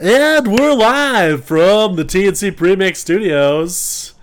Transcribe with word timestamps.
And 0.00 0.46
we're 0.56 0.74
live 0.74 1.44
from 1.44 1.96
the 1.96 2.04
TNC 2.04 2.56
Premix 2.56 3.00
Studios. 3.00 4.14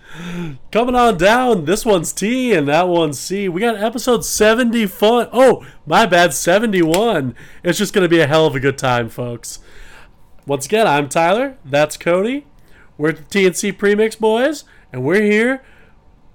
Coming 0.71 0.95
on 0.95 1.17
down, 1.17 1.65
this 1.65 1.83
one's 1.83 2.13
T 2.13 2.53
and 2.53 2.69
that 2.69 2.87
one's 2.87 3.19
C. 3.19 3.49
We 3.49 3.59
got 3.59 3.75
episode 3.75 4.23
70 4.23 4.85
fun. 4.85 5.27
Oh, 5.33 5.67
my 5.85 6.05
bad, 6.05 6.33
71. 6.33 7.35
It's 7.61 7.77
just 7.77 7.93
going 7.93 8.05
to 8.05 8.09
be 8.09 8.21
a 8.21 8.27
hell 8.27 8.46
of 8.46 8.55
a 8.55 8.61
good 8.61 8.77
time, 8.77 9.09
folks. 9.09 9.59
Once 10.46 10.65
again, 10.65 10.88
I'm 10.88 11.09
Tyler. 11.09 11.57
That's 11.66 11.98
Cody. 11.98 12.48
We're 12.98 13.12
the 13.12 13.23
TNC 13.23 13.78
Premix 13.78 14.16
Boys, 14.16 14.64
and 14.94 15.04
we're 15.04 15.23
here 15.23 15.62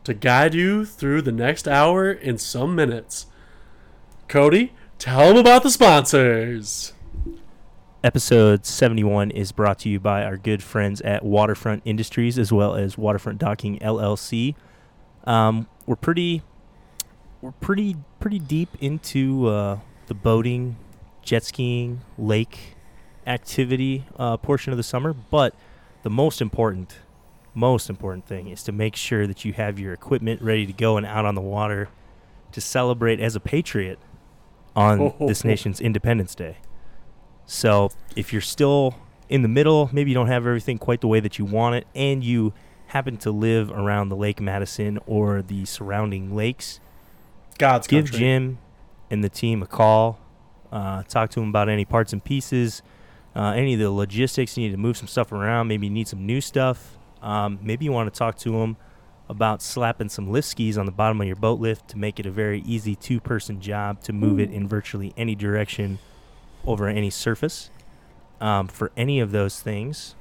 to 0.04 0.12
guide 0.12 0.52
you 0.52 0.84
through 0.84 1.22
the 1.22 1.32
next 1.32 1.66
hour 1.66 2.12
in 2.12 2.36
some 2.36 2.74
minutes. 2.74 3.24
Cody, 4.28 4.74
tell 4.98 5.28
them 5.28 5.38
about 5.38 5.62
the 5.62 5.70
sponsors. 5.70 6.92
Episode 8.02 8.64
71 8.64 9.30
is 9.30 9.52
brought 9.52 9.78
to 9.80 9.90
you 9.90 10.00
by 10.00 10.24
our 10.24 10.38
good 10.38 10.62
friends 10.62 11.02
at 11.02 11.22
Waterfront 11.22 11.82
Industries 11.84 12.38
as 12.38 12.50
well 12.50 12.74
as 12.74 12.96
Waterfront 12.96 13.38
Docking 13.38 13.78
LLC. 13.78 14.54
Um, 15.24 15.68
we're 15.84 15.96
pretty 15.96 16.40
we're 17.42 17.52
pretty 17.52 17.96
pretty 18.18 18.38
deep 18.38 18.70
into 18.80 19.48
uh, 19.48 19.78
the 20.06 20.14
boating, 20.14 20.76
jet 21.20 21.44
skiing, 21.44 22.00
lake 22.16 22.74
activity 23.26 24.06
uh, 24.18 24.38
portion 24.38 24.72
of 24.72 24.78
the 24.78 24.82
summer, 24.82 25.12
but 25.12 25.54
the 26.02 26.10
most 26.10 26.40
important 26.40 27.00
most 27.52 27.90
important 27.90 28.24
thing 28.24 28.48
is 28.48 28.62
to 28.62 28.72
make 28.72 28.96
sure 28.96 29.26
that 29.26 29.44
you 29.44 29.52
have 29.52 29.78
your 29.78 29.92
equipment 29.92 30.40
ready 30.40 30.64
to 30.64 30.72
go 30.72 30.96
and 30.96 31.04
out 31.04 31.26
on 31.26 31.34
the 31.34 31.40
water 31.42 31.90
to 32.52 32.62
celebrate 32.62 33.20
as 33.20 33.36
a 33.36 33.40
patriot 33.40 33.98
on 34.74 35.12
this 35.20 35.44
nation's 35.44 35.82
Independence 35.82 36.34
Day. 36.34 36.56
So 37.50 37.90
if 38.14 38.32
you're 38.32 38.40
still 38.40 38.94
in 39.28 39.42
the 39.42 39.48
middle, 39.48 39.90
maybe 39.92 40.12
you 40.12 40.14
don't 40.14 40.28
have 40.28 40.46
everything 40.46 40.78
quite 40.78 41.00
the 41.00 41.08
way 41.08 41.18
that 41.18 41.36
you 41.36 41.44
want 41.44 41.74
it, 41.74 41.86
and 41.96 42.22
you 42.22 42.52
happen 42.86 43.16
to 43.18 43.32
live 43.32 43.72
around 43.72 44.08
the 44.08 44.14
Lake 44.14 44.40
Madison 44.40 45.00
or 45.04 45.42
the 45.42 45.64
surrounding 45.64 46.36
lakes, 46.36 46.78
God's 47.58 47.88
give 47.88 48.04
country. 48.04 48.18
Jim 48.20 48.58
and 49.10 49.24
the 49.24 49.28
team 49.28 49.64
a 49.64 49.66
call. 49.66 50.20
Uh, 50.70 51.02
talk 51.02 51.30
to 51.30 51.40
him 51.40 51.48
about 51.48 51.68
any 51.68 51.84
parts 51.84 52.12
and 52.12 52.22
pieces, 52.22 52.82
uh, 53.34 53.52
any 53.56 53.74
of 53.74 53.80
the 53.80 53.90
logistics. 53.90 54.56
You 54.56 54.66
need 54.66 54.72
to 54.72 54.78
move 54.78 54.96
some 54.96 55.08
stuff 55.08 55.32
around. 55.32 55.66
Maybe 55.66 55.88
you 55.88 55.92
need 55.92 56.06
some 56.06 56.24
new 56.24 56.40
stuff. 56.40 56.96
Um, 57.20 57.58
maybe 57.60 57.84
you 57.84 57.90
want 57.90 58.14
to 58.14 58.16
talk 58.16 58.38
to 58.38 58.60
him 58.60 58.76
about 59.28 59.60
slapping 59.60 60.08
some 60.08 60.30
lift 60.30 60.46
skis 60.46 60.78
on 60.78 60.86
the 60.86 60.92
bottom 60.92 61.20
of 61.20 61.26
your 61.26 61.34
boat 61.34 61.58
lift 61.58 61.88
to 61.88 61.98
make 61.98 62.20
it 62.20 62.26
a 62.26 62.30
very 62.30 62.60
easy 62.60 62.94
two-person 62.94 63.60
job 63.60 64.00
to 64.02 64.12
move 64.12 64.38
it 64.38 64.52
in 64.52 64.68
virtually 64.68 65.12
any 65.16 65.34
direction 65.34 65.98
over 66.66 66.88
any 66.88 67.10
surface. 67.10 67.70
Um, 68.40 68.68
for 68.68 68.90
any 68.96 69.20
of 69.20 69.32
those 69.32 69.60
things, 69.60 70.14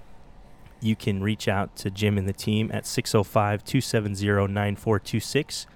you 0.81 0.95
can 0.95 1.21
reach 1.23 1.47
out 1.47 1.75
to 1.77 1.89
Jim 1.89 2.17
and 2.17 2.27
the 2.27 2.33
team 2.33 2.69
at 2.73 2.85
605 2.85 3.63
270 3.63 4.25
9426. 4.25 5.67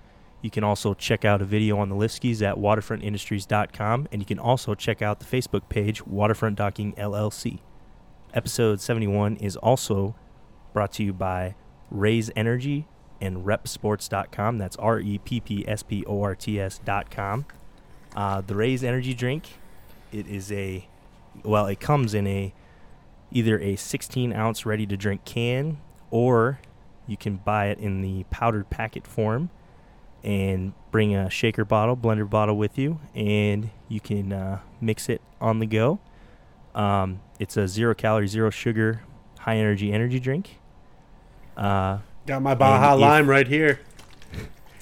You 0.42 0.50
can 0.50 0.64
also 0.64 0.94
check 0.94 1.24
out 1.24 1.42
a 1.42 1.46
video 1.46 1.78
on 1.78 1.88
the 1.88 1.96
lift 1.96 2.16
skis 2.16 2.42
at 2.42 2.56
waterfrontindustries.com, 2.56 4.10
and 4.12 4.22
you 4.22 4.26
can 4.26 4.40
also 4.40 4.76
check 4.76 5.02
out 5.02 5.20
the 5.20 5.26
Facebook 5.26 5.70
page, 5.70 6.06
Waterfront 6.06 6.58
Docking 6.58 6.94
LLC. 6.94 7.60
Episode 8.34 8.82
71 8.82 9.38
is 9.38 9.56
also 9.56 10.16
brought 10.74 10.92
to 10.94 11.04
you 11.04 11.14
by 11.14 11.56
Raise 11.90 12.30
Energy 12.36 12.88
and 13.22 13.46
repsports.com. 13.46 14.58
That's 14.58 14.76
R 14.76 15.00
E 15.00 15.18
P 15.20 15.40
P 15.40 15.64
S 15.68 15.82
P 15.82 16.04
O 16.06 16.22
R 16.22 16.36
T 16.36 16.60
S.com. 16.60 17.46
Uh, 18.16 18.42
the 18.42 18.56
Raise 18.56 18.84
Energy 18.84 19.14
drink, 19.14 19.46
it 20.14 20.28
is 20.28 20.52
a, 20.52 20.88
well, 21.44 21.66
it 21.66 21.80
comes 21.80 22.14
in 22.14 22.28
a 22.28 22.54
either 23.32 23.60
a 23.60 23.76
16 23.76 24.32
ounce 24.34 24.66
ready 24.66 24.86
to 24.86 24.96
drink 24.96 25.26
can 25.26 25.80
or 26.12 26.60
you 27.08 27.18
can 27.18 27.38
buy 27.38 27.68
it 27.68 27.80
in 27.80 28.02
the 28.02 28.24
powdered 28.30 28.70
packet 28.70 29.08
form 29.08 29.50
and 30.24 30.74
bring 30.92 31.16
a 31.16 31.30
shaker 31.30 31.66
bottle, 31.66 31.98
blender 31.98 32.30
bottle 32.30 32.56
with 32.56 32.78
you, 32.78 33.00
and 33.14 33.72
you 33.90 34.00
can 34.00 34.32
uh, 34.32 34.60
mix 34.80 35.10
it 35.10 35.22
on 35.42 35.60
the 35.60 35.66
go. 35.66 36.00
Um, 36.74 37.20
it's 37.40 37.58
a 37.58 37.68
zero 37.68 37.94
calorie, 37.94 38.28
zero 38.28 38.50
sugar, 38.50 39.02
high 39.40 39.58
energy 39.58 39.92
energy 39.92 40.20
drink. 40.20 40.60
Uh, 41.58 42.00
Got 42.26 42.42
my 42.42 42.56
Baja 42.56 42.94
And 42.94 43.02
if- 43.02 43.02
Lime 43.02 43.30
right 43.30 43.48
here. 43.48 43.80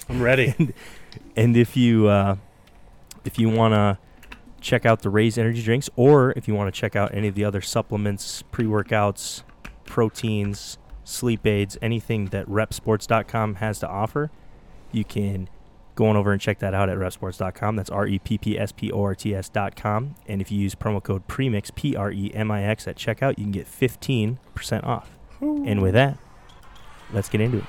I'm 0.08 0.22
ready. 0.22 0.54
and 1.36 1.56
if 1.56 1.76
you 1.76 2.06
uh, 2.06 2.36
if 3.24 3.38
you 3.38 3.48
want 3.48 3.72
to 3.72 3.98
check 4.62 4.86
out 4.86 5.02
the 5.02 5.10
Raise 5.10 5.36
energy 5.36 5.62
drinks, 5.62 5.90
or 5.96 6.32
if 6.36 6.48
you 6.48 6.54
want 6.54 6.72
to 6.72 6.80
check 6.80 6.96
out 6.96 7.14
any 7.14 7.28
of 7.28 7.34
the 7.34 7.44
other 7.44 7.60
supplements, 7.60 8.42
pre 8.50 8.64
workouts, 8.64 9.42
proteins, 9.84 10.78
sleep 11.04 11.46
aids, 11.46 11.76
anything 11.82 12.26
that 12.26 12.46
repsports.com 12.46 13.56
has 13.56 13.78
to 13.80 13.88
offer, 13.88 14.30
you 14.92 15.04
can 15.04 15.48
go 15.94 16.06
on 16.06 16.16
over 16.16 16.32
and 16.32 16.40
check 16.40 16.58
that 16.60 16.72
out 16.72 16.88
at 16.88 16.96
repsports.com. 16.96 17.76
That's 17.76 17.90
R 17.90 18.06
E 18.06 18.18
P 18.18 18.38
P 18.38 18.58
S 18.58 18.72
P 18.72 18.90
O 18.92 19.02
R 19.02 19.14
T 19.14 19.34
S.com. 19.34 20.14
And 20.26 20.40
if 20.40 20.50
you 20.50 20.58
use 20.58 20.74
promo 20.74 21.02
code 21.02 21.26
PREMIX, 21.28 21.74
P 21.74 21.96
R 21.96 22.10
E 22.10 22.30
M 22.34 22.50
I 22.50 22.64
X, 22.64 22.88
at 22.88 22.96
checkout, 22.96 23.38
you 23.38 23.44
can 23.44 23.52
get 23.52 23.66
15% 23.66 24.38
off. 24.84 25.18
And 25.66 25.82
with 25.82 25.94
that, 25.94 26.18
let's 27.12 27.28
get 27.28 27.40
into 27.40 27.58
it. 27.58 27.64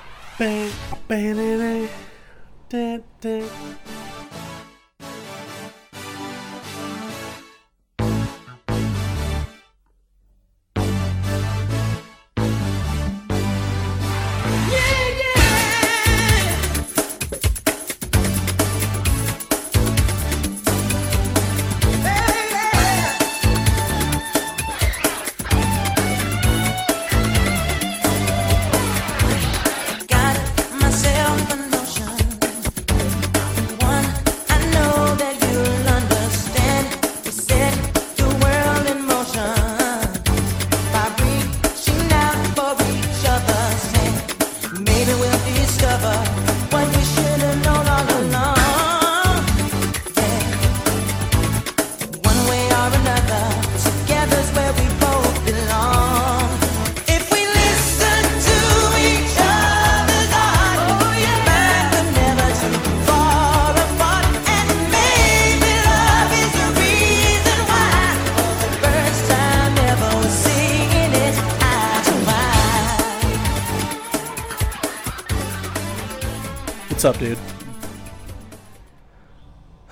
What's 76.93 77.05
up, 77.05 77.17
dude? 77.17 77.39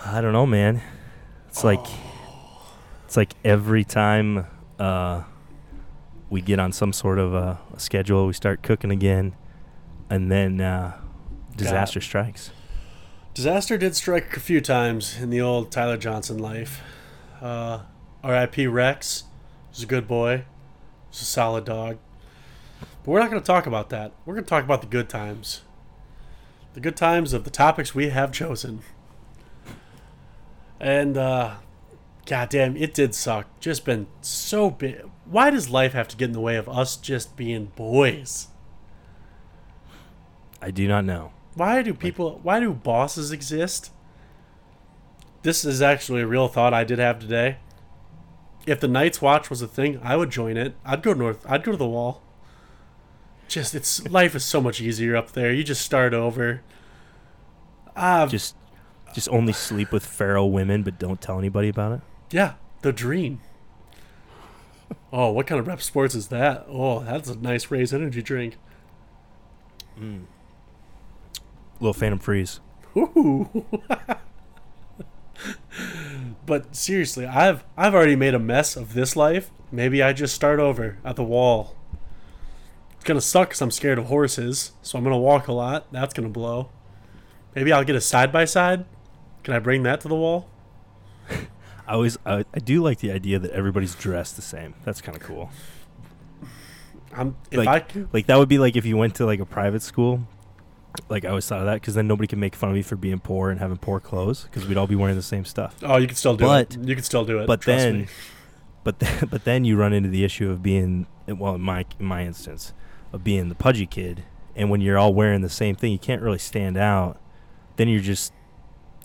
I 0.06 0.22
don't 0.22 0.34
know, 0.34 0.46
man. 0.46 0.84
It's 1.48 1.64
like 1.64 1.84
it's 3.06 3.18
like 3.18 3.34
every 3.44 3.84
time 3.84 4.46
uh, 4.78 5.24
we 6.30 6.42
get 6.42 6.60
on 6.60 6.72
some 6.72 6.94
sort 6.94 7.18
of 7.18 7.34
a, 7.34 7.60
a 7.74 7.80
schedule, 7.80 8.28
we 8.28 8.34
start 8.34 8.62
cooking 8.62 8.92
again, 8.92 9.36
and 10.12 10.32
then 10.32 10.62
uh, 10.62 10.96
disaster 11.56 12.00
strikes. 12.02 12.52
Disaster 13.34 13.80
did 13.80 13.96
strike 13.96 14.38
a 14.38 14.40
few 14.40 14.62
times 14.62 15.18
in 15.20 15.32
the 15.32 15.42
old 15.42 15.72
Tyler 15.72 15.98
Johnson 15.98 16.38
life. 16.38 16.84
Uh, 17.42 17.80
R.I.P. 18.24 18.68
Rex 18.68 19.24
was 19.72 19.82
a 19.82 19.88
good 19.88 20.08
boy. 20.08 20.46
Was 21.10 21.24
a 21.24 21.26
solid 21.26 21.66
dog. 21.66 21.98
But 22.80 23.08
we're 23.08 23.20
not 23.20 23.32
going 23.32 23.42
to 23.42 23.48
talk 23.48 23.66
about 23.66 23.90
that. 23.90 24.14
We're 24.24 24.36
going 24.36 24.46
to 24.46 24.50
talk 24.50 24.64
about 24.64 24.82
the 24.82 24.88
good 24.88 25.10
times. 25.10 25.62
The 26.74 26.80
good 26.80 26.96
times 26.96 27.34
of 27.34 27.44
the 27.44 27.50
topics 27.50 27.94
we 27.94 28.10
have 28.10 28.32
chosen. 28.32 28.82
And, 30.80 31.18
uh, 31.18 31.56
goddamn, 32.26 32.78
it 32.78 32.94
did 32.94 33.14
suck. 33.14 33.48
Just 33.60 33.86
been 33.86 34.08
so 34.22 34.70
big. 34.70 35.02
Why 35.26 35.50
does 35.50 35.70
life 35.70 35.94
have 35.94 36.08
to 36.10 36.18
get 36.18 36.26
in 36.26 36.32
the 36.32 36.40
way 36.40 36.56
of 36.56 36.70
us 36.70 36.96
just 36.96 37.36
being 37.36 37.72
boys? 37.76 38.48
I 40.62 40.72
do 40.72 40.88
not 40.88 41.06
know. 41.06 41.34
Why 41.56 41.82
do 41.82 41.94
people? 41.94 42.40
Why 42.44 42.60
do 42.60 42.74
bosses 42.74 43.32
exist? 43.32 43.92
This 45.42 45.66
is 45.66 45.82
actually 45.82 46.22
a 46.22 46.28
real 46.28 46.48
thought 46.48 46.74
I 46.74 46.84
did 46.84 47.00
have 47.00 47.20
today. 47.20 47.58
if 48.68 48.80
the 48.80 48.88
Night's 48.88 49.22
Watch 49.22 49.50
was 49.50 49.62
a 49.64 49.68
thing, 49.68 50.00
I 50.04 50.16
would 50.16 50.30
join 50.30 50.56
it. 50.56 50.76
I'd 50.86 51.02
go 51.02 51.14
north. 51.14 51.44
I'd 51.50 51.64
go 51.64 51.72
to 51.72 51.78
the 51.78 51.88
wall. 51.88 52.22
Just 53.52 53.76
it's 53.76 54.08
life 54.08 54.34
is 54.34 54.46
so 54.46 54.62
much 54.62 54.80
easier 54.80 55.14
up 55.18 55.34
there. 55.34 55.52
You 55.52 55.66
just 55.66 55.82
start 55.82 56.14
over. 56.14 56.62
Ah, 57.98 58.26
Just 58.26 58.56
just 59.14 59.28
only 59.28 59.52
sleep 59.52 59.92
with 59.92 60.06
feral 60.06 60.52
women, 60.52 60.84
but 60.84 60.98
don't 60.98 61.20
tell 61.20 61.38
anybody 61.38 61.68
about 61.68 61.92
it. 61.92 62.00
yeah, 62.32 62.54
the 62.82 62.94
dream. 62.94 63.42
Oh, 65.12 65.32
what 65.32 65.48
kind 65.48 65.60
of 65.60 65.68
rep 65.68 65.82
sports 65.82 66.16
is 66.16 66.30
that? 66.30 66.66
Oh, 66.70 67.02
that's 67.04 67.30
a 67.30 67.36
nice 67.38 67.70
raise 67.70 67.94
energy 67.94 68.22
drink. 68.22 68.56
Little 71.82 71.94
Phantom 71.94 72.20
Freeze. 72.20 72.62
Ooh. 72.96 73.66
but 76.46 76.74
seriously, 76.74 77.26
I've 77.26 77.66
I've 77.76 77.94
already 77.94 78.16
made 78.16 78.34
a 78.34 78.40
mess 78.40 78.78
of 78.78 78.94
this 78.94 79.18
life. 79.18 79.52
Maybe 79.74 80.02
I 80.02 80.14
just 80.14 80.34
start 80.36 80.62
over 80.62 81.00
at 81.04 81.18
the 81.18 81.24
wall. 81.26 81.76
It's 83.02 83.08
gonna 83.08 83.20
suck 83.20 83.50
because 83.50 83.62
I'm 83.64 83.72
scared 83.72 83.98
of 83.98 84.06
horses, 84.06 84.74
so 84.84 84.96
I'm 84.96 85.04
gonna 85.04 85.18
walk 85.18 85.48
a 85.48 85.54
lot. 85.54 85.92
That's 85.92 86.14
gonna 86.14 86.30
blow. 86.30 86.70
Maybe 87.56 87.74
I'll 87.74 87.84
get 87.84 87.96
a 87.96 88.00
side 88.02 88.32
by 88.32 88.46
side. 88.46 88.86
Can 89.44 89.56
I 89.56 89.60
bring 89.60 89.82
that 89.82 90.02
to 90.02 90.08
the 90.08 90.14
wall? 90.14 90.48
I 91.32 91.94
always 91.94 92.20
I, 92.28 92.46
I 92.54 92.60
do 92.60 92.84
like 92.84 93.00
the 93.00 93.12
idea 93.12 93.40
that 93.40 93.50
everybody's 93.54 93.96
dressed 93.96 94.36
the 94.36 94.44
same. 94.44 94.76
That's 94.86 95.02
kind 95.02 95.18
of 95.18 95.24
cool. 95.24 95.50
I'm 97.12 97.38
if 97.50 97.58
like, 97.58 97.68
I 97.68 97.80
can. 97.80 98.08
like 98.14 98.28
that 98.28 98.38
would 98.38 98.50
be 98.50 98.60
like 98.60 98.76
if 98.76 98.86
you 98.86 98.98
went 98.98 99.16
to 99.16 99.26
like 99.26 99.40
a 99.40 99.48
private 99.48 99.82
school. 99.82 100.28
Like 101.10 101.26
I 101.26 101.30
always 101.30 101.48
thought 101.48 101.58
of 101.62 101.66
that 101.66 101.82
because 101.82 101.96
then 101.96 102.06
nobody 102.06 102.28
can 102.28 102.40
make 102.40 102.54
fun 102.56 102.70
of 102.70 102.76
me 102.76 102.84
for 102.84 102.98
being 102.98 103.18
poor 103.18 103.50
and 103.50 103.60
having 103.60 103.78
poor 103.78 104.00
clothes 104.00 104.44
because 104.44 104.68
we'd 104.68 104.78
all 104.78 104.86
be 104.86 104.96
wearing 104.96 105.16
the 105.16 105.24
same 105.24 105.44
stuff. 105.46 105.76
Oh, 105.82 105.98
you 105.98 106.06
can 106.06 106.16
still 106.18 106.36
do 106.38 106.46
But- 106.46 106.76
it. 106.76 106.88
You 106.88 106.94
can 106.94 107.04
still 107.04 107.26
do 107.26 107.40
it. 107.40 107.48
But 107.48 107.64
then, 107.64 108.02
me. 108.02 108.08
but 108.84 109.00
then, 109.00 109.28
but 109.32 109.44
then 109.44 109.66
you 109.66 109.76
run 109.76 109.92
into 109.92 110.10
the 110.10 110.24
issue 110.24 110.52
of 110.52 110.62
being 110.62 111.08
well 111.26 111.56
in 111.56 111.62
my 111.62 111.84
in 112.00 112.06
my 112.06 112.24
instance 112.24 112.74
of 113.12 113.24
being 113.24 113.50
the 113.50 113.56
pudgy 113.56 113.86
kid, 113.86 114.24
and 114.56 114.70
when 114.70 114.82
you're 114.82 114.98
all 114.98 115.14
wearing 115.14 115.42
the 115.42 115.50
same 115.50 115.76
thing, 115.76 115.92
you 115.92 116.00
can't 116.00 116.22
really 116.22 116.38
stand 116.38 116.78
out. 116.78 117.20
Then 117.78 117.88
you're 117.88 118.02
just 118.02 118.34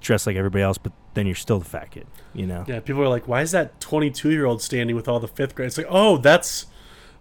dressed 0.01 0.27
like 0.27 0.37
everybody 0.37 0.63
else, 0.63 0.79
but 0.79 0.93
then 1.15 1.27
you're 1.27 1.35
still 1.35 1.59
the 1.59 1.65
fat 1.65 1.91
kid. 1.91 2.07
You 2.35 2.47
know. 2.47 2.65
Yeah, 2.67 2.81
people 2.81 3.03
are 3.03 3.09
like, 3.09 3.27
"Why 3.27 3.43
is 3.43 3.51
that 3.53 3.81
22 3.81 4.31
year 4.31 4.45
old 4.47 4.63
standing 4.63 4.95
with 4.97 5.09
all 5.09 5.21
the 5.21 5.29
fifth 5.29 5.55
grade?" 5.55 5.69
It's 5.69 5.79
like, 5.79 5.87
"Oh, 5.89 6.19
that's 6.19 6.67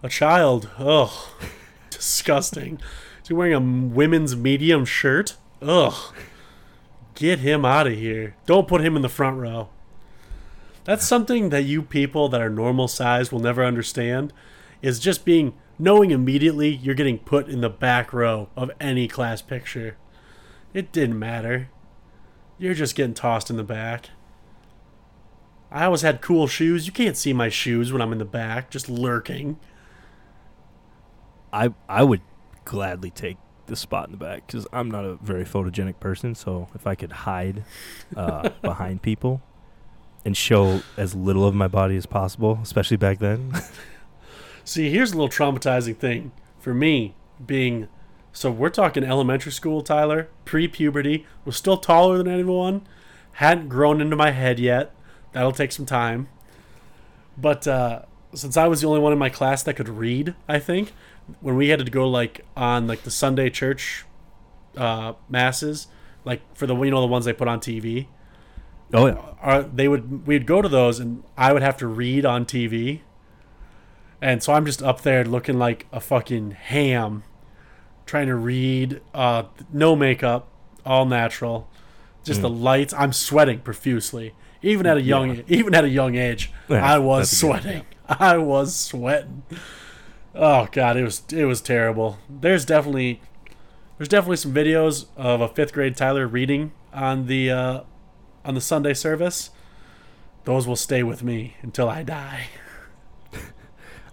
a 0.02 0.08
child." 0.08 0.70
Ugh, 0.78 1.10
disgusting. 1.90 2.80
Is 3.22 3.28
he 3.28 3.34
wearing 3.34 3.54
a 3.54 3.60
women's 3.60 4.36
medium 4.36 4.84
shirt? 4.84 5.36
Ugh, 5.62 6.14
get 7.14 7.40
him 7.40 7.64
out 7.64 7.86
of 7.86 7.94
here. 7.94 8.36
Don't 8.46 8.68
put 8.68 8.82
him 8.82 8.94
in 8.96 9.02
the 9.02 9.08
front 9.08 9.38
row. 9.38 9.70
That's 10.84 11.04
something 11.04 11.48
that 11.48 11.64
you 11.64 11.82
people 11.82 12.28
that 12.28 12.40
are 12.40 12.50
normal 12.50 12.86
size 12.86 13.32
will 13.32 13.40
never 13.40 13.64
understand. 13.64 14.32
Is 14.82 15.00
just 15.00 15.24
being 15.24 15.54
knowing 15.78 16.10
immediately 16.10 16.70
you're 16.70 16.94
getting 16.94 17.18
put 17.18 17.48
in 17.48 17.60
the 17.60 17.70
back 17.70 18.12
row 18.12 18.48
of 18.56 18.70
any 18.80 19.08
class 19.08 19.42
picture. 19.42 19.96
It 20.72 20.92
didn't 20.92 21.18
matter. 21.18 21.70
You're 22.58 22.74
just 22.74 22.94
getting 22.94 23.14
tossed 23.14 23.50
in 23.50 23.56
the 23.56 23.64
back. 23.64 24.10
I 25.70 25.84
always 25.84 26.02
had 26.02 26.20
cool 26.20 26.46
shoes. 26.46 26.86
You 26.86 26.92
can't 26.92 27.16
see 27.16 27.32
my 27.32 27.48
shoes 27.48 27.92
when 27.92 28.00
I'm 28.00 28.12
in 28.12 28.18
the 28.18 28.24
back, 28.24 28.70
just 28.70 28.88
lurking. 28.88 29.58
I 31.52 31.74
I 31.88 32.02
would 32.02 32.22
gladly 32.64 33.10
take 33.10 33.36
the 33.66 33.76
spot 33.76 34.06
in 34.06 34.12
the 34.12 34.18
back 34.18 34.46
because 34.46 34.66
I'm 34.72 34.90
not 34.90 35.04
a 35.04 35.16
very 35.16 35.44
photogenic 35.44 36.00
person. 36.00 36.34
So 36.34 36.68
if 36.74 36.86
I 36.86 36.94
could 36.94 37.12
hide 37.12 37.64
uh, 38.16 38.50
behind 38.62 39.02
people 39.02 39.42
and 40.24 40.36
show 40.36 40.82
as 40.96 41.14
little 41.14 41.46
of 41.46 41.54
my 41.54 41.68
body 41.68 41.96
as 41.96 42.06
possible, 42.06 42.58
especially 42.62 42.96
back 42.96 43.18
then. 43.18 43.52
See, 44.66 44.90
here's 44.90 45.12
a 45.12 45.14
little 45.14 45.28
traumatizing 45.28 45.96
thing 45.96 46.32
for 46.58 46.74
me 46.74 47.14
being. 47.46 47.86
So 48.32 48.50
we're 48.50 48.68
talking 48.68 49.04
elementary 49.04 49.52
school, 49.52 49.80
Tyler, 49.80 50.28
pre 50.44 50.66
puberty, 50.66 51.24
was 51.44 51.56
still 51.56 51.76
taller 51.76 52.18
than 52.18 52.26
anyone, 52.26 52.84
hadn't 53.34 53.68
grown 53.68 54.00
into 54.00 54.16
my 54.16 54.32
head 54.32 54.58
yet. 54.58 54.92
That'll 55.30 55.52
take 55.52 55.70
some 55.70 55.86
time. 55.86 56.26
But 57.38 57.68
uh, 57.68 58.02
since 58.34 58.56
I 58.56 58.66
was 58.66 58.80
the 58.80 58.88
only 58.88 58.98
one 58.98 59.12
in 59.12 59.20
my 59.20 59.28
class 59.28 59.62
that 59.62 59.74
could 59.74 59.88
read, 59.88 60.34
I 60.48 60.58
think, 60.58 60.92
when 61.40 61.54
we 61.54 61.68
had 61.68 61.78
to 61.78 61.88
go 61.88 62.08
like 62.08 62.44
on 62.56 62.88
like 62.88 63.02
the 63.04 63.10
Sunday 63.12 63.50
church 63.50 64.04
uh, 64.76 65.12
masses, 65.28 65.86
like 66.24 66.40
for 66.56 66.66
the 66.66 66.74
you 66.74 66.90
know 66.90 67.00
the 67.00 67.06
ones 67.06 67.24
they 67.24 67.32
put 67.32 67.46
on 67.46 67.60
TV, 67.60 68.08
oh 68.92 69.06
yeah, 69.06 69.22
are 69.40 69.62
they 69.62 69.86
would 69.86 70.26
we'd 70.26 70.44
go 70.44 70.60
to 70.60 70.68
those 70.68 70.98
and 70.98 71.22
I 71.36 71.52
would 71.52 71.62
have 71.62 71.76
to 71.76 71.86
read 71.86 72.26
on 72.26 72.44
TV. 72.44 73.02
And 74.22 74.42
so 74.42 74.52
I'm 74.52 74.64
just 74.66 74.82
up 74.82 75.02
there 75.02 75.24
looking 75.24 75.58
like 75.58 75.86
a 75.92 76.00
fucking 76.00 76.52
ham 76.52 77.22
trying 78.06 78.26
to 78.28 78.34
read 78.36 79.00
uh 79.14 79.44
no 79.72 79.94
makeup, 79.96 80.48
all 80.84 81.04
natural. 81.06 81.68
Just 82.24 82.40
the 82.40 82.50
lights. 82.50 82.92
I'm 82.94 83.12
sweating 83.12 83.60
profusely. 83.60 84.34
Even 84.62 84.86
at 84.86 84.96
a 84.96 85.02
young 85.02 85.36
Yeah. 85.36 85.42
even 85.48 85.74
at 85.74 85.84
a 85.84 85.88
young 85.88 86.16
age, 86.16 86.50
Yeah, 86.68 86.84
I 86.84 86.98
was 86.98 87.30
a 87.30 87.34
good- 87.34 87.38
sweating. 87.62 87.82
I 88.08 88.36
was 88.38 88.74
sweating. 88.74 89.42
Oh 90.34 90.68
god, 90.72 90.96
it 90.96 91.02
was 91.04 91.22
it 91.32 91.44
was 91.44 91.60
terrible. 91.60 92.18
There's 92.28 92.64
definitely 92.64 93.20
there's 93.98 94.08
definitely 94.08 94.36
some 94.38 94.52
videos 94.54 95.06
of 95.16 95.40
a 95.40 95.48
5th 95.48 95.72
grade 95.72 95.96
Tyler 95.96 96.26
reading 96.26 96.72
on 96.92 97.26
the 97.26 97.50
uh 97.50 97.80
on 98.44 98.54
the 98.54 98.60
Sunday 98.60 98.94
service, 98.94 99.50
those 100.44 100.66
will 100.66 100.76
stay 100.76 101.02
with 101.02 101.22
me 101.22 101.56
until 101.62 101.88
I 101.88 102.02
die. 102.02 102.48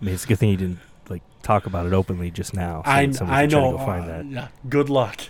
I 0.03 0.05
mean 0.05 0.15
it's 0.15 0.25
a 0.25 0.27
good 0.27 0.38
thing 0.38 0.50
you 0.50 0.57
didn't 0.57 0.79
like 1.09 1.21
talk 1.44 1.65
about 1.65 1.85
it 1.85 1.94
openly 1.94 2.29
just 2.29 2.53
now. 2.53 2.83
so 2.83 2.91
I, 2.91 3.05
that 3.05 3.21
I 3.21 3.25
can 3.25 3.27
try 3.27 3.45
to 3.45 3.47
know. 3.47 3.71
Go 3.71 3.85
find 3.85 4.03
uh, 4.03 4.07
that. 4.07 4.25
yeah, 4.25 4.47
good 4.67 4.89
luck. 4.89 5.21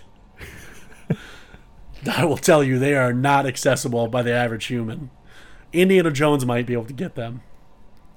I 2.12 2.24
will 2.24 2.36
tell 2.36 2.64
you, 2.64 2.80
they 2.80 2.96
are 2.96 3.12
not 3.12 3.46
accessible 3.46 4.08
by 4.08 4.22
the 4.22 4.32
average 4.32 4.64
human. 4.64 5.10
Indiana 5.72 6.10
Jones 6.10 6.44
might 6.44 6.66
be 6.66 6.72
able 6.72 6.86
to 6.86 6.92
get 6.92 7.14
them 7.14 7.42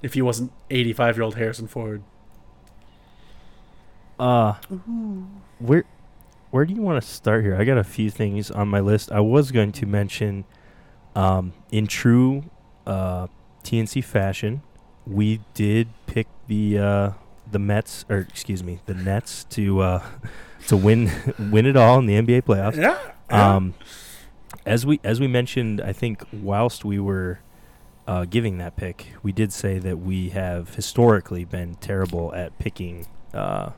if 0.02 0.16
he 0.16 0.24
wasn't 0.24 0.52
85 0.72 1.18
year 1.18 1.24
old 1.24 1.36
Harrison 1.36 1.68
Ford. 1.68 2.02
Uh, 4.18 4.54
where 5.60 5.84
where 6.50 6.66
do 6.66 6.74
you 6.74 6.82
want 6.82 7.00
to 7.00 7.08
start 7.08 7.44
here? 7.44 7.56
I 7.56 7.66
got 7.66 7.78
a 7.78 7.84
few 7.84 8.10
things 8.10 8.50
on 8.50 8.68
my 8.68 8.80
list. 8.80 9.12
I 9.12 9.20
was 9.20 9.52
going 9.52 9.74
to 9.74 9.86
mention, 9.86 10.46
um, 11.16 11.54
in 11.72 11.86
true 11.86 12.46
uh, 12.88 13.28
TNC 13.64 14.04
fashion, 14.04 14.64
we 15.06 15.42
did 15.54 15.90
pick 16.08 16.26
the 16.48 16.78
uh, 16.78 17.12
the 17.50 17.60
Mets, 17.60 18.06
or 18.10 18.18
excuse 18.18 18.64
me, 18.64 18.80
the 18.86 18.94
Nets 18.94 19.44
to 19.46 19.82
uh, 19.82 20.04
to 20.68 20.78
win 20.78 21.12
win 21.52 21.66
it 21.66 21.76
all 21.76 22.00
in 22.00 22.06
the 22.06 22.16
NBA 22.16 22.44
playoffs. 22.44 22.76
Yeah. 22.76 22.98
Um, 23.30 23.74
as 24.66 24.86
we 24.86 25.00
as 25.04 25.20
we 25.20 25.28
mentioned, 25.28 25.82
I 25.82 25.94
think 25.94 26.24
whilst 26.32 26.84
we 26.86 27.00
were 27.00 27.40
uh, 28.08 28.26
giving 28.26 28.58
that 28.58 28.76
pick, 28.76 29.14
we 29.24 29.32
did 29.32 29.52
say 29.52 29.80
that 29.80 29.98
we 29.98 30.30
have 30.30 30.76
historically 30.76 31.46
been 31.46 31.76
terrible 31.76 32.34
at 32.34 32.58
picking 32.60 33.06
uh, 33.34 33.72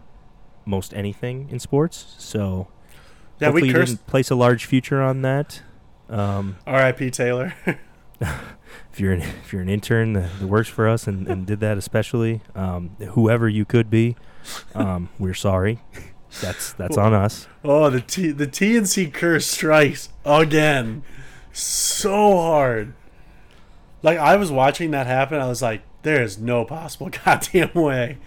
most 0.65 0.93
anything 0.93 1.49
in 1.49 1.59
sports. 1.59 2.15
So 2.17 2.67
yeah, 3.39 3.47
hopefully 3.47 3.63
we 3.63 3.67
you 3.69 3.73
didn't 3.73 4.07
place 4.07 4.29
a 4.29 4.35
large 4.35 4.65
future 4.65 5.01
on 5.01 5.21
that. 5.23 5.61
Um, 6.09 6.57
R.I.P. 6.65 7.11
Taylor. 7.11 7.53
if 8.91 8.99
you're 8.99 9.13
an, 9.13 9.21
if 9.21 9.53
you're 9.53 9.61
an 9.61 9.69
intern 9.69 10.13
that, 10.13 10.39
that 10.39 10.47
works 10.47 10.69
for 10.69 10.87
us 10.87 11.07
and, 11.07 11.27
and 11.27 11.45
did 11.45 11.59
that 11.61 11.77
especially, 11.77 12.41
um, 12.55 12.95
whoever 13.11 13.47
you 13.47 13.65
could 13.65 13.89
be, 13.89 14.15
um, 14.75 15.09
we're 15.17 15.33
sorry. 15.33 15.79
That's 16.41 16.73
that's 16.73 16.97
on 16.97 17.13
us. 17.13 17.47
oh, 17.63 17.89
the 17.89 18.01
T 18.01 18.29
the 18.31 18.45
TNC 18.45 19.11
curse 19.11 19.47
strikes 19.47 20.09
again, 20.23 21.01
so 21.51 22.37
hard. 22.37 22.93
Like 24.03 24.19
I 24.19 24.35
was 24.35 24.51
watching 24.51 24.91
that 24.91 25.07
happen, 25.07 25.39
I 25.39 25.47
was 25.47 25.61
like, 25.63 25.81
"There 26.03 26.21
is 26.21 26.37
no 26.37 26.65
possible 26.65 27.09
goddamn 27.25 27.73
way." 27.73 28.17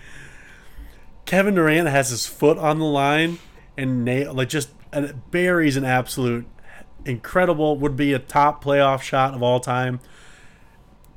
Kevin 1.26 1.54
Durant 1.54 1.88
has 1.88 2.11
his 2.11 2.26
foot 2.26 2.58
on 2.58 2.80
the 2.80 2.84
line 2.84 3.38
and 3.76 4.04
nail 4.04 4.34
like 4.34 4.49
just 4.49 4.70
uh, 4.92 5.12
buries 5.30 5.76
an 5.76 5.84
absolute 5.84 6.46
incredible 7.06 7.76
would 7.78 7.97
be 7.97 8.12
a 8.12 8.18
top 8.18 8.62
playoff 8.64 9.02
shot 9.02 9.35
of 9.35 9.42
all 9.42 9.61
time. 9.61 10.00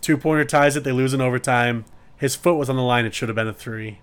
Two 0.01 0.17
pointer 0.17 0.45
ties 0.45 0.75
it, 0.75 0.83
they 0.83 0.91
lose 0.91 1.13
in 1.13 1.21
overtime. 1.21 1.85
His 2.17 2.35
foot 2.35 2.55
was 2.55 2.69
on 2.69 2.75
the 2.75 2.81
line; 2.83 3.05
it 3.05 3.13
should 3.13 3.29
have 3.29 3.35
been 3.35 3.47
a 3.47 3.53
three. 3.53 3.99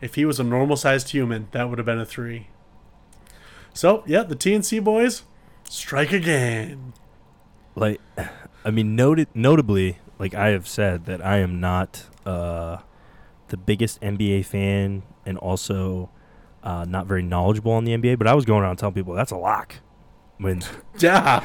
If 0.00 0.14
he 0.14 0.24
was 0.24 0.38
a 0.38 0.44
normal 0.44 0.76
sized 0.76 1.10
human, 1.10 1.48
that 1.52 1.68
would 1.68 1.78
have 1.78 1.86
been 1.86 1.98
a 1.98 2.06
three. 2.06 2.48
So, 3.72 4.02
yeah, 4.06 4.22
the 4.22 4.36
TNC 4.36 4.82
boys 4.82 5.22
strike 5.68 6.12
again. 6.12 6.92
like 7.74 8.00
i 8.64 8.70
mean 8.70 8.96
noted 8.96 9.28
notably 9.34 9.98
like 10.18 10.34
i 10.34 10.48
have 10.48 10.66
said 10.66 11.04
that 11.04 11.24
i 11.24 11.36
am 11.36 11.60
not 11.60 12.06
uh 12.24 12.78
the 13.48 13.56
biggest 13.58 14.00
nba 14.00 14.42
fan 14.44 15.02
and 15.26 15.36
also 15.38 16.08
uh 16.62 16.86
not 16.88 17.06
very 17.06 17.22
knowledgeable 17.22 17.70
on 17.72 17.84
the 17.84 17.92
nba 17.92 18.16
but 18.18 18.26
i 18.26 18.32
was 18.34 18.46
going 18.46 18.62
around 18.62 18.76
telling 18.76 18.94
people 18.94 19.12
that's 19.12 19.30
a 19.30 19.36
lock 19.36 19.74
when 20.38 20.62
Yeah. 20.98 21.42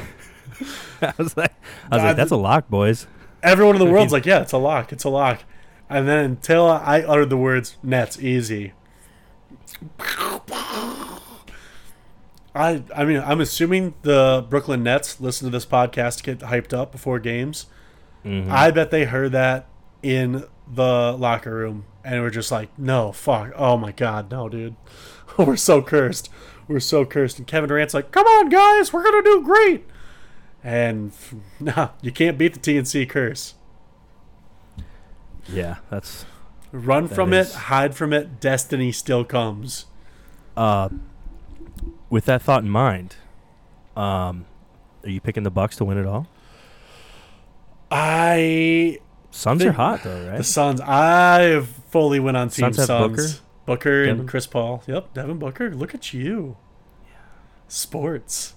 i 1.02 1.12
was 1.18 1.36
like 1.36 1.52
i 1.90 1.96
was 1.96 2.04
like 2.04 2.16
that's 2.16 2.30
a 2.30 2.36
lock 2.36 2.68
boys 2.68 3.06
everyone 3.44 3.76
in 3.76 3.86
the 3.86 3.92
world's 3.92 4.12
like, 4.12 4.26
yeah, 4.26 4.40
it's 4.40 4.52
a 4.52 4.58
lock, 4.58 4.90
it's 4.92 5.04
a 5.04 5.08
lock. 5.10 5.44
And 5.90 6.08
then 6.08 6.24
until 6.24 6.66
I 6.66 7.02
uttered 7.02 7.28
the 7.28 7.36
words 7.36 7.76
Nets 7.82 8.18
easy. 8.18 8.72
I 12.54 12.82
I 12.96 13.04
mean 13.04 13.18
I'm 13.24 13.40
assuming 13.40 13.94
the 14.02 14.46
Brooklyn 14.48 14.82
Nets 14.82 15.20
listen 15.20 15.46
to 15.46 15.52
this 15.52 15.66
podcast 15.66 16.18
to 16.18 16.22
get 16.22 16.38
hyped 16.38 16.72
up 16.72 16.90
before 16.90 17.18
games. 17.18 17.66
Mhm. 18.24 18.48
I 18.48 18.70
bet 18.70 18.90
they 18.90 19.04
heard 19.04 19.32
that 19.32 19.66
in 20.02 20.44
the 20.66 21.12
locker 21.18 21.54
room 21.54 21.84
and 22.02 22.22
were 22.22 22.30
just 22.30 22.50
like, 22.50 22.70
no, 22.78 23.12
fuck. 23.12 23.52
Oh 23.56 23.76
my 23.76 23.92
god, 23.92 24.30
no, 24.30 24.48
dude. 24.48 24.76
we're 25.38 25.56
so 25.56 25.82
cursed. 25.82 26.30
We're 26.68 26.80
so 26.80 27.04
cursed. 27.04 27.38
And 27.38 27.46
Kevin 27.46 27.68
Durant's 27.68 27.94
like, 27.94 28.10
come 28.10 28.26
on, 28.26 28.48
guys, 28.48 28.92
we're 28.92 29.02
going 29.02 29.22
to 29.22 29.30
do 29.30 29.42
great. 29.44 29.86
And 30.62 31.12
nah, 31.60 31.90
you 32.00 32.10
can't 32.10 32.38
beat 32.38 32.54
the 32.54 32.60
TNC 32.60 33.08
curse. 33.08 33.54
yeah, 35.48 35.76
that's 35.90 36.24
Run 36.72 37.06
That 37.06 37.14
from 37.14 37.32
is- 37.32 37.50
it, 37.50 37.54
hide 37.54 37.94
from 37.94 38.12
it, 38.12 38.40
destiny 38.40 38.90
still 38.92 39.24
comes. 39.24 39.86
uh 40.56 40.88
with 42.10 42.24
that 42.26 42.42
thought 42.42 42.62
in 42.62 42.70
mind, 42.70 43.16
um 43.96 44.46
are 45.04 45.10
you 45.10 45.20
picking 45.20 45.42
the 45.42 45.50
Bucks 45.50 45.76
to 45.76 45.84
win 45.84 45.98
it 45.98 46.06
all? 46.06 46.26
I 47.90 48.98
Suns 49.30 49.64
are 49.64 49.72
hot 49.72 50.02
though, 50.02 50.28
right? 50.28 50.38
the 50.38 50.44
Suns. 50.44 50.80
I 50.80 51.60
fully 51.90 52.20
went 52.20 52.36
on 52.36 52.48
Team 52.48 52.72
Suns 52.72 52.76
have 52.78 52.86
Suns. 52.86 53.40
Booker? 53.66 54.04
Devin? 54.04 54.20
and 54.20 54.28
Chris 54.28 54.46
Paul. 54.46 54.82
Yep, 54.86 55.14
Devin 55.14 55.38
Booker. 55.38 55.74
Look 55.74 55.94
at 55.94 56.12
you. 56.12 56.56
Sports. 57.68 58.54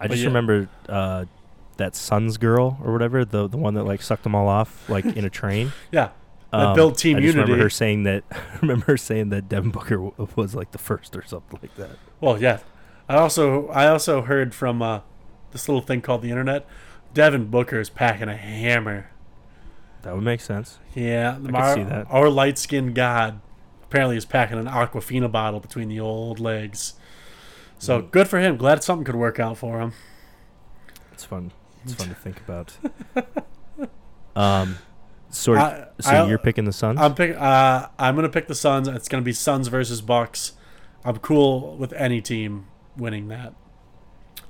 I 0.00 0.04
But 0.06 0.12
just 0.12 0.22
yeah. 0.22 0.28
remember 0.28 0.68
uh, 0.88 1.24
that 1.76 1.96
Suns 1.96 2.36
girl 2.36 2.78
or 2.84 2.92
whatever, 2.92 3.24
the 3.24 3.48
the 3.48 3.56
one 3.56 3.74
that 3.74 3.84
like 3.84 4.02
sucked 4.02 4.22
them 4.22 4.34
all 4.34 4.48
off 4.48 4.88
like 4.88 5.04
in 5.04 5.24
a 5.24 5.30
train. 5.30 5.72
Yeah. 5.90 6.10
That 6.50 6.74
built 6.74 6.96
Team 6.96 7.16
Um, 7.18 7.22
I 7.22 7.26
just 7.26 7.34
Unity. 7.34 7.52
remember 7.52 7.64
her 7.64 7.70
saying 7.70 8.02
that. 8.04 8.24
I 8.30 8.38
remember 8.62 8.86
her 8.86 8.96
saying 8.96 9.28
that 9.30 9.50
Devin 9.50 9.70
Booker 9.70 9.96
w- 9.96 10.28
was 10.34 10.54
like 10.54 10.70
the 10.70 10.78
first 10.78 11.14
or 11.14 11.22
something 11.22 11.58
like 11.60 11.74
that. 11.76 11.98
Well, 12.22 12.40
yeah. 12.40 12.60
I 13.06 13.16
also 13.16 13.68
I 13.68 13.88
also 13.88 14.22
heard 14.22 14.54
from 14.54 14.80
uh, 14.80 15.00
this 15.50 15.68
little 15.68 15.82
thing 15.82 16.00
called 16.00 16.22
the 16.22 16.30
internet. 16.30 16.66
Devin 17.12 17.46
Booker 17.50 17.80
is 17.80 17.90
packing 17.90 18.28
a 18.30 18.36
hammer. 18.36 19.10
That 20.02 20.14
would 20.14 20.24
make 20.24 20.40
sense. 20.40 20.78
Yeah, 20.94 21.36
could 21.44 21.54
our, 21.54 21.74
see 21.74 21.82
that. 21.82 22.06
our 22.08 22.30
light 22.30 22.56
skinned 22.56 22.94
god 22.94 23.40
apparently 23.88 24.16
is 24.16 24.24
packing 24.24 24.58
an 24.58 24.66
Aquafina 24.66 25.30
bottle 25.30 25.60
between 25.60 25.88
the 25.88 26.00
old 26.00 26.38
legs. 26.40 26.94
So 27.78 28.02
Mm. 28.02 28.10
good 28.10 28.28
for 28.28 28.38
him. 28.38 28.56
Glad 28.56 28.82
something 28.82 29.04
could 29.04 29.14
work 29.16 29.38
out 29.40 29.56
for 29.58 29.80
him. 29.80 29.92
It's 31.12 31.24
fun. 31.24 31.52
It's 31.84 31.94
fun 31.94 32.08
to 32.08 32.14
think 32.16 32.38
about. 32.38 32.76
Um, 34.36 34.78
so 35.30 35.54
I- 35.56 35.86
so 36.00 36.10
I- 36.10 36.26
you're 36.28 36.38
picking 36.38 36.64
the 36.64 36.72
Suns? 36.72 36.98
I'm 37.00 37.14
pick. 37.14 37.36
Uh, 37.36 37.88
I'm 37.98 38.14
gonna 38.14 38.28
pick 38.28 38.46
the 38.48 38.54
Suns. 38.54 38.88
It's 38.88 39.08
gonna 39.08 39.22
be 39.22 39.32
Suns 39.32 39.68
versus 39.68 40.00
Bucks. 40.00 40.52
I'm 41.04 41.16
cool 41.18 41.76
with 41.76 41.92
any 41.94 42.20
team 42.20 42.66
winning 42.96 43.28
that. 43.28 43.54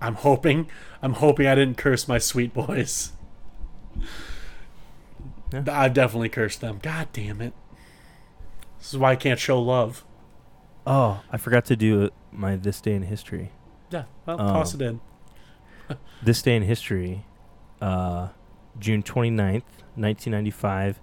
I'm 0.00 0.14
hoping. 0.14 0.68
I'm 1.02 1.14
hoping 1.14 1.46
I 1.46 1.54
didn't 1.54 1.76
curse 1.76 2.08
my 2.08 2.18
sweet 2.18 2.52
boys. 2.54 3.12
Yeah. 5.52 5.64
I've 5.70 5.94
definitely 5.94 6.28
cursed 6.28 6.60
them. 6.60 6.78
God 6.82 7.08
damn 7.12 7.40
it. 7.40 7.52
This 8.78 8.92
is 8.92 8.98
why 8.98 9.12
I 9.12 9.16
can't 9.16 9.38
show 9.40 9.60
love. 9.60 10.04
oh, 10.86 11.20
I 11.30 11.36
forgot 11.36 11.64
to 11.66 11.76
do 11.76 12.10
my 12.32 12.56
this 12.56 12.80
day 12.80 12.94
in 12.94 13.02
history. 13.02 13.50
Yeah, 13.90 14.04
well, 14.26 14.40
Um, 14.40 14.48
toss 14.48 14.74
it 14.74 14.82
in. 14.82 15.00
This 16.22 16.42
day 16.42 16.56
in 16.56 16.62
history, 16.64 17.24
uh, 17.80 18.28
June 18.78 19.02
29th, 19.02 19.62
1995, 19.94 21.00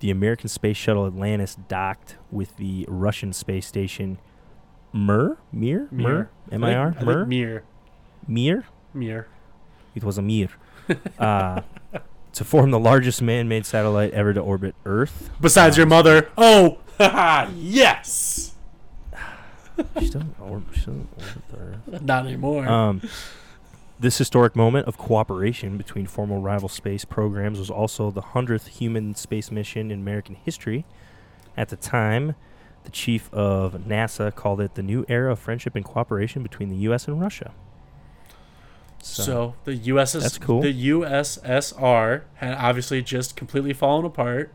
the 0.00 0.10
American 0.10 0.48
space 0.48 0.76
shuttle 0.76 1.06
Atlantis 1.06 1.56
docked 1.68 2.16
with 2.30 2.56
the 2.56 2.84
Russian 2.88 3.32
space 3.32 3.66
station 3.66 4.18
Mir? 4.92 5.38
Mir? 5.52 5.88
Mir? 5.90 6.30
M 6.52 6.62
I 6.64 6.74
R? 6.74 6.88
I 6.88 6.92
think- 6.92 7.02
I 7.08 7.12
think 7.14 7.28
Mir? 7.28 7.28
Mir. 7.28 7.64
Mir? 8.28 8.64
Mir. 8.94 9.26
It 9.94 10.04
was 10.04 10.18
a 10.18 10.22
Mir. 10.22 10.48
uh, 11.18 11.62
to 12.32 12.44
form 12.44 12.70
the 12.70 12.78
largest 12.78 13.20
man 13.20 13.48
made 13.48 13.66
satellite 13.66 14.12
ever 14.12 14.32
to 14.32 14.40
orbit 14.40 14.74
Earth. 14.86 15.30
Besides 15.40 15.76
Um, 15.76 15.80
your 15.80 15.86
mother. 15.88 16.30
Oh, 16.38 16.78
yes. 17.56 18.54
She 20.00 20.10
doesn't 20.10 20.34
orbit, 20.40 20.74
she 20.74 20.80
doesn't 20.80 21.08
orbit 21.16 21.48
the 21.50 21.56
Earth. 21.58 22.02
Not 22.02 22.26
anymore. 22.26 22.66
Um, 22.68 23.00
this 24.00 24.18
historic 24.18 24.56
moment 24.56 24.86
of 24.86 24.98
cooperation 24.98 25.76
between 25.76 26.06
former 26.06 26.38
rival 26.38 26.68
space 26.68 27.04
programs 27.04 27.58
was 27.58 27.70
also 27.70 28.10
the 28.10 28.22
100th 28.22 28.68
human 28.68 29.14
space 29.14 29.50
mission 29.50 29.90
in 29.90 30.00
American 30.00 30.36
history. 30.36 30.84
At 31.56 31.68
the 31.68 31.76
time, 31.76 32.34
the 32.84 32.90
chief 32.90 33.32
of 33.32 33.74
NASA 33.74 34.34
called 34.34 34.60
it 34.60 34.74
the 34.74 34.82
new 34.82 35.04
era 35.08 35.32
of 35.32 35.38
friendship 35.38 35.74
and 35.74 35.84
cooperation 35.84 36.42
between 36.42 36.68
the 36.68 36.76
U.S. 36.76 37.06
and 37.06 37.20
Russia. 37.20 37.52
So, 39.00 39.54
the 39.64 39.78
USS 39.78 40.22
That's 40.22 40.38
cool. 40.38 40.60
the 40.60 40.88
USSR 40.90 42.22
had 42.34 42.54
obviously 42.54 43.02
just 43.02 43.36
completely 43.36 43.72
fallen 43.72 44.04
apart. 44.04 44.52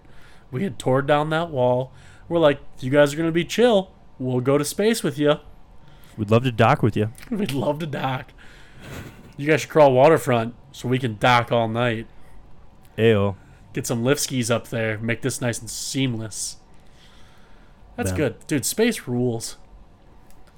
We 0.51 0.63
had 0.63 0.77
torn 0.77 1.05
down 1.05 1.29
that 1.29 1.49
wall. 1.49 1.91
We're 2.33 2.39
like, 2.39 2.59
you 2.79 2.89
guys 2.89 3.13
are 3.13 3.17
gonna 3.17 3.31
be 3.31 3.45
chill. 3.45 3.91
We'll 4.17 4.39
go 4.39 4.57
to 4.57 4.65
space 4.65 5.03
with 5.03 5.19
you. 5.19 5.35
we'd 6.17 6.31
love 6.31 6.41
to 6.45 6.51
dock 6.51 6.81
with 6.81 6.97
you. 6.97 7.11
We'd 7.29 7.51
love 7.51 7.77
to 7.77 7.85
dock. 7.85 8.33
You 9.37 9.45
guys 9.45 9.61
should 9.61 9.69
crawl 9.69 9.93
waterfront 9.93 10.55
so 10.71 10.89
we 10.89 10.97
can 10.97 11.17
dock 11.19 11.51
all 11.51 11.67
night. 11.67 12.07
Ayo. 12.97 13.35
Get 13.73 13.85
some 13.85 14.03
lift 14.03 14.19
skis 14.19 14.49
up 14.49 14.69
there. 14.69 14.97
Make 14.97 15.21
this 15.21 15.41
nice 15.41 15.59
and 15.59 15.69
seamless. 15.69 16.57
That's 17.97 18.11
good, 18.11 18.47
dude. 18.47 18.65
Space 18.65 19.07
rules. 19.07 19.57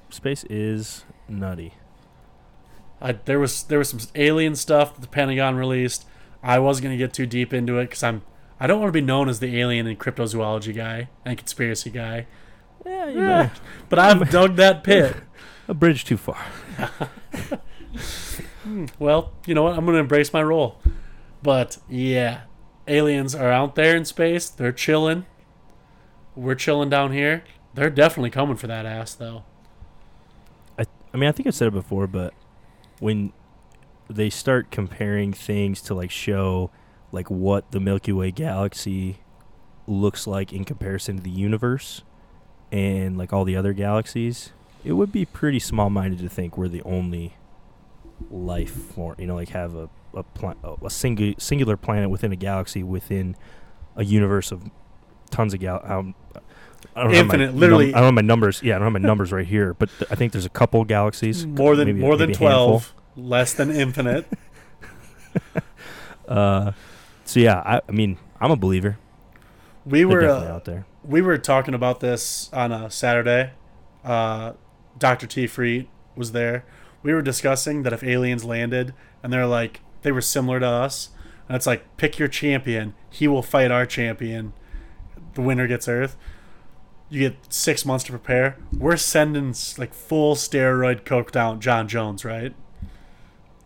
Space 0.08 0.44
is 0.44 1.04
nutty. 1.28 1.74
I, 3.02 3.12
there 3.12 3.38
was 3.38 3.64
there 3.64 3.78
was 3.78 3.90
some 3.90 4.00
alien 4.14 4.56
stuff 4.56 4.94
that 4.94 5.02
the 5.02 5.08
Pentagon 5.08 5.56
released. 5.56 6.06
I 6.42 6.58
wasn't 6.58 6.84
gonna 6.84 6.96
get 6.96 7.12
too 7.12 7.26
deep 7.26 7.52
into 7.52 7.78
it 7.78 7.90
because 7.90 8.02
I'm 8.02 8.22
I 8.58 8.66
don't 8.66 8.80
want 8.80 8.88
to 8.88 8.92
be 8.92 9.04
known 9.04 9.28
as 9.28 9.40
the 9.40 9.58
alien 9.58 9.86
and 9.86 9.98
cryptozoology 9.98 10.74
guy 10.74 11.08
and 11.24 11.36
conspiracy 11.36 11.90
guy. 11.90 12.26
Yeah, 12.84 13.08
you 13.08 13.20
Yeah. 13.20 13.50
But 13.88 13.98
I've 13.98 14.30
dug 14.30 14.56
that 14.56 14.82
pit. 14.84 15.16
a 15.68 15.74
bridge 15.74 16.04
too 16.04 16.16
far. 16.16 16.44
Well, 18.98 19.32
you 19.46 19.54
know 19.54 19.62
what? 19.64 19.78
I'm 19.78 19.86
gonna 19.86 19.98
embrace 19.98 20.32
my 20.32 20.42
role. 20.42 20.80
But 21.42 21.78
yeah, 21.88 22.42
aliens 22.88 23.34
are 23.34 23.50
out 23.50 23.74
there 23.74 23.96
in 23.96 24.04
space. 24.04 24.48
They're 24.48 24.72
chilling. 24.72 25.26
We're 26.34 26.54
chilling 26.54 26.90
down 26.90 27.12
here. 27.12 27.44
They're 27.74 27.90
definitely 27.90 28.30
coming 28.30 28.56
for 28.56 28.66
that 28.66 28.86
ass 28.86 29.14
though. 29.14 29.44
I, 30.78 30.84
I 31.12 31.16
mean, 31.16 31.28
I 31.28 31.32
think 31.32 31.46
I've 31.46 31.54
said 31.54 31.68
it 31.68 31.72
before, 31.72 32.06
but 32.06 32.34
when 32.98 33.32
they 34.08 34.30
start 34.30 34.70
comparing 34.70 35.32
things 35.32 35.80
to 35.82 35.94
like 35.94 36.10
show 36.10 36.70
like 37.12 37.30
what 37.30 37.70
the 37.72 37.80
Milky 37.80 38.12
Way 38.12 38.30
galaxy 38.30 39.18
looks 39.86 40.26
like 40.26 40.52
in 40.52 40.64
comparison 40.64 41.16
to 41.16 41.22
the 41.22 41.30
universe 41.30 42.02
and 42.72 43.16
like 43.16 43.32
all 43.32 43.44
the 43.44 43.56
other 43.56 43.72
galaxies, 43.72 44.50
it 44.84 44.92
would 44.92 45.12
be 45.12 45.24
pretty 45.24 45.58
small-minded 45.60 46.18
to 46.18 46.28
think 46.28 46.58
we're 46.58 46.68
the 46.68 46.82
only 46.82 47.36
life 48.30 48.70
form. 48.72 49.14
You 49.18 49.26
know, 49.28 49.34
like 49.36 49.50
have 49.50 49.74
a 49.74 49.88
a, 50.14 50.22
pla- 50.22 50.54
a 50.82 50.88
single 50.90 51.34
singular 51.38 51.76
planet 51.76 52.08
within 52.10 52.32
a 52.32 52.36
galaxy 52.36 52.82
within 52.82 53.36
a 53.96 54.04
universe 54.04 54.50
of 54.50 54.62
tons 55.30 55.52
of 55.54 55.60
gal. 55.60 55.80
Um, 55.84 56.14
I 56.94 57.02
don't 57.04 57.12
have 57.12 57.26
my 57.26 57.34
Infinite, 57.34 57.46
num- 57.50 57.60
literally- 57.60 57.94
I 57.94 57.98
don't 57.98 58.06
have 58.06 58.14
my 58.14 58.20
numbers. 58.22 58.62
Yeah, 58.62 58.76
I 58.76 58.78
don't 58.78 58.86
have 58.92 59.00
my 59.02 59.06
numbers 59.08 59.30
right 59.32 59.46
here, 59.46 59.74
but 59.74 59.90
th- 59.98 60.10
I 60.10 60.14
think 60.14 60.32
there's 60.32 60.46
a 60.46 60.50
couple 60.50 60.82
galaxies. 60.84 61.44
More 61.46 61.76
than 61.76 61.88
maybe- 61.88 62.00
more 62.00 62.16
than 62.16 62.30
maybe 62.30 62.44
handful. 62.44 62.66
twelve. 62.80 62.94
Less 63.16 63.52
than 63.54 63.70
infinite. 63.70 64.26
Uh, 66.28 66.72
so 67.26 67.40
yeah, 67.40 67.62
I, 67.64 67.80
I 67.86 67.92
mean, 67.92 68.16
I'm 68.40 68.50
a 68.50 68.56
believer. 68.56 68.98
We 69.84 69.98
They're 69.98 70.08
were 70.08 70.28
uh, 70.28 70.48
out 70.48 70.64
there. 70.64 70.86
we 71.04 71.20
were 71.20 71.38
talking 71.38 71.74
about 71.74 72.00
this 72.00 72.50
on 72.52 72.72
a 72.72 72.90
Saturday. 72.90 73.52
Uh, 74.04 74.52
Dr. 74.98 75.26
T. 75.26 75.46
Freet 75.46 75.88
was 76.16 76.32
there. 76.32 76.64
We 77.02 77.12
were 77.12 77.22
discussing 77.22 77.82
that 77.82 77.92
if 77.92 78.02
aliens 78.02 78.44
landed 78.44 78.94
and 79.22 79.32
they're 79.32 79.46
like 79.46 79.80
they 80.02 80.12
were 80.12 80.20
similar 80.20 80.60
to 80.60 80.66
us, 80.66 81.10
and 81.48 81.56
it's 81.56 81.66
like 81.66 81.96
pick 81.96 82.18
your 82.18 82.28
champion. 82.28 82.94
He 83.10 83.28
will 83.28 83.42
fight 83.42 83.70
our 83.70 83.86
champion. 83.86 84.52
The 85.34 85.42
winner 85.42 85.66
gets 85.66 85.88
Earth. 85.88 86.16
You 87.08 87.28
get 87.28 87.52
six 87.52 87.84
months 87.84 88.04
to 88.04 88.12
prepare. 88.12 88.56
We're 88.76 88.96
sending 88.96 89.54
like 89.78 89.94
full 89.94 90.34
steroid 90.34 91.02
coked 91.02 91.36
out 91.36 91.60
Jon 91.60 91.86
Jones, 91.88 92.24
right? 92.24 92.54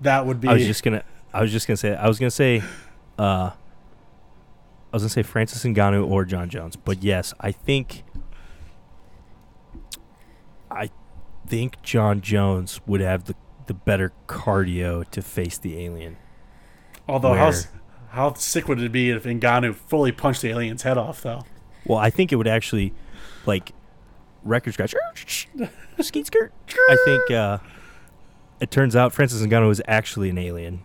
That 0.00 0.26
would 0.26 0.40
be. 0.40 0.48
I 0.48 0.54
was 0.54 0.66
just 0.66 0.82
gonna. 0.82 1.04
I 1.32 1.42
was 1.42 1.52
just 1.52 1.66
gonna 1.66 1.76
say. 1.76 1.94
I 1.94 2.08
was 2.08 2.18
gonna 2.18 2.30
say. 2.30 2.62
Uh, 3.20 3.52
I 3.52 4.96
was 4.96 5.02
gonna 5.02 5.10
say 5.10 5.22
Francis 5.22 5.62
Ngannou 5.62 6.08
or 6.08 6.24
Jon 6.24 6.48
Jones, 6.48 6.76
but 6.76 7.02
yes, 7.02 7.34
I 7.38 7.52
think. 7.52 8.02
I 10.70 10.90
think 11.46 11.82
Jon 11.82 12.22
Jones 12.22 12.80
would 12.86 13.00
have 13.02 13.24
the 13.24 13.34
the 13.66 13.74
better 13.74 14.12
cardio 14.26 15.08
to 15.10 15.20
face 15.22 15.58
the 15.58 15.78
alien. 15.84 16.16
although 17.06 17.34
how 17.34 17.52
How 18.08 18.32
sick 18.34 18.66
would 18.68 18.80
it 18.80 18.90
be 18.90 19.10
if 19.10 19.24
Ngannou 19.24 19.74
fully 19.74 20.12
punched 20.12 20.42
the 20.42 20.48
alien's 20.48 20.82
head 20.82 20.96
off, 20.98 21.20
though? 21.22 21.42
Well, 21.84 21.98
I 21.98 22.10
think 22.10 22.32
it 22.32 22.36
would 22.36 22.48
actually, 22.48 22.92
like, 23.46 23.72
record 24.42 24.72
scratch, 24.74 25.46
skeet 26.00 26.26
skirt. 26.26 26.52
I 26.68 26.96
think 27.04 27.30
uh, 27.30 27.58
it 28.60 28.70
turns 28.70 28.96
out 28.96 29.12
Francis 29.12 29.42
Ngannou 29.42 29.70
is 29.70 29.82
actually 29.86 30.30
an 30.30 30.38
alien, 30.38 30.80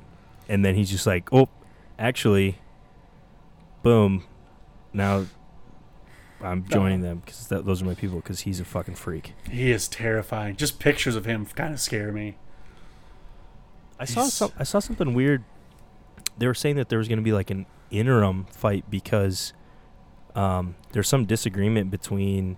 and 0.48 0.64
then 0.64 0.76
he's 0.76 0.92
just 0.92 1.08
like, 1.08 1.32
oh, 1.34 1.50
actually, 1.98 2.58
boom, 3.84 4.24
now 4.94 5.26
I'm 6.42 6.68
joining 6.68 7.02
them 7.02 7.22
because 7.26 7.48
those 7.48 7.82
are 7.82 7.86
my 7.86 7.96
people 7.96 8.18
because 8.18 8.42
he's 8.42 8.60
a 8.60 8.66
fucking 8.66 8.96
freak. 8.96 9.34
He 9.50 9.72
is 9.72 9.88
terrifying. 9.88 10.56
Just 10.56 10.80
pictures 10.80 11.16
of 11.16 11.26
him 11.26 11.46
kind 11.46 11.74
of 11.74 11.80
scare 11.80 12.12
me. 12.12 12.38
I 14.00 14.06
saw 14.06 14.24
some, 14.26 14.52
I 14.60 14.64
saw 14.64 14.80
something 14.80 15.14
weird. 15.14 15.44
They 16.38 16.48
were 16.48 16.54
saying 16.54 16.76
that 16.76 16.90
there 16.90 17.00
was 17.00 17.08
going 17.08 17.20
to 17.20 17.24
be 17.24 17.32
like 17.32 17.50
an 17.50 17.66
interim 17.90 18.46
fight 18.52 18.90
because 18.90 19.54
um, 20.36 20.76
there's 20.92 21.08
some 21.08 21.26
disagreement 21.26 21.92
between 21.92 22.58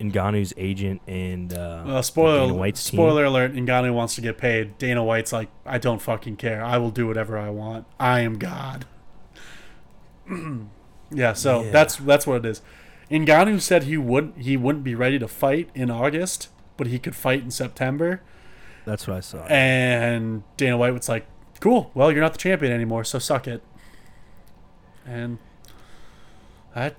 Ngannou's 0.00 0.52
agent 0.56 1.00
and 1.06 1.52
uh, 1.54 1.84
Uh, 1.86 2.02
spoiler 2.02 2.40
Dana 2.46 2.54
White's 2.54 2.90
team. 2.90 2.98
spoiler 2.98 3.24
alert: 3.24 3.52
Ngannou 3.54 3.94
wants 3.94 4.14
to 4.16 4.20
get 4.20 4.38
paid. 4.38 4.76
Dana 4.78 5.02
White's 5.04 5.32
like, 5.32 5.48
I 5.64 5.78
don't 5.78 6.02
fucking 6.02 6.36
care. 6.36 6.64
I 6.64 6.78
will 6.78 6.90
do 6.90 7.06
whatever 7.06 7.38
I 7.38 7.50
want. 7.50 7.86
I 8.00 8.20
am 8.20 8.38
God. 8.38 8.86
yeah, 11.10 11.32
so 11.32 11.62
Yeah. 11.62 11.70
that's 11.70 11.96
that's 11.96 12.26
what 12.26 12.44
it 12.44 12.46
is. 12.46 12.62
Ngannou 13.10 13.60
said 13.60 13.84
he 13.84 13.96
wouldn't 13.96 14.38
he 14.38 14.56
wouldn't 14.56 14.84
be 14.84 14.94
ready 14.94 15.18
to 15.18 15.28
fight 15.28 15.70
in 15.74 15.90
August, 15.90 16.48
but 16.76 16.86
he 16.88 16.98
could 16.98 17.14
fight 17.14 17.42
in 17.42 17.50
September. 17.50 18.20
That's 18.84 19.06
what 19.06 19.16
I 19.16 19.20
saw. 19.20 19.44
And 19.46 20.42
Dana 20.56 20.76
White 20.76 20.92
was 20.94 21.08
like, 21.08 21.26
"Cool. 21.60 21.90
Well, 21.94 22.10
you're 22.10 22.20
not 22.22 22.32
the 22.32 22.38
champion 22.38 22.72
anymore, 22.72 23.04
so 23.04 23.18
suck 23.18 23.46
it." 23.46 23.62
And 25.06 25.38
that 26.74 26.96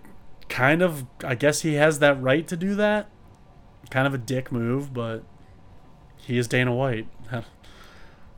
kind 0.49 0.81
of, 0.81 1.05
I 1.23 1.35
guess 1.35 1.61
he 1.61 1.75
has 1.75 1.99
that 1.99 2.21
right 2.21 2.47
to 2.47 2.57
do 2.57 2.75
that. 2.75 3.09
Kind 3.89 4.07
of 4.07 4.13
a 4.13 4.17
dick 4.17 4.51
move, 4.51 4.93
but 4.93 5.23
he 6.17 6.37
is 6.37 6.47
Dana 6.47 6.73
White. 6.73 7.07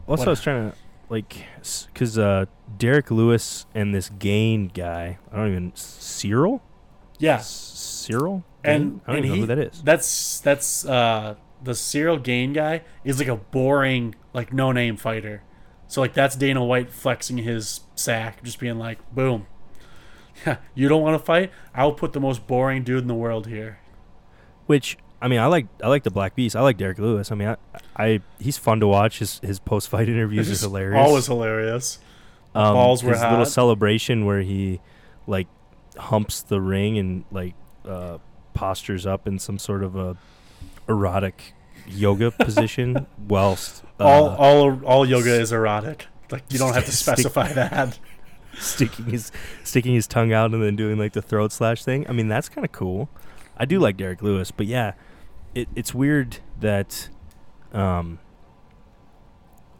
Also, 0.07 0.27
I 0.27 0.29
was 0.29 0.41
trying 0.41 0.71
to 0.71 0.77
like 1.09 1.45
because 1.93 2.17
uh, 2.17 2.45
Derrick 2.77 3.11
Lewis 3.11 3.65
and 3.75 3.93
this 3.93 4.09
Gane 4.09 4.71
guy. 4.73 5.17
I 5.31 5.35
don't 5.35 5.49
even 5.49 5.71
Ciryl. 5.73 6.61
yeah, 7.19 7.39
Ciryl. 7.39 8.43
and 8.63 9.01
I 9.05 9.11
don't 9.11 9.17
and 9.17 9.17
even 9.17 9.23
he, 9.23 9.29
know 9.29 9.41
who 9.41 9.45
that 9.47 9.59
is. 9.59 9.81
That's 9.83 10.39
that's 10.39 10.85
uh, 10.85 11.35
the 11.61 11.73
Ciryl 11.73 12.23
Gane 12.23 12.53
guy 12.53 12.83
is 13.03 13.19
like 13.19 13.27
a 13.27 13.35
boring, 13.35 14.15
like 14.33 14.53
no 14.53 14.71
name 14.71 14.95
fighter. 14.95 15.43
So 15.87 16.01
like 16.01 16.13
that's 16.13 16.35
Dana 16.35 16.63
White 16.63 16.89
flexing 16.89 17.39
his 17.39 17.81
sack, 17.95 18.43
just 18.43 18.59
being 18.59 18.77
like, 18.77 18.99
"Boom, 19.13 19.47
you 20.75 20.87
don't 20.87 21.01
want 21.01 21.19
to 21.19 21.23
fight? 21.23 21.51
I'll 21.73 21.93
put 21.93 22.13
the 22.13 22.19
most 22.19 22.47
boring 22.47 22.83
dude 22.83 23.01
in 23.01 23.07
the 23.07 23.15
world 23.15 23.47
here." 23.47 23.79
Which 24.65 24.97
I 25.21 25.27
mean, 25.27 25.39
I 25.39 25.47
like 25.47 25.67
I 25.83 25.87
like 25.87 26.03
the 26.03 26.11
Black 26.11 26.35
Beast. 26.35 26.55
I 26.55 26.61
like 26.61 26.77
Derrick 26.77 26.99
Lewis. 26.99 27.31
I 27.31 27.35
mean, 27.35 27.47
I, 27.47 27.57
I 27.95 28.21
he's 28.39 28.57
fun 28.57 28.79
to 28.81 28.87
watch. 28.87 29.19
His 29.19 29.39
his 29.39 29.59
post 29.59 29.89
fight 29.89 30.09
interviews 30.09 30.63
are 30.63 30.67
hilarious. 30.67 30.99
Always 31.07 31.25
hilarious. 31.25 31.99
um, 32.53 32.73
balls 32.73 33.03
were 33.03 33.13
his 33.13 33.21
little 33.21 33.45
celebration 33.45 34.25
where 34.25 34.41
he 34.41 34.79
like 35.25 35.47
humps 35.97 36.41
the 36.41 36.61
ring 36.61 36.97
and 36.97 37.23
like 37.31 37.55
uh, 37.85 38.19
postures 38.53 39.05
up 39.05 39.27
in 39.27 39.39
some 39.39 39.57
sort 39.57 39.83
of 39.83 39.95
a 39.95 40.17
erotic 40.87 41.53
yoga 41.87 42.31
position 42.39 43.07
whilst 43.27 43.83
uh, 43.99 44.03
all 44.03 44.29
all 44.35 44.85
all 44.85 45.05
yoga 45.05 45.39
is 45.39 45.51
erotic. 45.51 46.05
Like 46.29 46.43
you 46.49 46.59
don't 46.59 46.73
have 46.73 46.85
to 46.85 46.91
specify 46.91 47.51
that. 47.53 47.97
sticking 48.59 49.05
his 49.05 49.31
sticking 49.63 49.93
his 49.93 50.07
tongue 50.07 50.33
out 50.33 50.53
and 50.53 50.61
then 50.61 50.75
doing 50.75 50.97
like 50.97 51.13
the 51.13 51.21
throat 51.21 51.51
slash 51.51 51.83
thing. 51.83 52.05
I 52.09 52.13
mean, 52.13 52.27
that's 52.27 52.49
kind 52.49 52.65
of 52.65 52.71
cool. 52.71 53.09
I 53.57 53.65
do 53.65 53.79
like 53.79 53.97
Derrick 53.97 54.21
Lewis, 54.21 54.51
but 54.51 54.67
yeah, 54.67 54.93
it, 55.55 55.67
it's 55.75 55.93
weird 55.93 56.37
that, 56.59 57.09
um, 57.73 58.19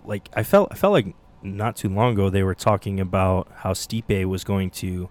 like 0.03 0.29
I 0.33 0.43
felt 0.43 0.69
I 0.71 0.75
felt 0.75 0.93
like 0.93 1.13
not 1.43 1.75
too 1.75 1.89
long 1.89 2.13
ago 2.13 2.29
they 2.29 2.43
were 2.43 2.55
talking 2.55 2.99
about 2.99 3.47
how 3.57 3.73
Stipe 3.73 4.25
was 4.25 4.43
going 4.43 4.71
to, 4.71 5.09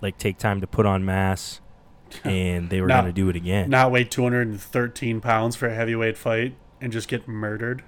like, 0.00 0.16
take 0.18 0.38
time 0.38 0.60
to 0.60 0.66
put 0.66 0.86
on 0.86 1.04
mass, 1.04 1.60
and 2.24 2.70
they 2.70 2.80
were 2.80 2.88
going 2.88 3.06
to 3.06 3.12
do 3.12 3.28
it 3.28 3.36
again. 3.36 3.70
Not 3.70 3.90
weigh 3.90 4.04
213 4.04 5.20
pounds 5.20 5.56
for 5.56 5.66
a 5.66 5.74
heavyweight 5.74 6.16
fight 6.16 6.56
and 6.80 6.92
just 6.92 7.08
get 7.08 7.26
murdered. 7.26 7.82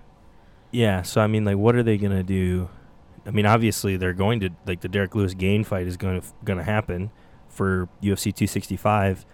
Yeah, 0.70 1.02
so 1.02 1.20
I 1.20 1.28
mean, 1.28 1.44
like, 1.44 1.56
what 1.56 1.76
are 1.76 1.84
they 1.84 1.96
gonna 1.96 2.24
do? 2.24 2.68
I 3.26 3.30
mean, 3.30 3.46
obviously 3.46 3.96
they're 3.96 4.12
going 4.12 4.40
to 4.40 4.50
like 4.66 4.80
the 4.80 4.88
Derrick 4.88 5.14
Lewis 5.14 5.34
Gane 5.34 5.64
fight 5.64 5.86
is 5.86 5.96
going 5.96 6.20
to 6.20 6.26
going 6.44 6.58
to 6.58 6.64
happen 6.64 7.10
for 7.48 7.88
UFC 8.02 8.24
265, 8.24 9.24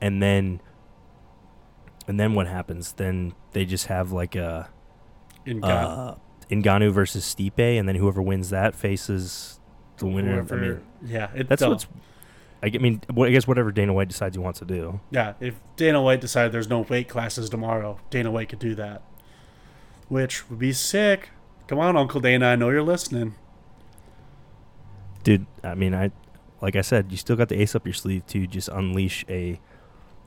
and 0.00 0.22
then 0.22 0.60
and 2.06 2.18
then 2.18 2.34
what 2.34 2.46
happens? 2.46 2.92
Then 2.92 3.34
they 3.52 3.64
just 3.64 3.86
have 3.86 4.12
like 4.12 4.34
a 4.34 4.68
In 5.46 5.62
uh, 5.64 6.16
Ngannou 6.50 6.92
versus 6.92 7.24
Stipe, 7.24 7.78
and 7.78 7.88
then 7.88 7.96
whoever 7.96 8.20
wins 8.20 8.50
that 8.50 8.74
faces 8.74 9.60
the 9.98 10.06
winner. 10.06 10.42
whoever, 10.42 10.56
I 10.56 10.60
mean, 10.60 10.80
yeah, 11.04 11.30
it, 11.34 11.48
that's 11.48 11.62
no. 11.62 11.70
what's. 11.70 11.86
I 12.64 12.70
mean, 12.70 13.00
I 13.18 13.30
guess 13.30 13.48
whatever 13.48 13.72
Dana 13.72 13.92
White 13.92 14.08
decides 14.08 14.36
he 14.36 14.40
wants 14.40 14.60
to 14.60 14.64
do. 14.64 15.00
Yeah, 15.10 15.34
if 15.40 15.60
Dana 15.74 16.00
White 16.00 16.20
decided 16.20 16.52
there's 16.52 16.68
no 16.68 16.80
weight 16.80 17.08
classes 17.08 17.50
tomorrow, 17.50 17.98
Dana 18.10 18.30
White 18.30 18.50
could 18.50 18.60
do 18.60 18.76
that. 18.76 19.02
Which 20.08 20.48
would 20.48 20.58
be 20.58 20.72
sick. 20.72 21.30
Come 21.66 21.78
on, 21.78 21.96
Uncle 21.96 22.20
Dana, 22.20 22.46
I 22.46 22.56
know 22.56 22.70
you're 22.70 22.82
listening. 22.82 23.34
dude 25.24 25.46
i 25.62 25.72
mean 25.74 25.94
i 25.94 26.10
like 26.60 26.74
i 26.74 26.80
said 26.80 27.06
you 27.12 27.16
still 27.16 27.36
got 27.36 27.48
the 27.48 27.60
ace 27.60 27.76
up 27.76 27.86
your 27.86 27.94
sleeve 27.94 28.26
to 28.26 28.44
just 28.44 28.68
unleash 28.68 29.24
a 29.28 29.60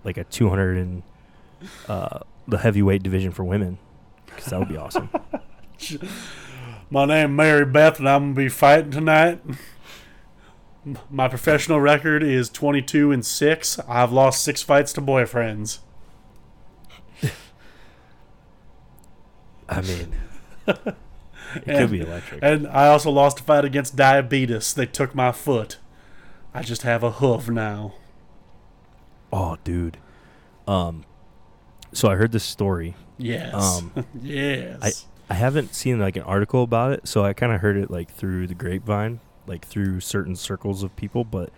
like 0.06 0.16
a 0.18 0.24
200 0.24 0.78
and 0.78 1.04
uh 1.90 2.20
the 2.48 2.58
heavyweight 2.60 3.04
division 3.04 3.32
for 3.34 3.44
women 3.44 3.78
because 4.26 4.46
that 4.46 4.58
would 4.60 4.70
be 4.70 4.78
awesome 4.78 5.10
My 6.90 7.04
name 7.06 7.36
Mary 7.36 7.66
Beth, 7.66 7.98
and 8.00 8.08
I'm 8.08 8.22
gonna 8.34 8.46
be 8.46 8.48
fighting 8.48 8.92
tonight. 8.92 9.42
My 11.10 11.28
professional 11.28 11.82
record 11.82 12.22
is 12.24 12.48
22 12.50 13.12
and 13.12 13.26
six. 13.26 13.80
I've 13.80 14.12
lost 14.12 14.44
six 14.44 14.62
fights 14.62 14.94
to 14.94 15.02
boyfriends. 15.02 15.80
i 19.70 19.82
mean 19.82 20.16
it 21.56 21.64
could 21.66 21.76
And- 21.76 21.92
be 21.92 22.00
electric 22.02 22.40
And 22.44 22.68
I 22.68 22.88
also 22.88 23.10
lost 23.12 23.40
a 23.40 23.44
fight 23.44 23.66
against 23.66 23.96
diabetes. 23.96 24.74
They 24.74 24.86
took 24.86 25.14
my 25.16 25.32
foot. 25.32 25.78
I 26.54 26.62
just 26.62 26.84
have 26.84 27.04
a 27.04 27.12
hoof 27.12 27.50
now. 27.50 27.94
oh 29.34 29.58
dude 29.64 29.98
um 30.68 31.04
so 31.94 32.08
i 32.10 32.16
heard 32.16 32.32
this 32.32 32.44
story 32.44 32.96
Yes. 33.18 33.54
Um, 33.54 33.92
yes. 34.22 35.06
i 35.30 35.34
haven't 35.34 35.74
seen 35.76 36.00
like 36.00 36.16
an 36.16 36.24
article 36.24 36.64
about 36.64 36.92
it 36.94 37.08
so 37.08 37.24
i 37.26 37.34
kind 37.34 37.52
of 37.52 37.62
heard 37.62 37.76
it 37.78 37.90
like 37.92 38.10
through 38.12 38.48
the 38.48 38.54
grapevine 38.56 39.20
like 39.48 39.66
through 39.66 40.00
certain 40.00 40.36
circles 40.36 40.84
of 40.84 40.96
people 40.96 41.24
but 41.24 41.50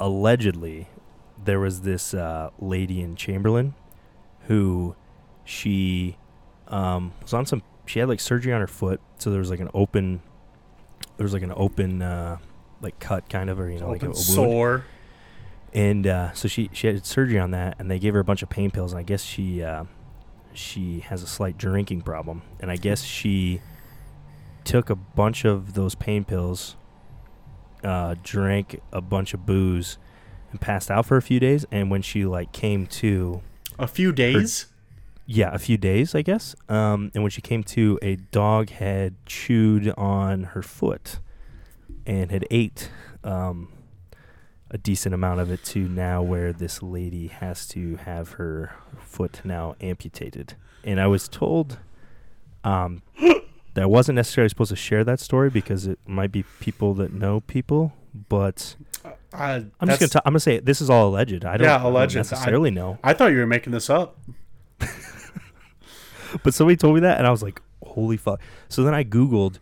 allegedly 0.00 0.88
there 1.42 1.60
was 1.60 1.82
this 1.82 2.14
uh, 2.14 2.50
lady 2.58 3.00
in 3.00 3.16
chamberlain 3.16 3.74
who 4.46 4.94
she 5.44 6.16
um, 6.68 7.12
was 7.22 7.32
on 7.32 7.46
some 7.46 7.62
she 7.92 7.98
had 7.98 8.08
like 8.08 8.20
surgery 8.20 8.52
on 8.52 8.60
her 8.60 8.66
foot 8.66 9.00
so 9.18 9.30
there 9.30 9.38
was 9.38 9.50
like 9.50 9.60
an 9.60 9.68
open 9.74 10.22
there 11.18 11.24
was 11.24 11.32
like 11.34 11.42
an 11.42 11.52
open 11.54 12.00
uh, 12.02 12.38
like 12.80 12.98
cut 12.98 13.28
kind 13.28 13.50
of 13.50 13.60
or 13.60 13.70
you 13.70 13.78
know 13.78 13.88
like 13.90 14.02
a, 14.02 14.06
a 14.06 14.08
wound 14.08 14.16
sore. 14.16 14.84
and 15.74 16.06
uh, 16.06 16.32
so 16.32 16.48
she 16.48 16.70
she 16.72 16.86
had 16.86 17.04
surgery 17.06 17.38
on 17.38 17.50
that, 17.52 17.76
and 17.78 17.90
they 17.90 17.98
gave 17.98 18.14
her 18.14 18.20
a 18.20 18.24
bunch 18.24 18.42
of 18.42 18.48
pain 18.48 18.70
pills, 18.70 18.92
and 18.92 18.98
I 18.98 19.02
guess 19.02 19.22
she 19.22 19.62
uh, 19.62 19.84
she 20.52 21.00
has 21.00 21.22
a 21.22 21.26
slight 21.26 21.56
drinking 21.58 22.02
problem, 22.02 22.42
and 22.60 22.70
I 22.70 22.76
guess 22.76 23.02
she 23.02 23.60
took 24.64 24.90
a 24.90 24.96
bunch 24.96 25.44
of 25.44 25.74
those 25.74 25.94
pain 25.94 26.24
pills, 26.24 26.76
uh, 27.84 28.14
drank 28.22 28.80
a 28.92 29.00
bunch 29.00 29.34
of 29.34 29.44
booze, 29.46 29.98
and 30.50 30.60
passed 30.60 30.90
out 30.90 31.06
for 31.06 31.16
a 31.16 31.22
few 31.22 31.38
days, 31.38 31.66
and 31.70 31.90
when 31.90 32.02
she 32.02 32.24
like 32.24 32.52
came 32.52 32.86
to, 32.86 33.42
A 33.78 33.86
few 33.86 34.12
days. 34.12 34.66
Yeah, 35.26 35.50
a 35.54 35.58
few 35.58 35.76
days, 35.78 36.14
I 36.14 36.22
guess, 36.22 36.54
um, 36.68 37.10
and 37.14 37.22
when 37.22 37.30
she 37.30 37.40
came 37.40 37.62
to, 37.64 37.98
a 38.02 38.16
dog 38.16 38.70
had 38.70 39.14
chewed 39.26 39.88
on 39.96 40.44
her 40.44 40.62
foot, 40.62 41.18
and 42.06 42.30
had 42.30 42.46
ate. 42.50 42.90
Um, 43.24 43.72
a 44.74 44.78
decent 44.78 45.14
amount 45.14 45.38
of 45.38 45.50
it 45.50 45.62
to 45.62 45.80
now 45.80 46.22
where 46.22 46.50
this 46.50 46.82
lady 46.82 47.26
has 47.26 47.66
to 47.68 47.96
have 47.96 48.30
her 48.32 48.74
foot 49.02 49.42
now 49.44 49.76
amputated. 49.82 50.54
And 50.82 50.98
I 50.98 51.06
was 51.08 51.28
told 51.28 51.78
um, 52.64 53.02
that 53.20 53.82
I 53.82 53.84
wasn't 53.84 54.16
necessarily 54.16 54.48
supposed 54.48 54.70
to 54.70 54.76
share 54.76 55.04
that 55.04 55.20
story 55.20 55.50
because 55.50 55.86
it 55.86 55.98
might 56.06 56.32
be 56.32 56.44
people 56.58 56.94
that 56.94 57.12
know 57.12 57.40
people, 57.40 57.92
but 58.30 58.74
I, 59.34 59.66
I'm 59.78 59.88
just 59.88 60.00
gonna 60.00 60.08
t- 60.08 60.20
I'm 60.24 60.32
gonna 60.32 60.40
say 60.40 60.54
it, 60.54 60.64
this 60.64 60.80
is 60.80 60.88
all 60.88 61.06
alleged. 61.10 61.44
I 61.44 61.58
don't, 61.58 61.66
Yeah, 61.66 61.74
I 61.74 61.78
don't 61.82 61.92
alleged. 61.92 62.16
I- 62.16 62.20
necessarily 62.20 62.70
know, 62.70 62.98
I 63.04 63.12
thought 63.12 63.26
you 63.32 63.38
were 63.38 63.46
making 63.46 63.72
this 63.74 63.90
up. 63.90 64.18
but 66.42 66.54
somebody 66.54 66.76
told 66.76 66.94
me 66.94 67.00
that, 67.00 67.18
and 67.18 67.26
I 67.26 67.30
was 67.30 67.42
like, 67.42 67.60
"Holy 67.84 68.16
fuck!" 68.16 68.40
So 68.68 68.82
then 68.82 68.94
I 68.94 69.04
googled 69.04 69.58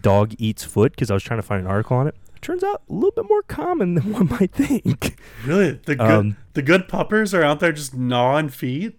dog 0.00 0.34
eats 0.38 0.64
foot 0.64 0.92
because 0.92 1.10
I 1.10 1.14
was 1.14 1.22
trying 1.22 1.38
to 1.38 1.46
find 1.46 1.60
an 1.60 1.66
article 1.66 1.96
on 1.96 2.06
it. 2.06 2.14
Turns 2.40 2.62
out 2.62 2.82
a 2.88 2.92
little 2.92 3.10
bit 3.10 3.28
more 3.28 3.42
common 3.42 3.94
than 3.96 4.12
one 4.12 4.28
might 4.28 4.52
think. 4.52 5.18
Really, 5.44 5.72
the 5.72 5.96
good 5.96 6.00
Um, 6.00 6.36
the 6.54 6.62
good 6.62 6.88
puppers 6.88 7.34
are 7.34 7.42
out 7.42 7.60
there 7.60 7.72
just 7.72 7.94
gnawing 7.94 8.48
feet. 8.48 8.98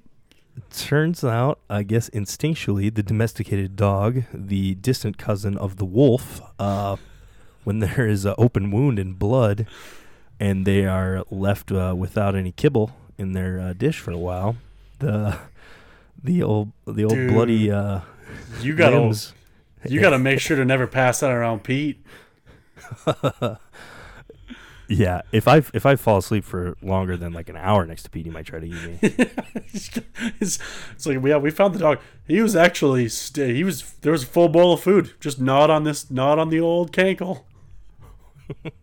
Turns 0.75 1.23
out, 1.23 1.59
I 1.69 1.83
guess 1.83 2.09
instinctually, 2.09 2.93
the 2.93 3.01
domesticated 3.01 3.77
dog, 3.77 4.23
the 4.33 4.75
distant 4.75 5.17
cousin 5.17 5.57
of 5.57 5.77
the 5.77 5.85
wolf, 5.85 6.41
uh, 6.59 6.97
when 7.63 7.79
there 7.79 8.05
is 8.05 8.25
an 8.25 8.35
open 8.37 8.69
wound 8.71 8.99
and 8.99 9.17
blood, 9.17 9.65
and 10.37 10.65
they 10.65 10.85
are 10.85 11.23
left 11.31 11.71
uh, 11.71 11.93
without 11.97 12.35
any 12.35 12.51
kibble 12.51 12.91
in 13.17 13.31
their 13.31 13.59
uh, 13.59 13.73
dish 13.73 13.99
for 13.99 14.11
a 14.11 14.17
while, 14.17 14.57
the 14.99 15.37
the 16.23 16.43
old 16.43 16.71
the 16.85 17.03
old 17.03 17.13
Dude, 17.13 17.31
bloody 17.33 17.71
uh, 17.71 18.01
You 18.61 18.75
limbs. 18.75 19.33
you 19.87 19.99
gotta 20.01 20.19
make 20.19 20.39
sure 20.39 20.57
to 20.57 20.65
never 20.65 20.87
pass 20.87 21.19
that 21.21 21.31
around 21.31 21.63
Pete. 21.63 22.03
Yeah, 24.91 25.21
if 25.31 25.47
I 25.47 25.57
if 25.71 25.85
I 25.85 25.95
fall 25.95 26.17
asleep 26.17 26.43
for 26.43 26.75
longer 26.81 27.15
than 27.15 27.31
like 27.31 27.47
an 27.47 27.55
hour 27.55 27.85
next 27.85 28.03
to 28.03 28.09
Pete, 28.09 28.25
he 28.25 28.31
might 28.31 28.47
try 28.47 28.59
to 28.59 28.65
eat 28.65 28.73
me. 28.73 28.97
it's, 29.71 30.57
it's 30.91 31.05
like 31.05 31.23
yeah, 31.23 31.37
we 31.37 31.51
found 31.51 31.75
the 31.75 31.79
dog. 31.79 31.99
He 32.27 32.41
was 32.41 32.55
actually 32.55 33.07
st- 33.07 33.55
he 33.55 33.63
was 33.63 33.93
there 34.01 34.11
was 34.11 34.23
a 34.23 34.25
full 34.25 34.49
bowl 34.49 34.73
of 34.73 34.81
food. 34.81 35.13
Just 35.19 35.39
gnawed 35.39 35.69
on 35.69 35.83
this, 35.83 36.09
gnawed 36.09 36.39
on 36.39 36.49
the 36.49 36.59
old 36.59 36.91
cankle. 36.91 37.43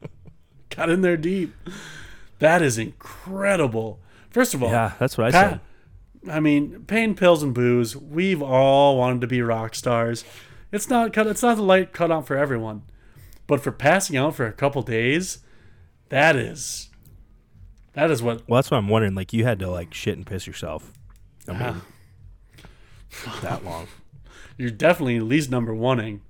Got 0.71 0.91
in 0.91 1.01
there 1.01 1.17
deep. 1.17 1.53
That 2.39 2.63
is 2.63 2.79
incredible. 2.79 3.99
First 4.31 4.55
of 4.55 4.63
all, 4.63 4.71
yeah, 4.71 4.93
that's 5.01 5.19
what 5.19 5.27
I 5.27 5.31
Pa- 5.33 5.49
said. 5.51 5.61
I 6.29 6.41
mean, 6.41 6.85
pain, 6.87 7.15
pills, 7.15 7.43
and 7.43 7.55
booze. 7.55 7.97
We've 7.97 8.43
all 8.43 8.99
wanted 8.99 9.21
to 9.23 9.27
be 9.27 9.43
rock 9.43 9.75
stars. 9.75 10.25
It's 10.73 10.89
not 10.89 11.13
cut. 11.13 11.27
It's 11.27 11.43
not 11.43 11.57
the 11.57 11.63
light 11.63 11.93
cut 11.93 12.11
out 12.11 12.27
for 12.27 12.37
everyone, 12.37 12.83
but 13.47 13.61
for 13.61 13.73
passing 13.73 14.17
out 14.17 14.35
for 14.35 14.47
a 14.47 14.53
couple 14.53 14.83
days, 14.83 15.39
that 16.09 16.37
is. 16.37 16.91
That 17.93 18.11
is 18.11 18.23
what. 18.23 18.49
Well, 18.49 18.59
that's 18.59 18.71
what 18.71 18.79
I'm 18.79 18.89
wondering. 18.89 19.15
Like, 19.15 19.33
you 19.33 19.45
had 19.45 19.59
to 19.61 19.71
like 19.71 19.95
shit 19.95 20.17
and 20.17 20.27
piss 20.27 20.47
yourself. 20.47 20.93
I 21.49 21.53
mean, 21.53 21.83
ah. 23.27 23.39
that 23.43 23.65
long. 23.65 23.87
You're 24.59 24.71
definitely 24.71 25.17
at 25.17 25.23
least 25.23 25.51
number 25.51 25.73
oneing. 25.73 26.21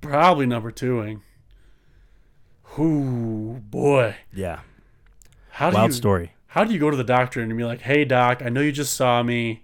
Probably 0.00 0.46
number 0.46 0.70
twoing. 0.70 1.20
Ooh 2.78 3.62
boy, 3.70 4.16
Yeah, 4.32 4.60
how 5.50 5.70
wild 5.70 5.90
you 5.90 5.96
story. 5.96 6.32
How 6.54 6.64
do 6.64 6.72
you 6.72 6.78
go 6.78 6.90
to 6.90 6.96
the 6.96 7.04
doctor 7.04 7.40
and 7.40 7.56
be 7.56 7.64
like, 7.64 7.80
"Hey 7.82 8.04
doc, 8.04 8.42
I 8.44 8.48
know 8.48 8.60
you 8.60 8.72
just 8.72 8.94
saw 8.94 9.22
me. 9.22 9.62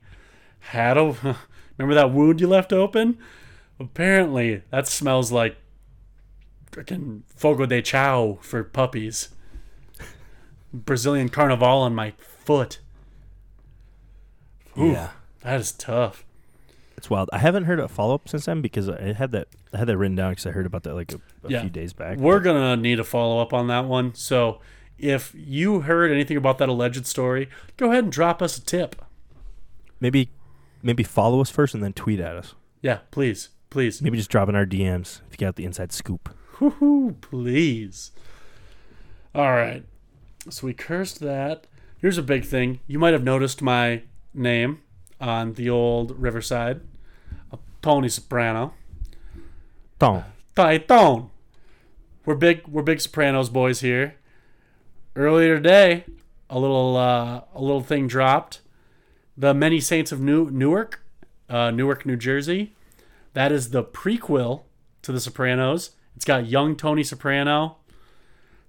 Had 0.60 0.96
a 0.98 1.04
remember 1.78 1.94
that 1.94 2.12
wound 2.12 2.40
you 2.40 2.46
left 2.48 2.72
open? 2.72 3.18
Apparently, 3.78 4.62
that 4.70 4.86
smells 4.86 5.32
like 5.32 5.56
freaking 6.70 7.22
Fogo 7.34 7.66
de 7.66 7.80
Chao 7.82 8.38
for 8.42 8.62
puppies. 8.62 9.30
Brazilian 10.72 11.28
Carnival 11.28 11.66
on 11.78 11.94
my 11.94 12.12
foot. 12.18 12.78
Ooh, 14.78 14.92
Yeah, 14.92 15.10
that 15.42 15.58
is 15.60 15.72
tough. 15.72 16.24
it's 16.96 17.10
wild. 17.10 17.28
I 17.32 17.38
haven't 17.38 17.64
heard 17.64 17.80
a 17.80 17.88
follow 17.88 18.14
up 18.14 18.28
since 18.28 18.44
then 18.44 18.60
because 18.60 18.88
I 18.88 19.12
had 19.14 19.32
that 19.32 19.48
I 19.72 19.78
had 19.78 19.88
that 19.88 19.96
written 19.98 20.16
down 20.16 20.32
because 20.32 20.46
I 20.46 20.50
heard 20.50 20.66
about 20.66 20.82
that 20.84 20.94
like 20.94 21.12
a, 21.12 21.16
a 21.46 21.50
Yeah. 21.50 21.60
few 21.62 21.70
days 21.70 21.92
back. 21.92 22.18
We're 22.18 22.40
gonna 22.40 22.76
need 22.76 23.00
a 23.00 23.04
follow 23.04 23.40
up 23.40 23.52
on 23.52 23.66
that 23.68 23.86
one. 23.86 24.14
So 24.14 24.60
if 25.00 25.34
you 25.34 25.80
heard 25.80 26.10
anything 26.10 26.36
about 26.36 26.58
that 26.58 26.68
alleged 26.68 27.06
story, 27.06 27.48
go 27.76 27.90
ahead 27.90 28.04
and 28.04 28.12
drop 28.12 28.40
us 28.42 28.56
a 28.56 28.64
tip. 28.64 28.96
maybe 30.00 30.30
maybe 30.82 31.02
follow 31.02 31.40
us 31.40 31.50
first 31.50 31.74
and 31.74 31.82
then 31.82 31.92
tweet 31.92 32.20
at 32.20 32.36
us. 32.36 32.54
Yeah, 32.82 32.98
please, 33.10 33.50
please. 33.68 34.00
Maybe 34.00 34.16
just 34.16 34.30
drop 34.30 34.48
in 34.48 34.54
our 34.54 34.66
DMs 34.66 35.20
if 35.30 35.32
you 35.32 35.46
got 35.46 35.56
the 35.56 35.64
inside 35.64 35.92
scoop. 35.92 36.34
Woo-hoo, 36.58 37.16
please. 37.20 38.12
All 39.34 39.50
right. 39.52 39.84
So 40.48 40.66
we 40.66 40.74
cursed 40.74 41.20
that. 41.20 41.66
Here's 41.98 42.18
a 42.18 42.22
big 42.22 42.44
thing. 42.44 42.80
You 42.86 42.98
might 42.98 43.12
have 43.12 43.22
noticed 43.22 43.60
my 43.60 44.02
name 44.32 44.80
on 45.20 45.52
the 45.54 45.68
old 45.68 46.18
Riverside. 46.18 46.80
Tony 47.82 48.08
Soprano. 48.08 48.74
Tom. 49.98 50.24
Tone. 50.54 51.30
We're 52.26 52.34
big. 52.34 52.66
We're 52.68 52.82
big 52.82 53.00
Sopranos 53.00 53.48
boys 53.48 53.80
here. 53.80 54.16
Earlier 55.20 55.56
today, 55.56 56.06
a 56.48 56.58
little 56.58 56.96
uh, 56.96 57.42
a 57.54 57.60
little 57.60 57.82
thing 57.82 58.06
dropped. 58.06 58.62
The 59.36 59.52
Many 59.52 59.78
Saints 59.78 60.12
of 60.12 60.20
New 60.22 60.50
Newark, 60.50 61.04
uh, 61.46 61.70
Newark, 61.70 62.06
New 62.06 62.16
Jersey. 62.16 62.74
That 63.34 63.52
is 63.52 63.68
the 63.68 63.84
prequel 63.84 64.62
to 65.02 65.12
The 65.12 65.20
Sopranos. 65.20 65.90
It's 66.16 66.24
got 66.24 66.46
young 66.46 66.74
Tony 66.74 67.02
Soprano. 67.02 67.76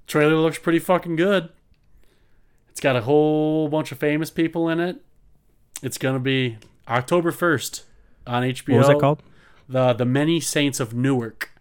Trailer 0.07 0.35
looks 0.35 0.59
pretty 0.59 0.79
fucking 0.79 1.15
good. 1.15 1.47
It's 2.69 2.81
got 2.81 2.97
a 2.97 3.01
whole 3.03 3.69
bunch 3.69 3.93
of 3.93 3.97
famous 3.97 4.29
people 4.29 4.67
in 4.67 4.81
it. 4.81 5.01
It's 5.81 5.97
gonna 5.97 6.19
be 6.19 6.57
October 6.85 7.31
first 7.31 7.85
on 8.27 8.43
HBO. 8.43 8.73
What 8.73 8.77
was 8.79 8.87
that 8.89 8.99
called? 8.99 9.23
The 9.69 9.93
The 9.93 10.05
Many 10.05 10.41
Saints 10.41 10.81
of 10.81 10.93
Newark. 10.93 11.51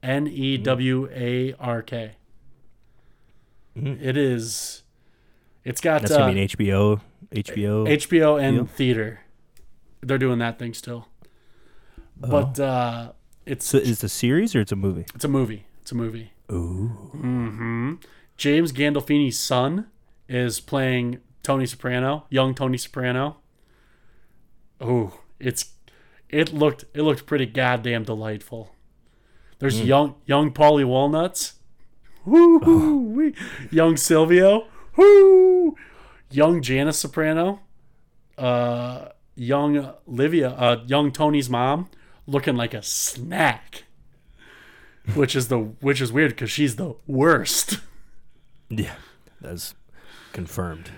N 0.00 0.28
E 0.28 0.58
W 0.58 1.08
A 1.12 1.54
R 1.54 1.82
K. 1.82 2.12
Mhm. 3.76 4.02
It 4.02 4.16
is. 4.16 4.82
It's 5.64 5.80
got 5.80 6.02
That's 6.02 6.12
uh, 6.12 6.18
gonna 6.18 6.32
be 6.34 6.40
an 6.42 6.48
HBO. 6.48 7.00
HBO. 7.32 7.86
HBO 7.88 8.42
and 8.42 8.56
deal? 8.56 8.66
theater. 8.66 9.20
They're 10.00 10.18
doing 10.18 10.38
that 10.40 10.58
thing 10.58 10.74
still. 10.74 11.08
But 12.16 12.58
uh, 12.60 13.12
it's 13.46 13.64
so 13.66 13.78
is 13.78 13.90
it 13.90 14.04
a 14.04 14.08
series 14.08 14.54
or 14.54 14.60
it's 14.60 14.72
a 14.72 14.76
movie? 14.76 15.06
it's 15.14 15.24
a 15.24 15.28
movie. 15.28 15.66
It's 15.80 15.92
a 15.92 15.94
movie. 15.94 16.32
Ooh. 16.50 16.88
hmm 17.12 17.94
James 18.36 18.72
Gandolfini's 18.72 19.38
son 19.38 19.86
is 20.28 20.60
playing 20.60 21.18
Tony 21.42 21.66
Soprano, 21.66 22.26
young 22.30 22.54
Tony 22.54 22.76
Soprano. 22.78 23.38
Oh, 24.80 25.20
it's 25.38 25.72
it 26.28 26.52
looked 26.52 26.84
it 26.94 27.02
looked 27.02 27.26
pretty 27.26 27.46
goddamn 27.46 28.04
delightful. 28.04 28.74
There's 29.58 29.80
young 29.80 30.16
young 30.26 30.52
Paulie 30.52 30.84
Walnuts. 30.84 31.54
Woo. 32.24 33.32
Young 33.70 33.96
Silvio. 33.96 34.66
Woo. 34.96 35.76
Young 36.30 36.62
Janice 36.62 36.98
Soprano. 36.98 37.60
Uh 38.38 39.08
young 39.34 39.92
Livia, 40.06 40.50
uh 40.50 40.82
young 40.86 41.10
Tony's 41.10 41.48
mom 41.50 41.88
looking 42.26 42.56
like 42.56 42.74
a 42.74 42.82
snack. 42.82 43.84
Which 45.14 45.34
is 45.34 45.48
the 45.48 45.58
which 45.58 46.00
is 46.00 46.12
weird 46.12 46.36
cuz 46.36 46.50
she's 46.50 46.76
the 46.76 46.94
worst. 47.06 47.80
Yeah, 48.70 48.94
that's 49.40 49.74
confirmed. 50.32 50.90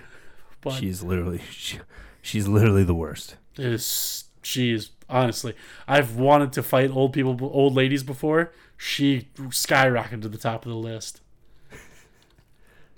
But 0.61 0.71
she's 0.71 1.03
literally 1.03 1.41
she, 1.51 1.79
she's 2.21 2.47
literally 2.47 2.83
the 2.83 2.95
worst. 2.95 3.35
Is 3.57 4.25
she 4.43 4.71
is 4.71 4.91
honestly 5.09 5.55
I've 5.87 6.15
wanted 6.15 6.53
to 6.53 6.63
fight 6.63 6.89
old 6.91 7.13
people 7.13 7.37
old 7.41 7.73
ladies 7.73 8.03
before. 8.03 8.53
She 8.77 9.29
skyrocketed 9.35 10.21
to 10.23 10.29
the 10.29 10.37
top 10.37 10.65
of 10.65 10.69
the 10.71 10.77
list. 10.77 11.21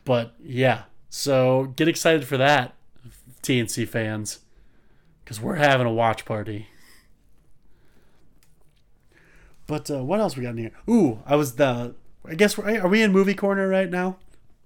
But 0.06 0.36
yeah, 0.40 0.84
so 1.10 1.74
get 1.76 1.88
excited 1.88 2.26
for 2.26 2.38
that, 2.38 2.76
TNC 3.44 3.88
fans, 3.88 4.40
because 5.24 5.42
we're 5.42 5.56
having 5.56 5.86
a 5.86 5.92
watch 5.92 6.24
party. 6.24 6.68
But 9.68 9.92
uh, 9.92 10.04
what 10.04 10.22
else 10.22 10.38
we 10.38 10.44
got 10.44 10.52
in 10.52 10.58
here? 10.58 10.72
Ooh, 10.90 11.20
I 11.26 11.36
was 11.36 11.56
the. 11.56 11.94
I 12.26 12.36
guess 12.36 12.58
we're, 12.58 12.80
are 12.82 12.88
we 12.88 13.02
in 13.02 13.12
movie 13.12 13.34
corner 13.34 13.68
right 13.68 13.90
now? 13.90 14.18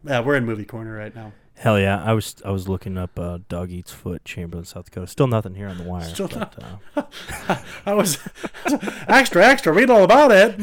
Yeah, 0.04 0.20
we're 0.20 0.36
in 0.36 0.46
movie 0.46 0.66
corner 0.66 0.96
right 0.96 1.14
now. 1.14 1.34
Hell 1.62 1.80
yeah! 1.80 2.04
I 2.04 2.14
was 2.14 2.38
I 2.44 2.50
was 2.50 2.68
looking 2.68 2.98
up 2.98 3.20
uh, 3.20 3.38
Dog 3.48 3.70
Eats 3.70 3.92
Foot, 3.92 4.26
Chamberlain, 4.26 4.66
South 4.66 4.86
Dakota. 4.86 5.06
Still 5.06 5.28
nothing 5.28 5.54
here 5.54 5.68
on 5.68 5.78
the 5.78 5.84
wire. 5.84 6.10
Still 6.10 6.28
but, 6.28 6.56
uh, 6.98 7.56
I 7.86 7.94
was 7.94 8.18
extra, 9.08 9.46
extra. 9.46 9.72
Read 9.72 9.92
all 9.92 10.04
about 10.04 10.32
it. 10.32 10.60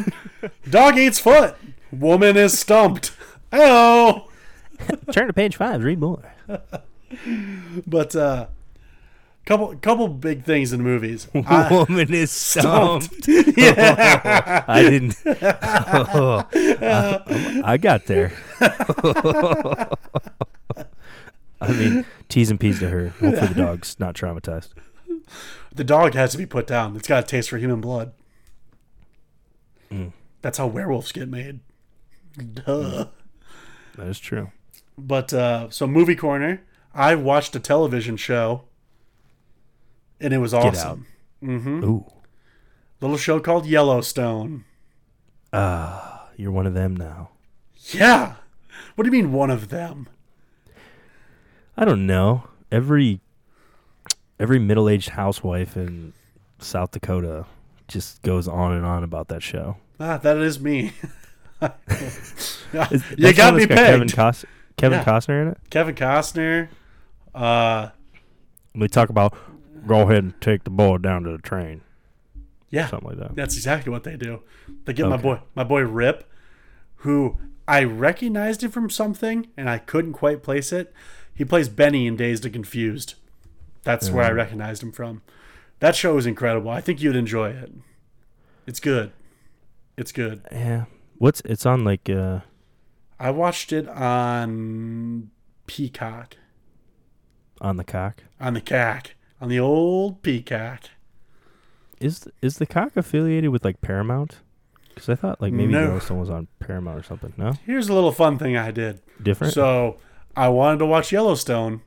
Dog 0.69 0.99
eats 0.99 1.21
foot. 1.21 1.55
Woman 1.93 2.37
is 2.37 2.59
stumped. 2.59 3.13
Oh, 3.53 4.29
turn 5.13 5.29
to 5.29 5.33
page 5.33 5.55
five. 5.55 5.85
Read 5.85 6.01
more. 6.01 6.35
but 7.87 8.17
uh, 8.17 8.49
couple 9.47 9.77
couple 9.77 10.09
big 10.09 10.43
things 10.43 10.73
in 10.73 10.83
movies. 10.83 11.29
I, 11.33 11.69
Woman 11.71 12.13
is 12.13 12.33
stumped. 12.33 13.29
yeah. 13.29 14.65
I 14.67 14.83
didn't. 14.83 15.15
I, 15.25 16.43
I 17.65 17.77
got 17.77 18.07
there. 18.07 18.33
I 21.69 21.73
mean, 21.73 22.07
T's 22.29 22.51
and 22.51 22.59
P's 22.59 22.79
to 22.81 22.89
her. 22.89 23.09
Hopefully, 23.09 23.47
the 23.49 23.55
dog's 23.67 23.99
not 24.01 24.15
traumatized. 24.15 24.71
The 25.75 25.85
dog 25.85 26.15
has 26.15 26.33
to 26.33 26.39
be 26.39 26.47
put 26.47 26.67
down. 26.67 26.97
It's 26.97 27.09
got 27.09 27.25
a 27.25 27.27
taste 27.27 27.51
for 27.51 27.59
human 27.59 27.81
blood. 27.81 28.13
Mm. 29.93 30.13
That's 30.43 30.59
how 30.59 30.67
werewolves 30.67 31.13
get 31.13 31.29
made. 31.29 31.61
Duh. 32.37 33.07
That 33.97 34.07
is 34.07 34.19
true. 34.19 34.51
But 34.97 35.33
uh, 35.33 35.71
so 35.71 35.87
movie 35.87 36.17
corner. 36.17 36.63
I 36.95 37.15
watched 37.15 37.55
a 37.55 37.61
television 37.61 38.17
show, 38.17 38.65
and 40.21 40.33
it 40.33 40.39
was 40.39 40.55
awesome. 40.55 41.07
Mm-hmm. 41.43 41.85
Ooh, 41.85 42.07
Little 43.01 43.17
show 43.17 43.39
called 43.39 43.67
Yellowstone. 43.67 44.65
Ah, 45.53 46.29
you're 46.37 46.51
one 46.51 46.67
of 46.67 46.75
them 46.75 46.97
now. 46.97 47.31
Yeah. 47.91 48.35
What 48.95 49.05
do 49.05 49.09
you 49.09 49.23
mean 49.23 49.33
one 49.33 49.51
of 49.51 49.69
them? 49.69 50.09
I 51.79 51.85
don't 51.85 52.07
know. 52.07 52.43
Every 52.73 53.21
every 54.41 54.59
middle-aged 54.59 55.11
housewife 55.11 55.77
in 55.77 56.13
South 56.59 56.91
Dakota 56.91 57.47
just 57.87 58.21
goes 58.23 58.49
on 58.49 58.73
and 58.73 58.85
on 58.85 59.05
about 59.05 59.29
that 59.29 59.43
show. 59.43 59.77
Ah, 60.01 60.17
that 60.19 60.37
is 60.39 60.61
me. 60.61 60.93
You 63.17 63.33
got 63.33 63.55
me 63.55 63.67
Kevin, 63.67 64.01
pegged. 64.03 64.15
Cos- 64.15 64.45
Kevin 64.77 64.99
Yeah. 64.99 65.05
Costner 65.05 65.43
in 65.43 65.49
it. 65.49 65.59
Kevin 65.71 65.95
Costner. 65.95 66.69
Uh, 67.35 67.89
We 68.75 68.89
talk 68.89 69.09
about 69.09 69.35
go 69.87 70.03
ahead 70.03 70.23
and 70.25 70.41
take 70.41 70.65
the 70.65 70.71
boy 70.71 70.99
down 70.99 71.23
to 71.25 71.31
the 71.31 71.39
train, 71.39 71.81
yeah, 72.71 72.87
something 72.89 73.09
like 73.09 73.19
that. 73.19 73.35
that's 73.35 73.57
exactly 73.57 73.91
what 73.91 74.05
they 74.05 74.17
do. 74.17 74.43
They 74.85 74.93
get 74.93 75.09
my 75.09 75.17
boy, 75.17 75.41
my 75.55 75.65
boy 75.65 75.81
Rip, 75.83 76.31
who 76.97 77.39
I 77.67 77.85
recognized 77.85 78.63
him 78.63 78.71
from 78.71 78.91
something 78.91 79.47
and 79.57 79.69
I 79.71 79.79
couldn't 79.79 80.13
quite 80.13 80.43
place 80.43 80.73
it. 80.73 80.93
He 81.39 81.45
plays 81.45 81.69
Benny 81.69 82.09
in 82.09 82.17
Dazed 82.17 82.45
and 82.45 82.53
Confused. 82.53 83.15
That's 83.85 84.11
where 84.11 84.25
I 84.25 84.31
Mhm. 84.31 84.35
recognized 84.37 84.83
him 84.83 84.91
from. 84.93 85.23
That 85.79 85.95
show 85.95 86.19
is 86.19 86.27
incredible. 86.27 86.71
I 86.71 86.81
think 86.81 87.01
you'd 87.01 87.15
enjoy 87.17 87.51
it. 87.51 87.73
It's 88.67 88.81
good. 88.81 89.13
It's 89.97 90.11
good. 90.13 90.43
Yeah. 90.51 90.87
What's 91.17 91.41
it's 91.45 91.65
on 91.65 91.85
like 91.85 92.11
uh 92.11 92.41
I 93.21 93.31
watched 93.31 93.73
it 93.73 93.89
on 93.89 95.31
Peacock, 95.67 96.37
on 97.61 97.77
the 97.77 97.85
cock? 97.85 98.25
on 98.41 98.55
the 98.55 98.61
cack, 98.61 99.15
on 99.41 99.49
the 99.49 99.59
old 99.61 100.23
Peacock. 100.23 100.85
Is 102.01 102.29
is 102.43 102.59
the 102.59 102.67
cock 102.67 102.97
affiliated 102.97 103.51
with 103.51 103.65
like 103.65 103.81
Paramount? 103.81 104.41
Because 104.89 105.09
I 105.09 105.15
thought 105.15 105.41
like 105.41 105.53
maybe 105.53 105.73
No. 105.73 105.83
Yellowstone 105.83 106.19
was 106.19 106.31
on 106.31 106.49
Paramount 106.59 106.99
or 106.99 107.03
something. 107.05 107.33
No, 107.37 107.53
Here's 107.65 107.89
a 107.89 107.95
little 107.95 108.13
fun 108.13 108.39
thing 108.39 108.57
I 108.57 108.71
did. 108.73 109.01
different. 109.23 109.53
So 109.55 109.99
I 110.39 110.49
wanted 110.49 110.79
to 110.79 110.87
watch 110.87 111.11
Yellowstone. 111.13 111.83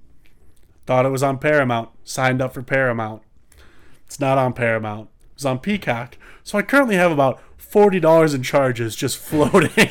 Thought 0.85 1.05
it 1.05 1.09
was 1.09 1.23
on 1.23 1.37
Paramount. 1.37 1.89
Signed 2.03 2.41
up 2.41 2.53
for 2.53 2.61
Paramount. 2.61 3.21
It's 4.05 4.19
not 4.19 4.37
on 4.37 4.51
Paramount. 4.53 5.09
It's 5.33 5.45
on 5.45 5.59
Peacock. 5.59 6.17
So 6.43 6.57
I 6.57 6.61
currently 6.63 6.95
have 6.95 7.11
about 7.11 7.39
forty 7.57 7.99
dollars 7.99 8.33
in 8.33 8.43
charges 8.43 8.95
just 8.95 9.17
floating 9.29 9.89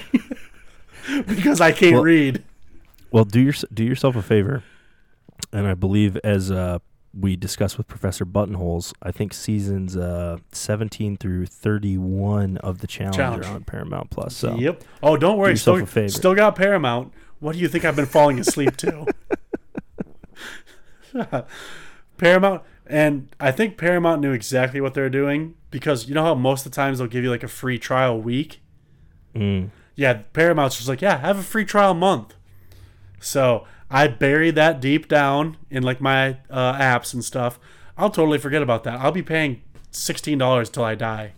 because 1.26 1.60
I 1.60 1.72
can't 1.72 1.94
Well- 1.94 2.02
read. 2.02 2.44
well, 3.10 3.24
do 3.24 3.40
your 3.40 3.54
do 3.72 3.84
yourself 3.84 4.16
a 4.16 4.22
favor, 4.22 4.62
and 5.52 5.66
I 5.66 5.74
believe 5.74 6.16
as 6.18 6.50
uh, 6.50 6.78
we 7.18 7.36
discussed 7.36 7.78
with 7.78 7.88
Professor 7.88 8.24
Buttonholes, 8.24 8.92
I 9.02 9.10
think 9.10 9.32
seasons 9.32 9.96
uh, 9.96 10.38
seventeen 10.52 11.16
through 11.16 11.46
thirty 11.46 11.96
one 11.96 12.56
of 12.58 12.78
the 12.80 12.86
challenge, 12.86 13.16
Challenge. 13.16 13.46
are 13.46 13.54
on 13.54 13.64
Paramount 13.64 14.10
Plus. 14.10 14.36
So 14.36 14.54
Yep. 14.56 14.84
Oh, 15.02 15.16
don't 15.16 15.38
worry. 15.38 15.56
Still, 15.56 15.76
a 15.76 15.86
favor. 15.86 16.08
still 16.10 16.34
got 16.34 16.56
Paramount. 16.56 17.12
What 17.40 17.54
do 17.54 17.58
you 17.58 17.68
think 17.68 17.84
I've 17.84 17.96
been 17.96 18.06
falling 18.06 18.38
asleep 18.38 18.76
to? 18.78 19.06
Paramount, 22.18 22.62
and 22.86 23.34
I 23.40 23.50
think 23.50 23.78
Paramount 23.78 24.20
knew 24.20 24.32
exactly 24.32 24.80
what 24.80 24.94
they're 24.94 25.10
doing 25.10 25.54
because 25.70 26.06
you 26.08 26.14
know 26.14 26.22
how 26.22 26.34
most 26.34 26.66
of 26.66 26.72
the 26.72 26.76
times 26.76 26.98
they'll 26.98 27.08
give 27.08 27.24
you 27.24 27.30
like 27.30 27.42
a 27.42 27.48
free 27.48 27.78
trial 27.78 28.20
week. 28.20 28.60
Mm. 29.34 29.70
Yeah, 29.94 30.22
Paramount's 30.32 30.76
just 30.76 30.88
like, 30.88 31.00
yeah, 31.00 31.18
have 31.18 31.38
a 31.38 31.42
free 31.42 31.64
trial 31.64 31.94
month. 31.94 32.34
So 33.20 33.66
I 33.90 34.08
buried 34.08 34.54
that 34.56 34.80
deep 34.80 35.08
down 35.08 35.56
in 35.70 35.82
like 35.82 36.00
my 36.00 36.38
uh, 36.50 36.74
apps 36.74 37.14
and 37.14 37.24
stuff. 37.24 37.58
I'll 37.96 38.10
totally 38.10 38.38
forget 38.38 38.62
about 38.62 38.84
that. 38.84 39.00
I'll 39.00 39.12
be 39.12 39.22
paying 39.22 39.62
sixteen 39.90 40.38
dollars 40.38 40.70
till 40.70 40.84
I 40.84 40.94
die. 40.94 41.32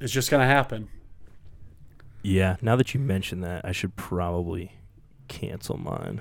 It's 0.00 0.12
just 0.12 0.30
gonna 0.30 0.46
happen. 0.46 0.88
Yeah, 2.22 2.56
now 2.60 2.74
that 2.76 2.92
you 2.92 3.00
mention 3.00 3.40
that, 3.42 3.64
I 3.64 3.72
should 3.72 3.94
probably 3.96 4.72
cancel 5.28 5.76
mine. 5.76 6.20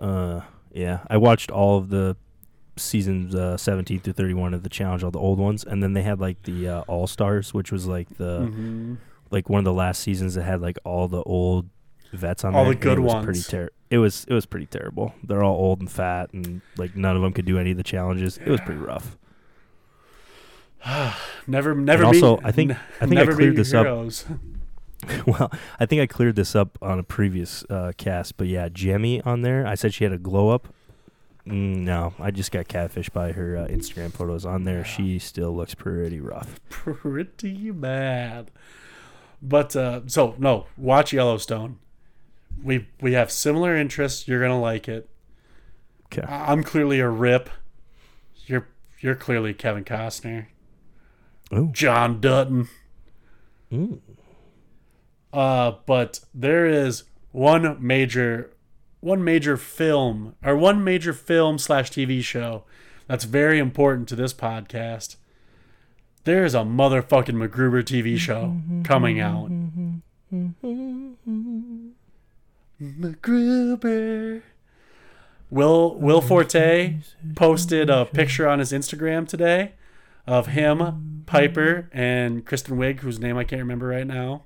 Uh, 0.00 0.40
yeah, 0.72 1.00
I 1.08 1.16
watched 1.16 1.50
all 1.50 1.78
of 1.78 1.88
the 1.90 2.16
seasons 2.76 3.34
uh, 3.34 3.56
17 3.56 4.00
through 4.00 4.12
31 4.14 4.52
of 4.54 4.62
the 4.64 4.68
challenge, 4.68 5.04
all 5.04 5.10
the 5.12 5.18
old 5.20 5.38
ones, 5.38 5.62
and 5.64 5.82
then 5.82 5.92
they 5.92 6.02
had 6.02 6.20
like 6.20 6.42
the 6.42 6.68
uh, 6.68 6.80
All 6.88 7.06
Stars, 7.06 7.54
which 7.54 7.70
was 7.70 7.86
like 7.86 8.08
the 8.18 8.40
Mhm. 8.40 8.96
like 9.30 9.48
one 9.48 9.58
of 9.60 9.64
the 9.64 9.72
last 9.72 10.00
seasons 10.02 10.34
that 10.34 10.42
had 10.42 10.60
like 10.60 10.78
all 10.84 11.06
the 11.08 11.22
old 11.22 11.68
vets 12.12 12.44
on 12.44 12.54
All 12.54 12.64
there. 12.64 12.74
the 12.74 12.80
good 12.80 12.98
it 12.98 13.02
was 13.02 13.12
ones. 13.14 13.24
Pretty 13.24 13.42
ter- 13.42 13.70
it 13.90 13.98
was 13.98 14.24
it 14.28 14.34
was 14.34 14.46
pretty 14.46 14.66
terrible. 14.66 15.14
They're 15.22 15.44
all 15.44 15.54
old 15.56 15.78
and 15.80 15.90
fat, 15.90 16.32
and 16.32 16.60
like 16.76 16.96
none 16.96 17.14
of 17.14 17.22
them 17.22 17.32
could 17.32 17.44
do 17.46 17.58
any 17.58 17.70
of 17.70 17.76
the 17.76 17.82
challenges. 17.84 18.38
It 18.38 18.48
was 18.48 18.60
pretty 18.60 18.80
rough. 18.80 19.16
Never, 21.46 21.74
never. 21.74 22.02
And 22.02 22.06
also, 22.14 22.36
meet- 22.36 22.44
I 22.46 22.52
think- 22.52 22.70
n- 22.72 22.78
I 23.00 23.06
think 23.06 23.20
I 23.20 23.26
cleared 23.26 23.56
this 23.56 23.72
up. 23.72 23.86
well, 25.26 25.50
I 25.80 25.86
think 25.86 26.00
I 26.02 26.06
cleared 26.06 26.36
this 26.36 26.54
up 26.56 26.78
on 26.82 26.98
a 26.98 27.02
previous 27.02 27.64
uh, 27.70 27.92
cast, 27.96 28.36
but 28.36 28.46
yeah, 28.46 28.68
Jemmye 28.68 29.26
on 29.26 29.42
there. 29.42 29.66
I 29.66 29.74
said 29.74 29.94
she 29.94 30.04
had 30.04 30.12
a 30.12 30.18
glow 30.18 30.50
up. 30.50 30.68
Mm, 31.46 31.78
no, 31.80 32.14
I 32.18 32.30
just 32.30 32.50
got 32.52 32.68
catfished 32.68 33.12
by 33.12 33.32
her 33.32 33.56
uh, 33.56 33.66
Instagram 33.66 34.12
photos 34.12 34.46
on 34.46 34.64
there. 34.64 34.84
She 34.84 35.18
still 35.18 35.54
looks 35.54 35.74
pretty 35.74 36.20
rough. 36.20 36.58
Pretty 36.70 37.70
bad. 37.70 38.50
But 39.42 39.76
uh, 39.76 40.00
so 40.06 40.34
no, 40.38 40.66
watch 40.78 41.12
Yellowstone. 41.12 41.78
We 42.62 42.88
we 43.02 43.12
have 43.12 43.30
similar 43.30 43.76
interests. 43.76 44.26
You're 44.26 44.40
gonna 44.40 44.58
like 44.60 44.88
it. 44.88 45.10
'Kay. 46.08 46.22
I- 46.22 46.50
I'm 46.50 46.62
clearly 46.62 47.00
a 47.00 47.08
rip. 47.10 47.50
You're 48.46 48.68
you're 49.00 49.14
clearly 49.14 49.52
Kevin 49.52 49.84
Costner, 49.84 50.46
Oh, 51.52 51.66
John 51.72 52.22
Dutton. 52.22 52.68
mm. 53.70 53.98
Uh, 55.34 55.78
but 55.84 56.20
there 56.32 56.64
is 56.64 57.02
one 57.32 57.76
major, 57.84 58.52
one 59.00 59.24
major 59.24 59.56
film 59.56 60.36
or 60.44 60.56
one 60.56 60.84
major 60.84 61.12
film 61.12 61.58
slash 61.58 61.90
TV 61.90 62.22
show 62.22 62.62
that's 63.08 63.24
very 63.24 63.58
important 63.58 64.08
to 64.08 64.16
this 64.16 64.32
podcast. 64.32 65.16
There 66.22 66.44
is 66.44 66.54
a 66.54 66.60
motherfucking 66.60 67.34
MacGruber 67.34 67.82
TV 67.82 68.16
show 68.16 68.56
coming 68.84 69.18
out. 69.18 69.50
MacGruber. 72.80 74.42
Will 75.50 75.94
Will 75.96 76.20
Forte 76.20 76.98
posted 77.34 77.90
a 77.90 78.04
picture 78.06 78.48
on 78.48 78.60
his 78.60 78.72
Instagram 78.72 79.28
today 79.28 79.72
of 80.26 80.46
him, 80.48 81.24
Piper, 81.26 81.88
and 81.92 82.44
Kristen 82.46 82.76
Wiig, 82.78 83.00
whose 83.00 83.18
name 83.18 83.36
I 83.36 83.44
can't 83.44 83.60
remember 83.60 83.88
right 83.88 84.06
now. 84.06 84.44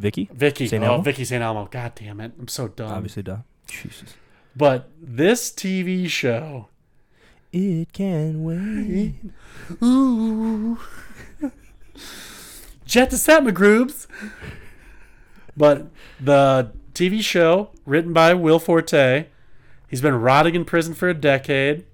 Vicky, 0.00 0.30
Vicky. 0.32 0.66
St. 0.66 0.82
oh, 0.82 0.86
Elmo? 0.86 1.02
Vicky 1.02 1.24
St. 1.26 1.42
Elmo. 1.42 1.68
God 1.70 1.92
damn 1.94 2.20
it. 2.20 2.32
I'm 2.38 2.48
so 2.48 2.68
dumb. 2.68 2.90
obviously, 2.90 3.22
duh. 3.22 3.38
Jesus, 3.66 4.14
But 4.56 4.88
this 4.98 5.50
TV 5.52 6.08
show. 6.08 6.68
it 7.52 7.92
can 7.92 8.42
wait. 8.42 9.16
Ooh. 9.82 10.78
Jet 12.86 13.10
to 13.10 13.18
set, 13.18 13.44
McGroobs. 13.44 14.06
But 15.54 15.88
the 16.18 16.72
TV 16.94 17.20
show, 17.20 17.70
written 17.84 18.14
by 18.14 18.32
Will 18.32 18.58
Forte, 18.58 19.26
he's 19.88 20.00
been 20.00 20.14
rotting 20.14 20.54
in 20.54 20.64
prison 20.64 20.94
for 20.94 21.10
a 21.10 21.14
decade. 21.14 21.84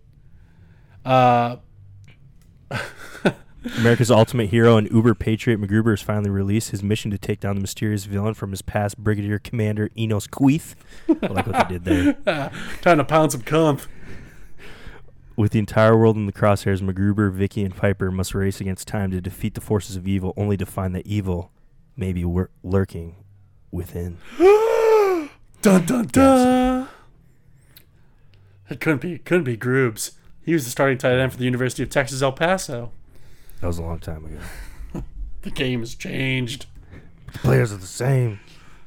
Uh, 1.04 1.56
America's 3.78 4.10
ultimate 4.10 4.50
hero 4.50 4.76
and 4.76 4.90
uber 4.90 5.14
patriot 5.14 5.60
MacGruber 5.60 5.94
is 5.94 6.02
finally 6.02 6.30
released. 6.30 6.70
His 6.70 6.82
mission 6.82 7.10
to 7.10 7.18
take 7.18 7.40
down 7.40 7.56
the 7.56 7.60
mysterious 7.60 8.04
villain 8.04 8.34
from 8.34 8.50
his 8.50 8.62
past, 8.62 8.98
Brigadier 8.98 9.38
Commander 9.38 9.90
Enos 9.96 10.26
Queeth. 10.26 10.74
I 11.08 11.26
like 11.26 11.46
what 11.46 11.68
they 11.68 11.78
did 11.78 11.84
there. 11.84 12.50
trying 12.82 12.98
to 12.98 13.04
pound 13.04 13.32
some 13.32 13.42
cunt. 13.42 13.86
With 15.36 15.52
the 15.52 15.58
entire 15.58 15.96
world 15.96 16.16
in 16.16 16.24
the 16.26 16.32
crosshairs, 16.32 16.80
MacGruber, 16.80 17.30
Vicky, 17.30 17.62
and 17.62 17.76
Piper 17.76 18.10
must 18.10 18.34
race 18.34 18.60
against 18.60 18.88
time 18.88 19.10
to 19.10 19.20
defeat 19.20 19.54
the 19.54 19.60
forces 19.60 19.94
of 19.94 20.08
evil, 20.08 20.32
only 20.36 20.56
to 20.56 20.64
find 20.64 20.94
that 20.94 21.06
evil 21.06 21.52
may 21.94 22.12
be 22.14 22.24
wor- 22.24 22.50
lurking 22.62 23.16
within. 23.70 24.16
Dun 24.38 25.84
dun 25.84 26.06
dun. 26.06 26.88
It 28.70 28.80
couldn't 28.80 29.00
be. 29.00 29.18
Couldn't 29.18 29.44
be 29.44 29.56
Groobs. 29.56 30.12
He 30.42 30.52
was 30.52 30.64
the 30.64 30.70
starting 30.70 30.96
tight 30.96 31.18
end 31.18 31.32
for 31.32 31.38
the 31.38 31.44
University 31.44 31.82
of 31.82 31.90
Texas 31.90 32.22
El 32.22 32.32
Paso. 32.32 32.92
That 33.60 33.66
was 33.66 33.78
a 33.78 33.82
long 33.82 33.98
time 33.98 34.24
ago. 34.24 34.38
The 35.42 35.52
game 35.52 35.78
has 35.78 35.94
changed. 35.94 36.66
The 37.32 37.38
players 37.38 37.72
are 37.72 37.76
the 37.76 37.86
same. 37.86 38.40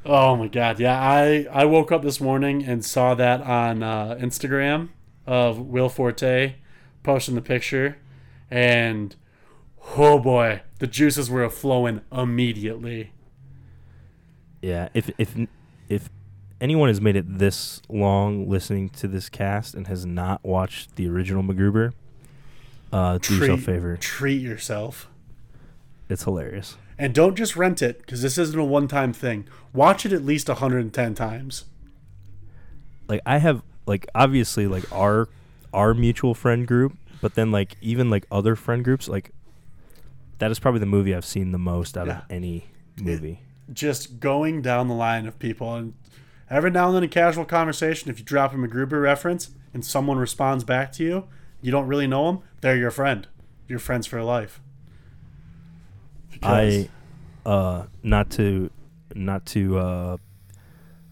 Oh 0.06 0.36
my 0.36 0.50
god, 0.50 0.78
yeah. 0.78 1.00
I 1.00 1.48
I 1.50 1.64
woke 1.64 1.90
up 1.90 2.02
this 2.02 2.20
morning 2.20 2.66
and 2.66 2.84
saw 2.84 3.16
that 3.16 3.42
on 3.42 3.82
uh, 3.82 4.18
Instagram 4.20 4.90
of 5.26 5.58
Will 5.58 5.88
Forte 5.88 6.56
posting 7.02 7.36
the 7.36 7.42
picture, 7.42 7.98
and 8.52 9.16
oh 9.98 10.20
boy, 10.20 10.64
the 10.80 10.88
juices 10.88 11.30
were 11.30 11.50
flowing 11.50 12.02
immediately. 12.12 13.14
Yeah, 14.62 14.90
if 14.94 15.10
if 15.18 15.34
if 15.88 16.10
anyone 16.60 16.90
has 16.90 17.00
made 17.00 17.16
it 17.16 17.40
this 17.40 17.82
long 17.88 18.50
listening 18.50 18.90
to 18.90 19.08
this 19.08 19.30
cast 19.30 19.76
and 19.76 19.88
has 19.88 20.06
not 20.06 20.44
watched 20.44 20.98
the 20.98 21.08
original 21.08 21.42
MacGruber, 21.42 21.94
uh, 22.92 23.18
do 23.20 23.36
yourself 23.38 23.60
a 23.62 23.64
favor. 23.64 23.98
treat 23.98 24.42
yourself. 24.42 25.08
it's 26.10 26.24
hilarious. 26.24 26.76
And 26.98 27.14
don't 27.14 27.36
just 27.36 27.56
rent 27.56 27.82
it 27.82 28.00
because 28.00 28.22
this 28.22 28.38
isn't 28.38 28.60
a 28.60 28.64
one-time 28.66 29.14
thing. 29.14 29.48
Watch 29.74 30.06
it 30.06 30.12
at 30.12 30.26
least 30.26 30.50
110 30.50 31.16
times. 31.16 31.66
Like 33.08 33.22
I 33.26 33.38
have 33.38 33.62
like 33.86 34.06
obviously 34.14 34.68
like 34.68 34.92
our 34.92 35.30
our 35.74 35.94
mutual 35.94 36.34
friend 36.34 36.68
group, 36.68 36.96
but 37.22 37.36
then 37.36 37.52
like 37.52 37.76
even 37.82 38.10
like 38.10 38.26
other 38.32 38.56
friend 38.56 38.84
groups, 38.84 39.08
like 39.08 39.32
that 40.40 40.52
is 40.52 40.60
probably 40.60 40.80
the 40.80 40.86
movie 40.86 41.14
I've 41.16 41.26
seen 41.26 41.52
the 41.52 41.58
most 41.58 41.98
out 41.98 42.08
Yeah. 42.08 42.18
of 42.20 42.24
any 42.30 42.66
movie. 43.00 43.42
Just 43.72 44.20
going 44.20 44.62
down 44.62 44.88
the 44.88 44.94
line 44.96 45.26
of 45.28 45.38
people, 45.40 45.76
and 45.76 45.94
every 46.50 46.72
now 46.72 46.88
and 46.88 46.96
then, 46.96 47.04
a 47.04 47.08
casual 47.08 47.46
conversation. 47.46 48.10
If 48.10 48.20
you 48.20 48.26
drop 48.26 48.52
him 48.54 48.64
a 48.64 48.68
Gruber 48.68 49.00
reference 49.00 49.52
and 49.74 49.86
someone 49.86 50.18
responds 50.18 50.64
back 50.64 50.92
to 50.94 51.04
you, 51.04 51.28
you 51.62 51.72
don't 51.72 51.88
really 51.88 52.08
know 52.08 52.26
them. 52.32 52.42
They're 52.62 52.78
your 52.78 52.92
friend. 52.92 53.28
You're 53.68 53.80
friends 53.80 54.08
for 54.08 54.22
life. 54.24 54.62
Because- 56.32 56.88
I 57.46 57.50
uh 57.50 57.86
not 58.04 58.30
to 58.32 58.70
not 59.16 59.46
to 59.48 59.78
uh 59.80 60.18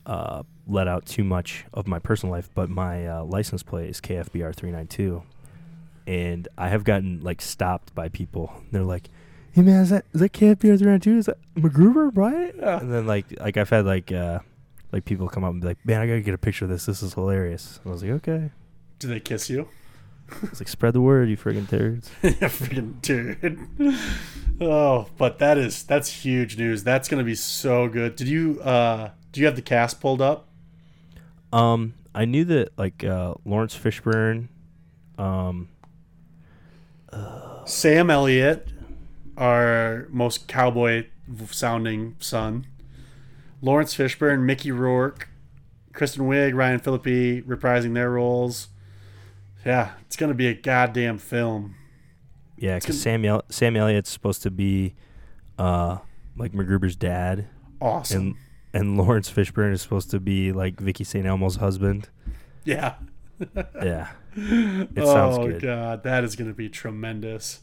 uh 0.05 0.43
let 0.67 0.88
out 0.88 1.05
too 1.05 1.23
much 1.23 1.65
of 1.73 1.88
my 1.88 1.99
personal 1.99 2.33
life, 2.33 2.49
but 2.53 2.69
my 2.69 3.07
uh, 3.07 3.23
license 3.23 3.63
plate 3.63 3.89
is 3.89 4.01
KFBR 4.01 4.53
three 4.53 4.71
nine 4.71 4.88
two, 4.88 5.23
and 6.05 6.47
I 6.57 6.67
have 6.67 6.83
gotten 6.83 7.21
like 7.21 7.41
stopped 7.41 7.95
by 7.95 8.10
people. 8.10 8.51
They're 8.71 8.83
like, 8.83 9.10
"Hey 9.53 9.62
man, 9.62 9.81
is 9.81 9.89
that 9.91 10.05
is 10.13 10.19
that 10.19 10.33
KFBR 10.33 10.77
three 10.77 10.88
nine 10.91 10.99
two? 10.99 11.17
Is 11.17 11.27
that 11.27 11.38
MacGruber, 11.55 12.12
right?" 12.17 12.53
Yeah. 12.57 12.79
And 12.79 12.91
then 12.91 13.07
like 13.07 13.25
like 13.39 13.55
I've 13.55 13.69
had 13.69 13.86
like 13.86 14.12
uh 14.12 14.39
like 14.91 15.05
people 15.05 15.29
come 15.29 15.45
up 15.45 15.51
and 15.51 15.62
be 15.62 15.67
like, 15.67 15.86
"Man, 15.86 16.01
I 16.01 16.07
gotta 16.07 16.21
get 16.21 16.33
a 16.33 16.38
picture 16.38 16.65
of 16.65 16.69
this. 16.71 16.86
This 16.86 17.01
is 17.01 17.13
hilarious." 17.13 17.79
I 17.86 17.89
was 17.89 18.03
like, 18.03 18.12
"Okay." 18.12 18.51
do 18.99 19.07
they 19.07 19.19
kiss 19.19 19.47
you? 19.49 19.67
It's 20.43 20.59
like 20.59 20.67
spread 20.67 20.93
the 20.93 21.01
word, 21.01 21.29
you 21.29 21.37
friggin' 21.37 21.69
turds. 21.69 22.11
yeah, 22.21 22.31
freaking 22.49 23.01
dude. 23.01 23.95
Oh, 24.59 25.07
but 25.17 25.39
that 25.39 25.57
is 25.57 25.83
that's 25.83 26.09
huge 26.09 26.57
news. 26.57 26.83
That's 26.83 27.07
gonna 27.07 27.23
be 27.23 27.35
so 27.35 27.87
good. 27.87 28.15
Did 28.15 28.27
you 28.27 28.59
uh 28.61 29.11
do 29.31 29.39
you 29.39 29.45
have 29.45 29.55
the 29.55 29.61
cast 29.61 30.01
pulled 30.01 30.21
up? 30.21 30.47
Um, 31.53 31.93
I 32.13 32.25
knew 32.25 32.43
that 32.45 32.69
like 32.77 33.03
uh, 33.03 33.35
Laurence 33.45 33.77
Fishburne, 33.77 34.47
um, 35.17 35.69
Sam 37.65 38.09
Elliott, 38.09 38.69
our 39.37 40.07
most 40.09 40.47
cowboy 40.47 41.05
sounding 41.51 42.15
son. 42.19 42.65
Laurence 43.61 43.95
Fishburne, 43.95 44.41
Mickey 44.41 44.71
Rourke, 44.71 45.29
Kristen 45.93 46.25
Wiig, 46.27 46.55
Ryan 46.55 46.79
Phillippe 46.79 47.43
reprising 47.45 47.93
their 47.93 48.09
roles. 48.09 48.69
Yeah, 49.67 49.91
it's 50.06 50.15
gonna 50.15 50.34
be 50.34 50.47
a 50.47 50.53
goddamn 50.53 51.17
film. 51.17 51.75
yeah, 52.58 52.80
because 52.80 53.01
Sam 53.01 53.25
El- 53.25 53.43
Sam 53.49 53.75
Elliott's 53.75 54.10
supposed 54.10 54.41
to 54.43 54.49
be, 54.51 54.95
uh, 55.60 55.97
like 56.38 56.53
MacGruber's 56.53 56.95
dad, 56.95 57.47
Awesome. 57.82 58.21
and 58.21 58.36
and 58.73 58.97
Laurence 58.97 59.30
Fishburne 59.30 59.73
is 59.73 59.82
supposed 59.82 60.10
to 60.12 60.19
be 60.21 60.51
like 60.53 60.80
Vicki 60.80 61.03
St. 61.03 61.25
Elmo's 61.25 61.58
husband. 61.58 62.08
yeah. 62.63 62.95
Yeah, 63.84 64.10
it 64.36 65.06
sounds 65.06 65.38
oh 65.38 65.47
good. 65.47 65.62
god, 65.62 66.03
that 66.03 66.23
is 66.23 66.36
gonna 66.38 66.53
be 66.53 66.69
tremendous. 66.69 67.60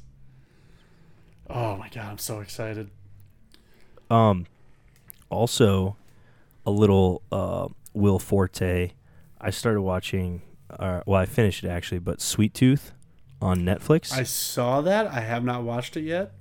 Oh 1.48 1.76
my 1.76 1.88
god, 1.88 2.10
I'm 2.10 2.18
so 2.18 2.40
excited. 2.40 2.90
Um, 4.10 4.46
also, 5.30 5.96
a 6.66 6.70
little 6.70 7.22
uh, 7.32 7.68
Will 7.94 8.18
Forte. 8.18 8.92
I 9.40 9.50
started 9.50 9.80
watching. 9.80 10.42
Uh, 10.78 11.02
well, 11.06 11.20
I 11.20 11.26
finished 11.26 11.64
it 11.64 11.68
actually, 11.68 11.98
but 11.98 12.20
Sweet 12.20 12.54
Tooth 12.54 12.92
on 13.40 13.60
Netflix. 13.60 14.12
I 14.12 14.22
saw 14.22 14.80
that. 14.80 15.06
I 15.06 15.20
have 15.20 15.44
not 15.44 15.62
watched 15.62 15.96
it 15.96 16.02
yet. 16.02 16.32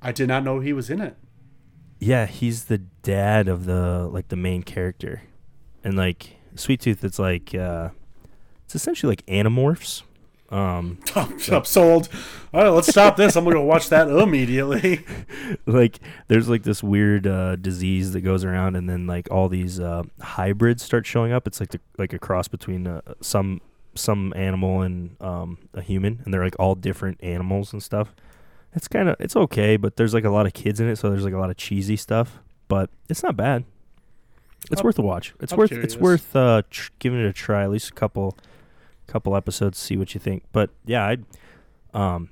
I 0.00 0.12
did 0.12 0.28
not 0.28 0.44
know 0.44 0.60
he 0.60 0.72
was 0.72 0.90
in 0.90 1.00
it. 1.00 1.16
Yeah, 1.98 2.26
he's 2.26 2.64
the 2.64 2.78
dad 2.78 3.48
of 3.48 3.64
the 3.64 4.08
like 4.10 4.28
the 4.28 4.36
main 4.36 4.62
character, 4.62 5.22
and 5.84 5.96
like 5.96 6.36
Sweet 6.56 6.80
Tooth, 6.80 7.04
it's 7.04 7.18
like 7.18 7.54
uh, 7.54 7.90
it's 8.64 8.74
essentially 8.74 9.10
like 9.10 9.24
Animorphs. 9.26 10.02
Um, 10.50 10.98
I'm, 11.14 11.38
I'm 11.52 11.64
sold. 11.64 12.08
All 12.52 12.62
right, 12.62 12.68
let's 12.68 12.88
stop 12.88 13.16
this. 13.16 13.36
I'm 13.36 13.44
gonna 13.44 13.56
go 13.56 13.62
watch 13.62 13.88
that 13.88 14.08
immediately. 14.08 15.04
like 15.66 16.00
there's 16.28 16.48
like 16.48 16.62
this 16.62 16.82
weird 16.82 17.26
uh, 17.26 17.56
disease 17.56 18.12
that 18.12 18.20
goes 18.20 18.44
around, 18.44 18.76
and 18.76 18.88
then 18.88 19.06
like 19.06 19.30
all 19.30 19.48
these 19.48 19.80
uh, 19.80 20.02
hybrids 20.20 20.82
start 20.82 21.06
showing 21.06 21.32
up. 21.32 21.46
It's 21.46 21.60
like 21.60 21.70
the, 21.70 21.80
like 21.98 22.12
a 22.12 22.18
cross 22.18 22.48
between 22.48 22.86
uh, 22.86 23.00
some 23.20 23.60
some 23.94 24.32
animal 24.36 24.82
and 24.82 25.16
um, 25.20 25.58
a 25.74 25.80
human, 25.82 26.20
and 26.24 26.32
they're 26.32 26.44
like 26.44 26.56
all 26.58 26.74
different 26.74 27.22
animals 27.22 27.72
and 27.72 27.82
stuff. 27.82 28.14
It's 28.74 28.88
kind 28.88 29.08
of 29.08 29.16
it's 29.20 29.36
okay, 29.36 29.76
but 29.76 29.96
there's 29.96 30.14
like 30.14 30.24
a 30.24 30.30
lot 30.30 30.46
of 30.46 30.54
kids 30.54 30.80
in 30.80 30.88
it, 30.88 30.96
so 30.96 31.10
there's 31.10 31.24
like 31.24 31.34
a 31.34 31.38
lot 31.38 31.50
of 31.50 31.56
cheesy 31.56 31.96
stuff. 31.96 32.38
But 32.68 32.88
it's 33.08 33.22
not 33.22 33.36
bad. 33.36 33.64
It's 34.70 34.80
I'm- 34.80 34.84
worth 34.84 34.98
a 34.98 35.02
watch. 35.02 35.34
It's 35.40 35.52
I'm 35.52 35.58
worth 35.58 35.70
curious. 35.70 35.92
it's 35.94 36.00
worth 36.00 36.34
uh, 36.34 36.62
tr- 36.70 36.90
giving 36.98 37.20
it 37.20 37.26
a 37.26 37.32
try. 37.32 37.62
At 37.64 37.70
least 37.70 37.90
a 37.90 37.94
couple 37.94 38.36
couple 39.06 39.36
episodes, 39.36 39.76
see 39.78 39.96
what 39.96 40.14
you 40.14 40.20
think. 40.20 40.44
But 40.52 40.70
yeah, 40.86 41.04
I 41.04 41.16
um 41.92 42.30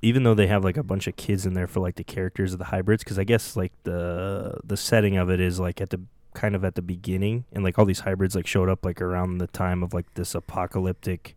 even 0.00 0.22
though 0.22 0.34
they 0.34 0.46
have 0.46 0.62
like 0.62 0.76
a 0.76 0.82
bunch 0.84 1.08
of 1.08 1.16
kids 1.16 1.44
in 1.44 1.54
there 1.54 1.66
for 1.66 1.80
like 1.80 1.96
the 1.96 2.04
characters 2.04 2.52
of 2.52 2.60
the 2.60 2.66
hybrids 2.66 3.02
because 3.02 3.18
i 3.18 3.24
guess 3.24 3.56
like 3.56 3.72
the 3.82 4.56
the 4.62 4.76
setting 4.76 5.16
of 5.16 5.28
it 5.28 5.40
is 5.40 5.58
like 5.58 5.80
at 5.80 5.90
the 5.90 6.00
kind 6.34 6.54
of 6.54 6.64
at 6.64 6.74
the 6.74 6.82
beginning 6.82 7.44
and 7.52 7.64
like 7.64 7.78
all 7.78 7.84
these 7.84 8.00
hybrids 8.00 8.34
like 8.34 8.46
showed 8.46 8.68
up 8.68 8.84
like 8.84 9.00
around 9.00 9.38
the 9.38 9.46
time 9.46 9.82
of 9.82 9.92
like 9.94 10.12
this 10.14 10.34
apocalyptic 10.34 11.34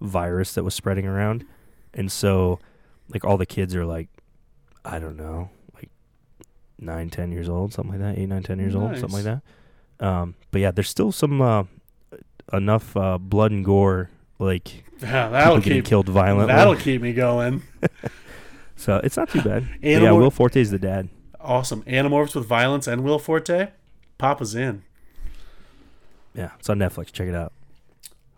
virus 0.00 0.54
that 0.54 0.64
was 0.64 0.74
spreading 0.74 1.06
around 1.06 1.44
and 1.92 2.10
so 2.10 2.58
like 3.12 3.24
all 3.24 3.36
the 3.36 3.46
kids 3.46 3.74
are 3.74 3.84
like 3.84 4.08
i 4.84 4.98
don't 4.98 5.16
know 5.16 5.50
like 5.74 5.90
nine 6.78 7.10
ten 7.10 7.32
years 7.32 7.48
old 7.48 7.72
something 7.72 8.00
like 8.00 8.00
that 8.00 8.20
eight 8.20 8.26
nine 8.28 8.42
ten 8.42 8.58
years 8.58 8.74
old 8.74 8.96
something 8.96 9.24
like 9.24 9.24
that 9.24 9.42
um 10.06 10.34
but 10.50 10.60
yeah 10.60 10.70
there's 10.70 10.88
still 10.88 11.10
some 11.12 11.42
uh 11.42 11.64
enough 12.52 12.96
uh 12.96 13.18
blood 13.18 13.50
and 13.50 13.64
gore 13.64 14.08
like 14.38 14.84
Yeah, 15.02 15.28
that'll 15.30 15.56
people 15.56 15.64
getting 15.64 15.82
keep 15.82 15.84
killed 15.86 16.08
violently 16.08 16.54
that'll 16.54 16.76
keep 16.76 17.02
me 17.02 17.12
going. 17.12 17.62
so 18.76 19.00
it's 19.02 19.16
not 19.16 19.28
too 19.28 19.42
bad 19.42 19.68
yeah 19.82 20.12
will 20.12 20.30
forte's 20.30 20.70
the 20.70 20.78
dad 20.78 21.08
Awesome. 21.40 21.82
Animorphs 21.84 22.34
with 22.34 22.46
violence 22.46 22.86
and 22.86 23.04
Will 23.04 23.18
Forte. 23.18 23.68
Papa's 24.18 24.54
in. 24.54 24.82
Yeah, 26.34 26.50
it's 26.58 26.68
on 26.68 26.78
Netflix. 26.78 27.12
Check 27.12 27.28
it 27.28 27.34
out. 27.34 27.52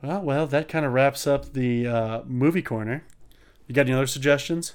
Well, 0.02 0.20
well, 0.22 0.46
that 0.46 0.68
kind 0.68 0.86
of 0.86 0.92
wraps 0.92 1.26
up 1.26 1.52
the 1.52 1.86
uh, 1.86 2.22
movie 2.26 2.62
corner. 2.62 3.04
You 3.66 3.74
got 3.74 3.82
any 3.82 3.92
other 3.92 4.06
suggestions? 4.06 4.74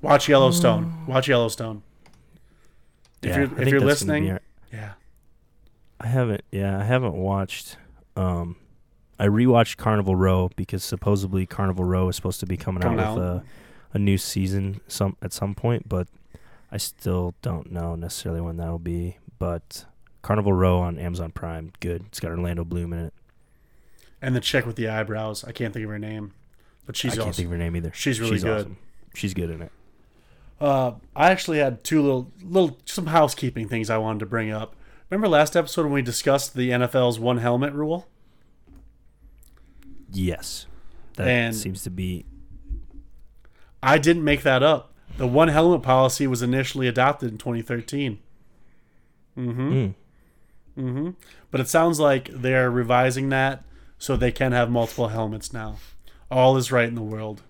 Watch 0.00 0.28
Yellowstone. 0.28 1.06
Watch 1.06 1.28
Yellowstone. 1.28 1.82
If 3.22 3.30
Yeah, 3.30 3.36
you're 3.36 3.44
if 3.44 3.50
you're 3.50 3.56
that's 3.58 3.64
gonna 3.70 3.80
be 3.80 3.84
listening, 3.86 4.30
our- 4.30 4.40
yeah. 4.72 4.92
I 5.98 6.06
haven't. 6.08 6.42
Yeah, 6.52 6.78
I 6.78 6.84
haven't 6.84 7.14
watched. 7.14 7.76
Um, 8.16 8.56
I 9.18 9.26
rewatched 9.26 9.78
Carnival 9.78 10.14
Row 10.14 10.50
because 10.56 10.84
supposedly 10.84 11.46
Carnival 11.46 11.84
Row 11.84 12.08
is 12.08 12.16
supposed 12.16 12.40
to 12.40 12.46
be 12.46 12.56
coming, 12.58 12.82
Coming 12.82 13.00
out 13.00 13.14
with 13.16 13.24
a, 13.24 13.44
a 13.94 13.98
new 13.98 14.18
season 14.18 14.80
some 14.88 15.16
at 15.22 15.32
some 15.32 15.54
point, 15.54 15.88
but 15.88 16.06
I 16.70 16.76
still 16.78 17.34
don't 17.42 17.70
know 17.70 17.94
necessarily 17.94 18.40
when 18.40 18.56
that'll 18.56 18.78
be. 18.78 19.18
But 19.38 19.84
Carnival 20.22 20.52
Row 20.52 20.78
on 20.78 20.98
Amazon 20.98 21.30
Prime, 21.32 21.72
good. 21.80 22.04
It's 22.08 22.20
got 22.20 22.30
Orlando 22.30 22.64
Bloom 22.64 22.92
in 22.92 22.98
it. 23.06 23.14
And 24.22 24.34
the 24.34 24.40
chick 24.40 24.66
with 24.66 24.76
the 24.76 24.88
eyebrows. 24.88 25.44
I 25.44 25.52
can't 25.52 25.72
think 25.74 25.84
of 25.84 25.90
her 25.90 25.98
name, 25.98 26.32
but 26.86 26.96
she's 26.96 27.12
I 27.12 27.16
can't 27.16 27.28
awesome. 27.28 27.32
think 27.34 27.46
of 27.46 27.52
her 27.52 27.58
name 27.58 27.76
either. 27.76 27.92
She's 27.94 28.18
really 28.20 28.38
good. 28.40 28.60
Awesome. 28.60 28.76
She's 29.14 29.34
good 29.34 29.50
in 29.50 29.62
it. 29.62 29.72
Uh, 30.60 30.92
I 31.14 31.30
actually 31.30 31.58
had 31.58 31.84
two 31.84 32.00
little, 32.02 32.32
little, 32.42 32.78
some 32.86 33.06
housekeeping 33.06 33.68
things 33.68 33.90
I 33.90 33.98
wanted 33.98 34.20
to 34.20 34.26
bring 34.26 34.50
up. 34.50 34.74
Remember 35.10 35.28
last 35.28 35.54
episode 35.54 35.82
when 35.82 35.92
we 35.92 36.02
discussed 36.02 36.54
the 36.54 36.70
NFL's 36.70 37.18
one 37.20 37.38
helmet 37.38 37.74
rule? 37.74 38.08
Yes, 40.12 40.66
that 41.16 41.28
And- 41.28 41.54
seems 41.54 41.82
to 41.82 41.90
be 41.90 42.24
I 43.82 43.98
didn't 43.98 44.24
make 44.24 44.42
that 44.42 44.62
up. 44.62 44.92
The 45.16 45.26
one 45.26 45.48
helmet 45.48 45.82
policy 45.82 46.26
was 46.26 46.42
initially 46.42 46.88
adopted 46.88 47.30
in 47.30 47.38
2013. 47.38 48.18
Mm-hmm. 49.36 49.72
Mm. 49.72 49.94
Mm-hmm. 50.78 51.10
But 51.50 51.60
it 51.60 51.68
sounds 51.68 51.98
like 51.98 52.28
they're 52.30 52.70
revising 52.70 53.30
that 53.30 53.64
so 53.98 54.16
they 54.16 54.32
can 54.32 54.52
have 54.52 54.70
multiple 54.70 55.08
helmets 55.08 55.52
now. 55.52 55.76
All 56.30 56.56
is 56.56 56.70
right 56.70 56.88
in 56.88 56.94
the 56.94 57.02
world. 57.02 57.42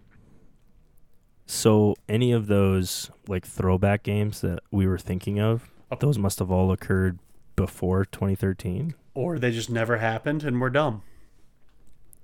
So 1.46 1.94
any 2.08 2.32
of 2.32 2.46
those 2.46 3.10
like 3.28 3.46
throwback 3.46 4.02
games 4.02 4.40
that 4.40 4.60
we 4.70 4.86
were 4.86 4.98
thinking 4.98 5.40
of, 5.40 5.70
those 6.00 6.18
must 6.18 6.38
have 6.40 6.50
all 6.50 6.72
occurred 6.72 7.18
before 7.54 8.04
2013. 8.04 8.94
Or 9.14 9.38
they 9.38 9.50
just 9.50 9.70
never 9.70 9.98
happened 9.98 10.44
and 10.44 10.60
we're 10.60 10.70
dumb. 10.70 11.02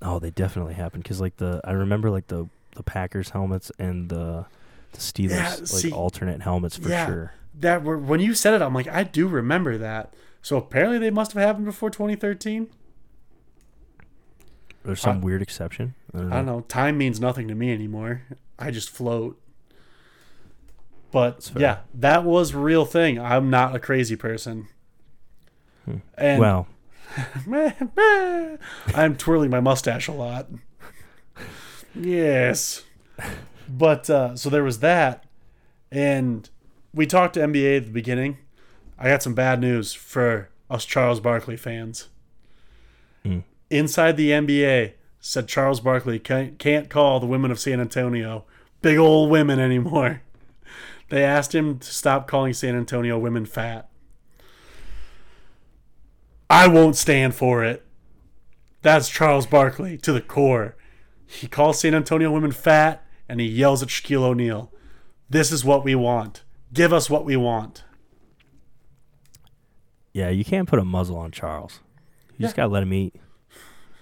Oh, 0.01 0.18
they 0.18 0.30
definitely 0.30 0.74
happened 0.74 1.05
because 1.05 1.20
like 1.20 1.36
the 1.36 1.61
I 1.64 1.72
remember 1.72 2.11
like 2.11 2.26
the 2.26 2.49
the 2.74 2.82
Packers 2.82 3.30
helmets 3.30 3.70
and 3.78 4.09
the 4.09 4.47
the 4.93 4.99
Steelers 4.99 5.82
Yeah, 5.82 5.88
like 5.88 5.99
alternate 5.99 6.43
helmets 6.43 6.76
for 6.76 6.88
Yeah. 6.88 7.07
sure. 7.07 7.34
That 7.59 7.82
were 7.82 7.99
when 7.99 8.20
you 8.20 8.34
said 8.34 8.55
it, 8.55 8.62
I'm 8.62 8.74
like, 8.74 8.88
I 8.88 9.03
do 9.05 9.28
remember 9.28 9.76
that. 9.78 10.14
So 10.40 10.57
apparently 10.57 10.99
they 10.99 11.11
must 11.11 11.32
have 11.32 11.43
happened 11.43 11.64
before 11.66 11.90
2013. 11.90 12.68
There's 14.84 15.01
some 15.01 15.18
I- 15.18 15.20
weird 15.20 15.43
exception. 15.43 15.95
I 16.14 16.18
don't 16.18 16.28
know. 16.28 16.34
I 16.34 16.36
don't 16.38 16.47
know. 16.47 16.61
Time 16.62 16.99
means 16.99 17.20
nothing 17.20 17.49
to 17.49 17.55
me 17.55 17.72
anymore. 17.72 18.22
I 18.59 18.70
just 18.70 18.90
float. 18.90 19.38
But 21.11 21.51
yeah, 21.57 21.80
that 21.95 22.24
was 22.24 22.53
a 22.55 22.59
real 22.59 22.84
thing. 22.86 23.18
I'm 23.20 23.51
not 23.51 23.74
a 23.76 23.78
crazy 23.78 24.16
person. 24.16 24.68
Hmm. 25.84 25.97
And 26.16 26.40
well, 26.40 26.66
I'm 28.95 29.16
twirling 29.16 29.51
my 29.51 29.61
mustache 29.61 30.09
a 30.09 30.12
lot. 30.12 30.49
Yes. 31.95 32.82
But 33.68 34.08
uh, 34.10 34.36
so 34.36 34.50
there 34.50 34.64
was 34.64 34.80
that. 34.80 35.24
And 35.90 36.48
we 36.94 37.06
talked 37.06 37.34
to 37.34 37.40
NBA 37.40 37.78
at 37.78 37.84
the 37.84 37.90
beginning. 37.90 38.38
I 38.98 39.08
got 39.08 39.22
some 39.22 39.34
bad 39.34 39.60
news 39.60 39.92
for 39.92 40.48
us 40.70 40.84
Charles 40.84 41.20
Barkley 41.20 41.56
fans. 41.56 42.08
Hmm. 43.24 43.40
Inside 43.70 44.16
the 44.16 44.30
NBA 44.30 44.92
said 45.20 45.48
Charles 45.48 45.80
Barkley 45.80 46.18
can't, 46.18 46.58
can't 46.58 46.88
call 46.90 47.20
the 47.20 47.26
women 47.26 47.50
of 47.50 47.60
San 47.60 47.80
Antonio 47.80 48.44
big 48.82 48.98
old 48.98 49.30
women 49.30 49.58
anymore. 49.58 50.22
They 51.08 51.24
asked 51.24 51.54
him 51.54 51.78
to 51.78 51.92
stop 51.92 52.26
calling 52.26 52.54
San 52.54 52.74
Antonio 52.74 53.18
women 53.18 53.44
fat. 53.44 53.90
I 56.48 56.68
won't 56.68 56.96
stand 56.96 57.34
for 57.34 57.62
it. 57.62 57.84
That's 58.80 59.10
Charles 59.10 59.46
Barkley 59.46 59.98
to 59.98 60.12
the 60.14 60.22
core. 60.22 60.74
He 61.26 61.48
calls 61.48 61.80
San 61.80 61.94
Antonio 61.94 62.30
women 62.30 62.50
fat 62.50 63.04
and 63.29 63.41
he 63.41 63.47
yells 63.47 63.83
at 63.83 63.89
Shaquille 63.89 64.23
O'Neal. 64.23 64.73
This 65.31 65.51
is 65.51 65.64
what 65.64 65.85
we 65.85 65.95
want. 65.95 66.43
Give 66.73 66.93
us 66.93 67.09
what 67.11 67.25
we 67.25 67.37
want. 67.37 67.85
yeah, 70.12 70.29
you 70.29 70.45
can't 70.45 70.68
put 70.68 70.79
a 70.79 70.85
muzzle 70.85 71.16
on 71.16 71.31
Charles. 71.31 71.81
You 72.37 72.45
just 72.45 72.57
gotta 72.57 72.70
let 72.73 72.83
him 72.83 72.93
eat. 72.93 73.14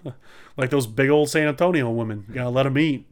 Like 0.56 0.70
those 0.70 0.86
big 0.86 1.08
old 1.08 1.30
San 1.30 1.46
Antonio 1.48 1.88
women. 1.88 2.24
You 2.28 2.34
gotta 2.34 2.50
let 2.50 2.64
them 2.64 2.76
eat. 2.76 3.06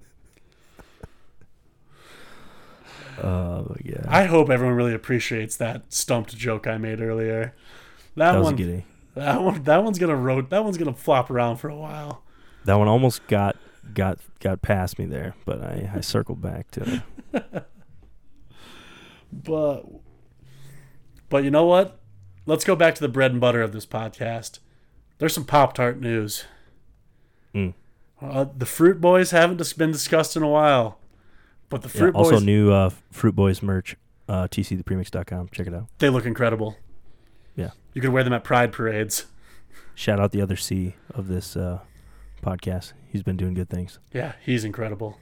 Oh 3.23 3.75
yeah, 3.83 4.05
I 4.07 4.25
hope 4.25 4.51
everyone 4.51 4.77
really 4.77 4.95
appreciates 4.95 5.57
that 5.57 5.93
stumped 5.93 6.37
joke 6.37 6.67
I 6.67 6.79
made 6.79 7.01
earlier. 7.01 7.55
That, 8.17 8.33
that 8.33 8.39
was 8.39 8.47
one, 8.47 8.85
that 9.15 9.43
one, 9.43 9.63
that 9.65 9.83
one's 9.83 9.99
gonna 9.99 10.17
road. 10.17 10.51
That 10.51 10.63
one's 10.63 10.77
gonna 10.77 10.95
flop 10.95 11.31
around 11.31 11.57
for 11.57 11.69
a 11.69 11.77
while. 11.77 12.23
That 12.65 12.75
one 12.75 12.87
almost 12.87 13.27
got 13.27 13.57
got 13.95 14.19
got 14.41 14.63
past 14.63 14.99
me 14.99 15.07
there, 15.07 15.35
but 15.45 15.61
I, 15.63 15.91
I 15.97 16.01
circled 16.01 16.41
back 16.41 16.71
to 16.73 17.03
it. 17.33 17.65
But, 19.31 19.85
but 21.29 21.45
you 21.45 21.51
know 21.51 21.67
what? 21.67 22.01
Let's 22.47 22.65
go 22.65 22.75
back 22.75 22.95
to 22.95 23.01
the 23.01 23.09
bread 23.09 23.33
and 23.33 23.41
butter 23.41 23.61
of 23.61 23.73
this 23.73 23.87
podcast. 23.87 24.59
There's 25.19 25.35
some 25.35 25.45
Pop 25.45 25.75
Tart 25.75 26.01
news. 26.01 26.45
Mm. 27.55 27.75
Uh, 28.21 28.47
the 28.57 28.67
Fruit 28.67 29.01
Boys 29.01 29.31
haven't 29.31 29.59
dis- 29.59 29.73
been 29.73 29.93
discussed 29.93 30.37
in 30.37 30.43
a 30.43 30.49
while, 30.49 30.99
but 31.69 31.83
the 31.83 31.89
Yeah, 31.89 32.01
Fruit 32.01 32.15
also, 32.15 32.31
Boys 32.33 32.43
new 32.43 32.73
uh, 32.73 32.91
Fruit 33.11 33.35
Boys 33.37 33.63
merch, 33.63 33.97
uh, 34.29 34.49
tcthepremix.com. 34.49 35.51
Check 35.53 35.67
it 35.67 35.75
out. 35.75 35.89
they 35.99 36.09
look 36.09 36.25
incredible. 36.25 36.77
Yeah. 37.55 37.71
you 37.93 38.01
could 38.01 38.11
wear 38.11 38.25
them 38.25 38.33
at 38.33 38.45
Pride 38.45 38.73
parades. 38.73 39.27
Shout 39.95 40.21
out 40.21 40.31
the 40.33 40.41
other 40.41 40.57
C 40.57 40.95
of 41.13 41.27
this 41.29 41.57
uh, 41.57 41.81
podcast. 42.43 42.93
He's 43.09 43.23
been 43.23 43.37
doing 43.37 43.55
good 43.55 43.69
things. 43.69 43.99
Yeah, 44.13 44.33
he's 44.45 44.65
incredible. 44.65 45.19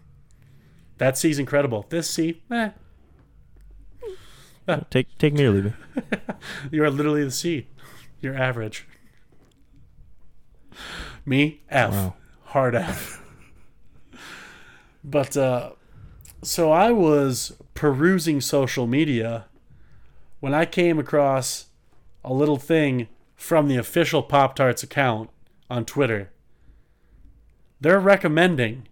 That 0.98 1.18
C's 1.18 1.38
incredible. 1.38 1.86
This 1.88 2.08
C, 2.08 2.42
eh, 2.50 2.70
Take 4.90 5.16
take 5.18 5.34
me 5.34 5.44
or 5.44 5.50
leave 5.50 5.64
me. 5.64 5.72
you 6.70 6.82
are 6.82 6.90
literally 6.90 7.24
the 7.24 7.30
C. 7.30 7.68
You're 8.20 8.36
average. 8.36 8.86
Me, 11.24 11.62
F. 11.68 11.92
Wow. 11.92 12.14
Hard 12.46 12.74
F. 12.74 13.22
but, 15.04 15.36
uh, 15.36 15.70
so 16.42 16.70
I 16.70 16.92
was 16.92 17.56
perusing 17.74 18.40
social 18.40 18.86
media 18.86 19.46
when 20.40 20.54
I 20.54 20.64
came 20.64 20.98
across 20.98 21.66
a 22.24 22.32
little 22.32 22.58
thing 22.58 23.08
from 23.34 23.68
the 23.68 23.76
official 23.76 24.22
Pop 24.22 24.56
Tarts 24.56 24.82
account 24.82 25.30
on 25.68 25.84
Twitter. 25.84 26.30
They're 27.80 28.00
recommending 28.00 28.88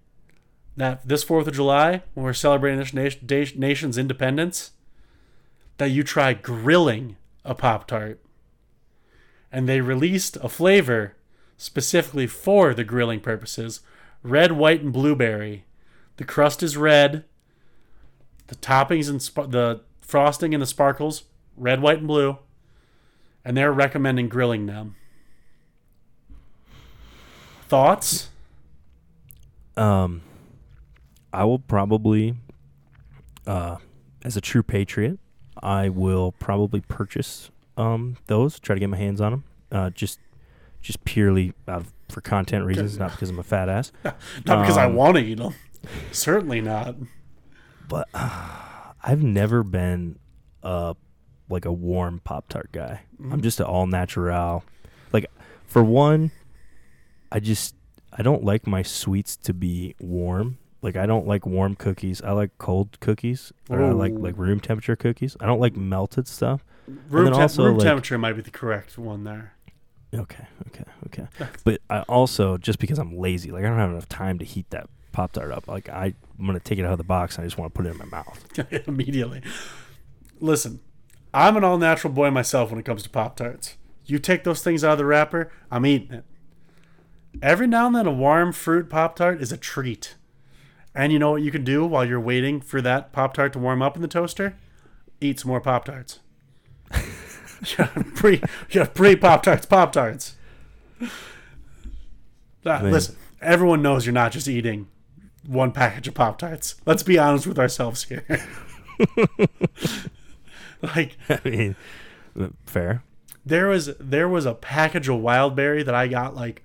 that 0.77 1.07
this 1.07 1.25
4th 1.25 1.47
of 1.47 1.55
July, 1.55 2.03
when 2.15 2.25
we're 2.25 2.33
celebrating 2.33 2.79
this 2.79 2.93
nation, 2.93 3.61
nation's 3.61 3.97
independence, 3.97 4.73
that 5.79 5.91
you 5.91 6.03
try 6.03 6.35
grilling 6.35 7.17
a 7.45 7.55
Pop 7.55 7.87
Tart. 7.87 8.21
And 9.53 9.69
they 9.69 9.81
released 9.81 10.37
a 10.37 10.49
flavor 10.49 11.17
specifically 11.57 12.27
for 12.27 12.75
the 12.75 12.85
grilling 12.85 13.21
purposes 13.21 13.81
red, 14.23 14.53
white, 14.53 14.81
and 14.81 14.93
blueberry. 14.93 15.65
The 16.17 16.25
crust 16.25 16.63
is 16.63 16.77
red. 16.77 17.25
The 18.47 18.57
toppings 18.57 19.09
and 19.09 19.21
sp- 19.21 19.51
the 19.53 19.83
frosting 20.01 20.55
and 20.55 20.63
the 20.63 20.67
sparkles, 20.67 21.25
red, 21.57 21.83
white, 21.83 21.99
and 21.99 22.09
blue. 22.09 22.39
And 23.45 23.57
they're 23.57 23.73
recommending 23.73 24.29
grilling 24.29 24.67
them. 24.67 24.97
Thoughts? 27.69 28.31
Um, 29.77 30.23
I 31.33 31.45
will 31.45 31.59
probably, 31.59 32.35
uh, 33.47 33.77
as 34.25 34.37
a 34.37 34.41
true 34.41 34.63
patriot, 34.63 35.19
I 35.63 35.89
will 35.89 36.33
probably 36.33 36.81
purchase 36.81 37.51
um 37.77 38.17
those. 38.27 38.59
Try 38.61 38.75
to 38.75 38.81
get 38.81 38.89
my 38.89 38.97
hands 38.97 39.21
on 39.21 39.33
them. 39.33 39.45
Uh, 39.73 39.91
just 39.91 40.21
just 40.81 41.05
purely 41.05 41.53
out 41.67 41.81
of 41.83 41.93
for 42.09 42.21
content 42.21 42.65
reasons, 42.67 42.99
not 42.99 43.11
because 43.13 43.31
I'm 43.31 43.39
a 43.39 43.43
fat 43.43 43.69
ass. 43.69 43.91
Not 44.05 44.17
because 44.45 44.77
I 44.77 44.85
Um, 44.85 44.95
want 44.95 45.17
to 45.17 45.23
eat 45.23 45.39
them. 45.39 45.55
Certainly 46.13 46.61
not. 46.61 46.95
But 47.89 48.09
uh, 48.15 48.93
I've 49.03 49.23
never 49.23 49.63
been 49.63 50.19
uh 50.63 50.95
like 51.49 51.65
a 51.65 51.73
warm 51.73 52.21
Pop 52.23 52.49
Tart 52.49 52.71
guy. 52.73 53.01
I'm 53.31 53.41
just 53.41 53.59
an 53.61 53.67
all 53.67 53.87
natural. 53.87 54.65
Like 55.13 55.27
for 55.67 55.83
one, 55.83 56.31
I 57.33 57.41
just 57.41 57.75
I 58.17 58.23
don't 58.23 58.45
like 58.45 58.67
my 58.67 58.83
sweets 58.83 59.37
to 59.39 59.53
be 59.53 59.95
warm. 60.01 60.59
Like 60.83 60.97
I 60.97 61.07
don't 61.07 61.27
like 61.27 61.47
warm 61.47 61.75
cookies. 61.75 62.21
I 62.23 62.33
like 62.33 62.51
cold 62.59 63.01
cookies, 63.01 63.53
or 63.71 63.83
I 63.83 63.91
like 63.93 64.13
like 64.17 64.37
room 64.37 64.61
temperature 64.61 64.97
cookies. 64.97 65.37
I 65.41 65.47
don't 65.47 65.61
like 65.61 65.75
melted 65.77 66.29
stuff. 66.29 66.65
Room, 67.09 67.27
temp- 67.27 67.39
also, 67.39 67.65
room 67.65 67.79
like- 67.79 67.87
temperature 67.87 68.19
might 68.19 68.35
be 68.35 68.43
the 68.43 68.51
correct 68.51 68.99
one 68.99 69.25
there. 69.25 69.55
Okay, 70.15 70.47
okay, 70.69 70.85
okay. 71.07 71.27
But 71.65 71.81
I 71.91 72.01
also 72.03 72.57
just 72.59 72.79
because 72.79 72.99
I'm 72.99 73.17
lazy, 73.19 73.51
like 73.51 73.65
I 73.65 73.69
don't 73.69 73.79
have 73.79 73.91
enough 73.91 74.09
time 74.09 74.39
to 74.39 74.45
heat 74.45 74.67
that 74.71 74.89
Pop 75.13 75.33
Tart 75.33 75.51
up. 75.51 75.67
Like 75.67 75.89
I, 75.89 76.15
I'm 76.39 76.47
gonna 76.47 76.61
take 76.61 76.79
it 76.79 76.85
out 76.85 76.93
of 76.93 76.99
the 76.99 77.05
box. 77.05 77.37
and 77.37 77.45
I 77.45 77.47
just 77.47 77.59
want 77.59 77.75
to 77.75 77.77
put 77.77 77.87
it 77.87 77.91
in 77.93 77.99
my 77.99 78.05
mouth. 78.05 78.87
immediately. 78.89 79.43
Listen, 80.41 80.81
I'm 81.33 81.57
an 81.57 81.65
all 81.65 81.79
natural 81.79 82.13
boy 82.13 82.31
myself 82.31 82.71
when 82.71 82.79
it 82.79 82.85
comes 82.85 83.03
to 83.05 83.11
Pop 83.11 83.37
Tarts. 83.37 83.77
You 84.05 84.19
take 84.19 84.45
those 84.45 84.63
things 84.63 84.85
out 84.85 84.93
of 84.93 84.99
the 84.99 85.07
wrapper, 85.07 85.51
I'm 85.71 85.87
eating 85.87 86.13
it. 86.13 86.25
Every 87.43 87.67
now 87.67 87.87
and 87.87 87.97
then, 87.97 88.07
a 88.07 88.13
warm 88.13 88.53
fruit 88.53 88.89
Pop 88.89 89.17
Tart 89.17 89.41
is 89.41 89.53
a 89.53 89.57
treat. 89.57 90.15
And 90.95 91.13
you 91.13 91.19
know 91.19 91.33
what 91.33 91.43
you 91.43 91.51
can 91.51 91.65
do 91.65 91.85
while 91.85 92.05
you're 92.05 92.21
waiting 92.21 92.61
for 92.61 92.81
that 92.81 93.13
Pop 93.13 93.35
Tart 93.35 93.53
to 93.55 93.59
warm 93.59 93.83
up 93.83 93.97
in 93.97 94.03
the 94.03 94.09
toaster? 94.09 94.57
Eat 95.21 95.41
some 95.41 95.49
more 95.49 95.61
Pop 95.61 95.85
Tarts. 95.87 96.21
pre, 98.15 98.43
you 98.71 98.81
have 98.81 98.95
pre 98.95 99.17
Pop 99.17 99.43
Tarts, 99.43 99.67
Pop 99.67 99.93
Tarts. 99.93 100.37
mean- 101.01 102.93
listen, 102.93 103.17
everyone 103.41 103.83
knows 103.83 104.07
you're 104.07 104.13
not 104.13 104.33
just 104.33 104.49
eating 104.49 104.89
one 105.47 105.73
package 105.73 106.09
of 106.09 106.15
Pop 106.15 106.39
Tarts. 106.39 106.77
Let's 106.87 107.03
be 107.03 107.19
honest 107.19 107.47
with 107.47 107.59
ourselves 107.59 108.05
here. 108.05 108.25
like 110.83 111.17
I 111.29 111.41
mean, 111.45 111.77
fair. 112.67 113.03
there 113.45 113.69
was 113.69 113.91
there 113.99 114.29
was 114.29 114.47
a 114.47 114.55
package 114.55 115.09
of 115.09 115.21
Wildberry 115.21 115.85
that 115.85 115.95
I 115.95 116.09
got 116.09 116.35
like 116.35 116.63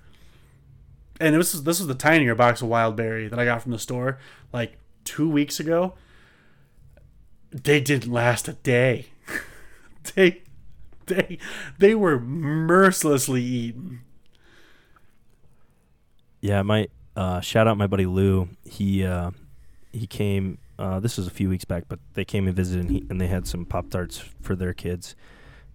and 1.19 1.35
this 1.35 1.53
was 1.53 1.63
this 1.63 1.79
was 1.79 1.87
the 1.87 1.95
tinier 1.95 2.35
box 2.35 2.61
of 2.61 2.67
wild 2.67 2.95
berry 2.95 3.27
that 3.27 3.39
I 3.39 3.45
got 3.45 3.61
from 3.61 3.71
the 3.71 3.79
store 3.79 4.19
like 4.53 4.77
two 5.03 5.29
weeks 5.29 5.59
ago. 5.59 5.93
They 7.51 7.81
didn't 7.81 8.11
last 8.11 8.47
a 8.47 8.53
day. 8.53 9.07
they 10.15 10.41
they 11.07 11.37
they 11.77 11.95
were 11.95 12.19
mercilessly 12.19 13.41
eaten. 13.41 14.01
Yeah, 16.41 16.61
my 16.61 16.87
uh, 17.15 17.41
shout 17.41 17.67
out 17.67 17.77
my 17.77 17.87
buddy 17.87 18.05
Lou. 18.05 18.49
He 18.65 19.03
uh, 19.03 19.31
he 19.91 20.07
came. 20.07 20.57
Uh, 20.77 21.01
this 21.01 21.17
was 21.17 21.27
a 21.27 21.31
few 21.31 21.49
weeks 21.49 21.65
back, 21.65 21.83
but 21.89 21.99
they 22.13 22.23
came 22.23 22.47
and 22.47 22.55
visited, 22.55 22.85
and, 22.85 22.89
he, 22.89 23.05
and 23.09 23.19
they 23.19 23.27
had 23.27 23.45
some 23.45 23.65
pop 23.65 23.89
tarts 23.89 24.17
for 24.17 24.55
their 24.55 24.73
kids, 24.73 25.13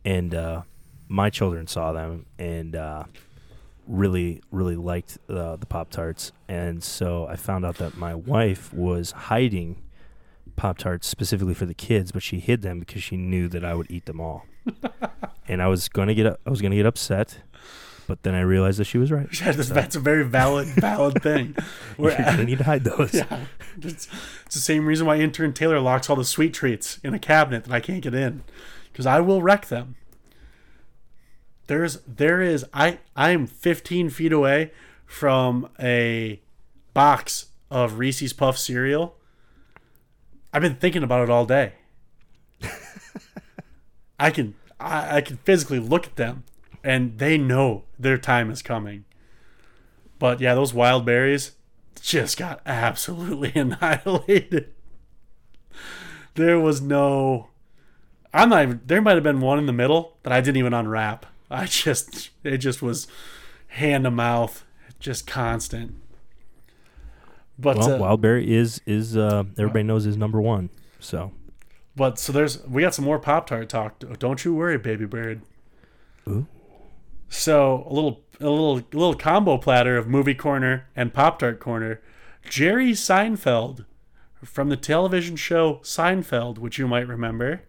and 0.02 0.34
uh, 0.34 0.62
my 1.08 1.28
children 1.28 1.66
saw 1.66 1.92
them 1.92 2.26
and 2.38 2.74
uh, 2.74 3.04
really 3.86 4.40
really 4.50 4.76
liked 4.76 5.18
uh, 5.28 5.56
the 5.56 5.66
pop 5.66 5.90
tarts, 5.90 6.32
and 6.48 6.82
so 6.82 7.26
I 7.26 7.36
found 7.36 7.64
out 7.64 7.76
that 7.78 7.96
my 7.96 8.14
wife 8.14 8.72
was 8.72 9.12
hiding 9.12 9.82
pop 10.56 10.78
tarts 10.78 11.06
specifically 11.06 11.54
for 11.54 11.66
the 11.66 11.74
kids, 11.74 12.12
but 12.12 12.22
she 12.22 12.40
hid 12.40 12.62
them 12.62 12.78
because 12.80 13.02
she 13.02 13.16
knew 13.16 13.48
that 13.48 13.64
I 13.64 13.74
would 13.74 13.90
eat 13.90 14.06
them 14.06 14.20
all, 14.20 14.46
and 15.48 15.62
I 15.62 15.68
was 15.68 15.88
gonna 15.88 16.14
get 16.14 16.26
I 16.26 16.50
was 16.50 16.60
gonna 16.62 16.76
get 16.76 16.86
upset. 16.86 17.38
But 18.06 18.22
then 18.22 18.34
I 18.34 18.42
realized 18.42 18.78
that 18.78 18.84
she 18.84 18.98
was 18.98 19.10
right. 19.10 19.26
Yeah, 19.40 19.52
that's, 19.52 19.70
that's 19.70 19.96
a 19.96 20.00
very 20.00 20.24
valid, 20.24 20.68
valid 20.68 21.22
thing. 21.22 21.56
We're 21.96 22.14
need 22.44 22.58
to 22.58 22.64
hide 22.64 22.84
those. 22.84 23.14
yeah, 23.14 23.46
it's, 23.80 24.08
it's 24.44 24.54
the 24.54 24.60
same 24.60 24.84
reason 24.84 25.06
why 25.06 25.16
intern 25.16 25.54
Taylor 25.54 25.80
locks 25.80 26.10
all 26.10 26.16
the 26.16 26.24
sweet 26.24 26.52
treats 26.52 26.98
in 27.02 27.14
a 27.14 27.18
cabinet 27.18 27.64
that 27.64 27.72
I 27.72 27.80
can't 27.80 28.02
get 28.02 28.14
in, 28.14 28.44
because 28.92 29.06
I 29.06 29.20
will 29.20 29.40
wreck 29.40 29.68
them. 29.68 29.96
There's, 31.66 32.00
there 32.06 32.42
is, 32.42 32.64
I, 32.72 32.98
I 33.16 33.30
am 33.30 33.46
15 33.46 34.10
feet 34.10 34.32
away 34.32 34.72
from 35.06 35.68
a 35.80 36.40
box 36.92 37.46
of 37.70 37.98
Reese's 37.98 38.32
Puff 38.32 38.58
cereal. 38.58 39.16
I've 40.52 40.62
been 40.62 40.76
thinking 40.76 41.02
about 41.02 41.24
it 41.24 41.30
all 41.30 41.46
day. 41.46 41.74
I 44.18 44.30
can, 44.30 44.54
I, 44.78 45.16
I 45.16 45.20
can 45.20 45.38
physically 45.38 45.78
look 45.78 46.06
at 46.06 46.16
them, 46.16 46.44
and 46.82 47.18
they 47.18 47.38
know 47.38 47.84
their 47.98 48.18
time 48.18 48.50
is 48.50 48.62
coming. 48.62 49.04
But 50.18 50.40
yeah, 50.40 50.54
those 50.54 50.72
wild 50.72 51.04
berries 51.04 51.52
just 52.00 52.36
got 52.36 52.60
absolutely 52.64 53.52
annihilated. 53.60 54.72
There 56.34 56.58
was 56.58 56.80
no. 56.80 57.48
I'm 58.32 58.48
not 58.48 58.62
even. 58.62 58.80
There 58.84 59.02
might 59.02 59.14
have 59.14 59.22
been 59.22 59.40
one 59.40 59.58
in 59.58 59.66
the 59.66 59.72
middle 59.72 60.16
that 60.22 60.32
I 60.32 60.40
didn't 60.40 60.58
even 60.58 60.74
unwrap. 60.74 61.26
I 61.54 61.66
just. 61.66 62.30
It 62.42 62.58
just 62.58 62.82
was 62.82 63.06
hand 63.68 64.04
to 64.04 64.10
mouth, 64.10 64.64
just 64.98 65.26
constant. 65.26 65.94
But 67.58 67.78
Well, 67.78 67.92
uh, 67.92 67.98
Wildberry 67.98 68.46
is 68.46 68.80
is 68.86 69.16
uh, 69.16 69.44
everybody 69.58 69.84
knows 69.84 70.06
is 70.06 70.16
number 70.16 70.40
one. 70.40 70.70
So 70.98 71.32
but 71.96 72.18
so 72.18 72.32
there's 72.32 72.64
we 72.66 72.82
got 72.82 72.94
some 72.94 73.04
more 73.04 73.18
Pop 73.18 73.46
Tart 73.46 73.68
talk. 73.68 73.98
Don't 74.18 74.44
you 74.44 74.54
worry, 74.54 74.78
baby 74.78 75.06
bird. 75.06 75.42
Ooh. 76.28 76.46
So 77.28 77.86
a 77.88 77.92
little 77.92 78.22
a 78.40 78.48
little 78.48 78.78
a 78.78 78.96
little 78.96 79.14
combo 79.14 79.58
platter 79.58 79.96
of 79.96 80.08
movie 80.08 80.34
corner 80.34 80.88
and 80.96 81.14
Pop 81.14 81.38
Tart 81.38 81.60
corner. 81.60 82.00
Jerry 82.48 82.92
Seinfeld 82.92 83.86
from 84.42 84.68
the 84.68 84.76
television 84.76 85.36
show 85.36 85.76
Seinfeld, 85.82 86.58
which 86.58 86.78
you 86.78 86.86
might 86.86 87.08
remember. 87.08 87.62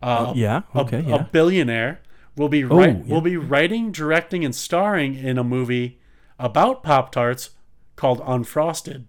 Uh, 0.00 0.32
yeah, 0.36 0.62
a- 0.74 0.80
okay, 0.80 0.98
a, 0.98 1.02
yeah. 1.02 1.22
billionaire 1.32 2.00
will 2.36 2.48
be 2.48 2.64
write, 2.64 3.04
yeah. 3.06 3.14
will 3.14 3.20
be 3.20 3.36
writing, 3.36 3.90
directing, 3.92 4.44
and 4.44 4.54
starring 4.54 5.14
in 5.14 5.38
a 5.38 5.44
movie 5.44 5.98
about 6.38 6.82
Pop 6.82 7.10
Tarts 7.12 7.50
called 7.96 8.20
Unfrosted. 8.20 9.04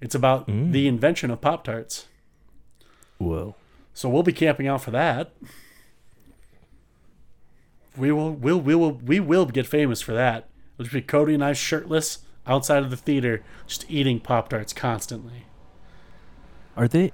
It's 0.00 0.14
about 0.14 0.48
Mm. 0.48 0.72
the 0.72 0.88
invention 0.88 1.30
of 1.30 1.40
Pop 1.40 1.64
Tarts. 1.64 2.08
Whoa. 3.18 3.54
So 3.94 4.08
we'll 4.08 4.22
be 4.22 4.32
camping 4.32 4.66
out 4.66 4.80
for 4.82 4.90
that. 4.90 5.32
We 7.96 8.10
will, 8.10 8.32
we'll, 8.32 8.60
we 8.60 8.74
will, 8.74 8.92
we 8.92 9.20
will 9.20 9.44
get 9.46 9.66
famous 9.66 10.00
for 10.00 10.14
that. 10.14 10.48
It'll 10.74 10.84
just 10.84 10.94
be 10.94 11.02
Cody 11.02 11.34
and 11.34 11.44
I 11.44 11.52
shirtless 11.52 12.20
outside 12.46 12.82
of 12.82 12.90
the 12.90 12.96
theater, 12.96 13.42
just 13.66 13.84
eating 13.90 14.18
Pop 14.18 14.48
Tarts 14.48 14.72
constantly. 14.72 15.44
Are 16.76 16.88
they 16.88 17.12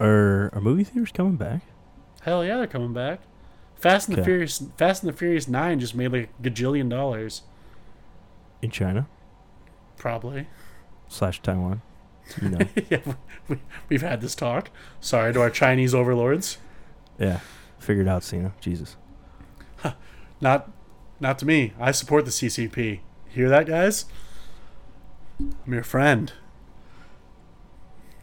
are 0.00 0.48
are 0.54 0.60
movie 0.62 0.84
theaters 0.84 1.12
coming 1.12 1.36
back? 1.36 1.60
Hell 2.22 2.42
yeah, 2.44 2.56
they're 2.56 2.66
coming 2.66 2.94
back. 2.94 3.20
Fast 3.80 4.08
and 4.08 4.16
the 4.18 4.24
Furious, 4.24 4.62
Fast 4.76 5.02
and 5.02 5.12
the 5.12 5.16
Furious 5.16 5.48
Nine 5.48 5.80
just 5.80 5.94
made 5.94 6.12
like 6.12 6.30
a 6.38 6.42
gajillion 6.48 6.88
dollars, 6.90 7.42
In 8.62 8.70
China 8.70 9.06
probably. 9.96 10.46
slash 11.08 11.40
Taiwan. 11.42 11.82
You 12.40 12.48
know. 12.50 12.58
yeah, 12.90 13.00
we, 13.48 13.58
we've 13.88 14.02
had 14.02 14.20
this 14.20 14.34
talk. 14.34 14.70
Sorry 15.00 15.32
to 15.32 15.40
our 15.40 15.50
Chinese 15.50 15.94
overlords. 15.94 16.58
yeah. 17.18 17.40
Figured 17.78 18.06
out, 18.08 18.22
Cena. 18.22 18.52
Jesus. 18.60 18.96
Not, 20.42 20.70
not 21.18 21.38
to 21.38 21.46
me. 21.46 21.72
I 21.80 21.92
support 21.92 22.26
the 22.26 22.30
CCP. 22.30 23.00
Hear 23.28 23.48
that, 23.48 23.66
guys? 23.66 24.04
I'm 25.38 25.72
your 25.72 25.82
friend. 25.82 26.30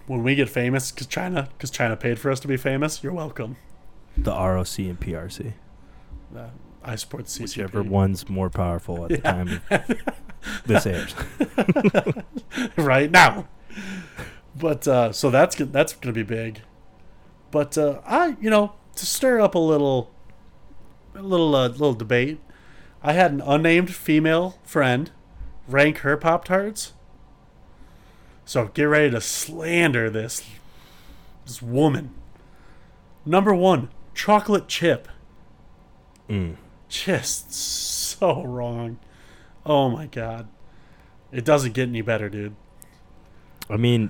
When 0.05 0.21
we 0.23 0.35
get 0.35 0.47
famous, 0.49 0.91
because 0.91 1.07
China, 1.07 1.49
because 1.57 1.71
China 1.71 1.95
paid 1.95 2.19
for 2.19 2.29
us 2.31 2.39
to 2.41 2.47
be 2.47 2.55
famous, 2.57 3.01
you're 3.03 3.13
welcome. 3.13 3.57
The 4.17 4.31
ROC 4.31 4.79
and 4.79 4.99
PRC. 4.99 5.53
Uh, 6.35 6.47
I 6.83 6.95
support 6.95 7.25
the 7.25 7.29
CCP. 7.29 7.41
Whichever 7.41 7.83
one's 7.83 8.29
more 8.29 8.49
powerful 8.49 9.05
at 9.05 9.09
the 9.09 9.17
time 9.17 9.61
this 10.65 10.85
airs. 10.85 11.13
right 12.77 13.11
now. 13.11 13.47
But 14.55 14.87
uh, 14.87 15.11
so 15.11 15.29
that's 15.29 15.55
that's 15.55 15.93
gonna 15.93 16.13
be 16.13 16.23
big. 16.23 16.61
But 17.51 17.77
uh, 17.77 18.01
I, 18.05 18.35
you 18.41 18.49
know, 18.49 18.73
to 18.95 19.05
stir 19.05 19.39
up 19.39 19.55
a 19.55 19.59
little, 19.59 20.11
a 21.15 21.21
little, 21.21 21.55
uh, 21.55 21.69
little 21.69 21.93
debate. 21.93 22.39
I 23.03 23.13
had 23.13 23.31
an 23.31 23.41
unnamed 23.41 23.93
female 23.93 24.57
friend 24.63 25.11
rank 25.67 25.99
her 25.99 26.17
pop 26.17 26.45
tarts. 26.45 26.93
So 28.45 28.67
get 28.73 28.83
ready 28.85 29.11
to 29.11 29.21
slander 29.21 30.09
this 30.09 30.43
this 31.45 31.61
woman. 31.61 32.13
Number 33.25 33.53
one, 33.53 33.89
chocolate 34.17 34.67
chip. 34.67 35.07
Mm. 36.27 36.57
Just 36.89 37.53
so 37.53 38.43
wrong. 38.43 38.97
Oh 39.65 39.89
my 39.89 40.07
god. 40.07 40.47
It 41.31 41.45
doesn't 41.45 41.73
get 41.73 41.87
any 41.87 42.01
better, 42.01 42.27
dude. 42.29 42.55
I 43.69 43.77
mean, 43.77 44.09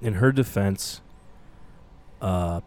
in 0.00 0.14
her 0.14 0.32
defense, 0.32 1.00
uh, 2.20 2.60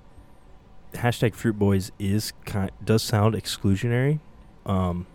hashtag 0.94 1.36
Fruit 1.36 1.58
Boys 1.60 1.92
is 2.00 2.32
kind 2.46 2.72
does 2.84 3.04
sound 3.04 3.36
exclusionary. 3.36 4.20
Um, 4.66 5.06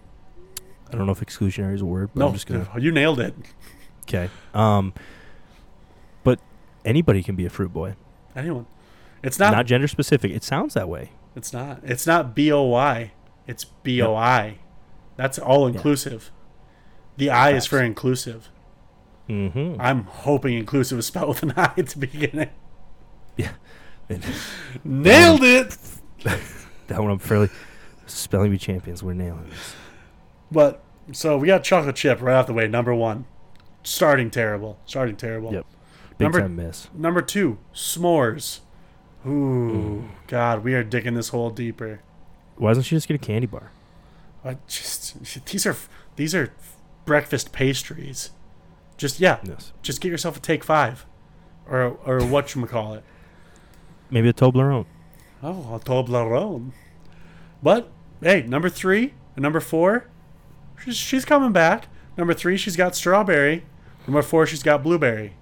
I 0.93 0.97
don't 0.97 1.07
know 1.07 1.13
if 1.13 1.21
exclusionary 1.21 1.75
is 1.75 1.81
a 1.81 1.87
word, 1.87 2.11
but 2.15 2.21
No, 2.21 2.27
I'm 2.29 2.35
just 2.35 2.47
gonna 2.47 2.69
you 2.79 2.93
nailed 2.93 3.21
it. 3.21 3.35
okay. 4.03 4.29
Um, 4.53 4.93
but 6.25 6.41
anybody 6.85 7.23
can 7.23 7.37
be 7.37 7.47
a 7.47 7.51
fruit 7.51 7.73
boy, 7.73 7.95
Anyone. 8.37 8.67
It's 9.27 9.39
not, 9.39 9.53
not 9.53 9.67
gender 9.67 9.89
specific. 9.89 10.31
It 10.33 10.45
sounds 10.45 10.75
that 10.75 10.89
way. 10.89 11.11
It's 11.35 11.53
not. 11.53 11.81
It's 11.83 12.07
not 12.07 12.35
B 12.35 12.53
O 12.53 12.63
Y. 12.63 13.13
It's 13.47 13.65
B 13.65 14.01
O 14.03 14.15
I. 14.15 14.59
That's 15.17 15.39
all 15.39 15.67
inclusive. 15.67 16.31
The 17.17 17.31
I 17.31 17.51
is 17.53 17.67
for 17.67 17.81
inclusive. 17.81 18.51
Mm-hmm. 19.29 19.81
I'm 19.81 20.05
hoping 20.05 20.55
inclusive 20.55 20.99
is 20.99 21.07
spelled 21.07 21.29
with 21.29 21.43
an 21.45 21.55
I 21.57 21.73
at 21.77 21.89
the 21.89 21.99
beginning. 21.99 22.51
Yeah. 23.37 23.53
Nailed 24.85 25.43
it. 25.43 25.77
that 26.25 27.01
one 27.01 27.11
I'm 27.11 27.19
fairly 27.19 27.49
spelling 28.07 28.51
bee 28.51 28.59
champions. 28.59 29.03
We're 29.03 29.15
nailing 29.15 29.49
this. 29.49 29.75
But 30.51 30.83
so 31.13 31.39
we 31.39 31.47
got 31.47 31.65
chocolate 31.65 31.97
chip 31.97 32.21
right 32.21 32.35
off 32.35 32.47
the 32.47 32.53
way. 32.53 32.69
Number 32.69 32.95
one, 32.95 33.25
starting 33.83 34.31
terrible. 34.31 34.79
Starting 34.85 35.17
terrible. 35.17 35.53
Yep. 35.53 35.67
Big 36.19 36.25
Number- 36.27 36.41
time 36.41 36.57
miss. 36.57 36.89
Number 36.95 37.23
two, 37.23 37.59
s'mores. 37.75 38.61
Ooh, 39.27 40.03
mm. 40.05 40.09
God, 40.27 40.65
we 40.65 40.75
are 40.75 40.85
digging 40.85 41.15
this 41.15 41.31
hole 41.31 41.51
deeper. 41.51 42.01
Why 42.57 42.71
doesn't 42.71 42.85
she 42.85 42.97
just 42.97 43.09
get 43.09 43.15
a 43.15 43.19
candy 43.19 43.47
bar? 43.47 43.71
I 44.45 44.59
just 44.69 45.47
these 45.47 45.65
are 45.67 45.77
these 46.17 46.35
are 46.35 46.53
breakfast 47.05 47.53
pastries. 47.53 48.31
Just 48.97 49.19
yeah, 49.21 49.39
Yes. 49.43 49.73
just 49.83 50.01
get 50.01 50.11
yourself 50.11 50.37
a 50.37 50.41
take 50.41 50.63
five, 50.63 51.07
or 51.69 51.97
or 52.05 52.25
what 52.27 52.55
you 52.55 52.65
call 52.67 52.95
it. 52.95 53.05
Maybe 54.11 54.29
a 54.29 54.33
Toblerone. 54.35 54.87
Oh, 55.43 55.75
a 55.75 55.81
Toblerone. 55.81 56.73
But 57.63 57.91
hey, 58.21 58.43
number 58.43 58.69
three 58.69 59.15
and 59.35 59.43
number 59.43 59.61
four, 59.61 60.09
she's 60.83 60.97
she's 60.97 61.25
coming 61.25 61.53
back. 61.53 61.89
Number 62.17 62.35
three, 62.35 62.57
she's 62.57 62.77
got 62.77 62.95
strawberry. 62.95 63.65
Number 64.07 64.23
four, 64.23 64.47
she's 64.47 64.63
got 64.63 64.83
blueberry. 64.83 65.33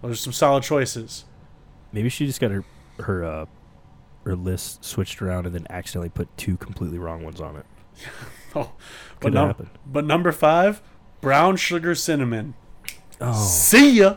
Those 0.00 0.12
are 0.12 0.16
some 0.16 0.32
solid 0.32 0.62
choices. 0.62 1.24
Maybe 1.92 2.08
she 2.08 2.26
just 2.26 2.40
got 2.40 2.50
her 2.52 2.64
her 3.00 3.24
uh, 3.24 3.46
her 4.24 4.34
list 4.36 4.84
switched 4.84 5.20
around 5.22 5.46
and 5.46 5.54
then 5.54 5.66
accidentally 5.70 6.08
put 6.08 6.34
two 6.36 6.56
completely 6.56 6.98
wrong 6.98 7.22
ones 7.24 7.40
on 7.40 7.56
it. 7.56 7.66
Oh, 8.54 8.72
but 9.20 9.34
num- 9.34 9.48
happen. 9.48 9.70
but 9.86 10.06
number 10.06 10.32
five, 10.32 10.80
brown 11.20 11.56
sugar 11.56 11.94
cinnamon. 11.94 12.54
Oh, 13.20 13.44
See 13.46 13.98
ya. 13.98 14.16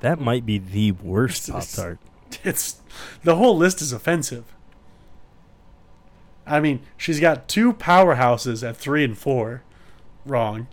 that 0.00 0.20
might 0.20 0.44
be 0.44 0.58
the 0.58 0.92
worst 0.92 1.50
Pop 1.50 1.66
Tart. 1.68 1.98
It's 2.42 2.80
the 3.22 3.36
whole 3.36 3.56
list 3.56 3.80
is 3.80 3.92
offensive. 3.92 4.44
I 6.46 6.60
mean, 6.60 6.80
she's 6.98 7.18
got 7.20 7.48
two 7.48 7.72
powerhouses 7.72 8.66
at 8.66 8.76
three 8.76 9.04
and 9.04 9.16
four. 9.16 9.62
Wrong. 10.26 10.66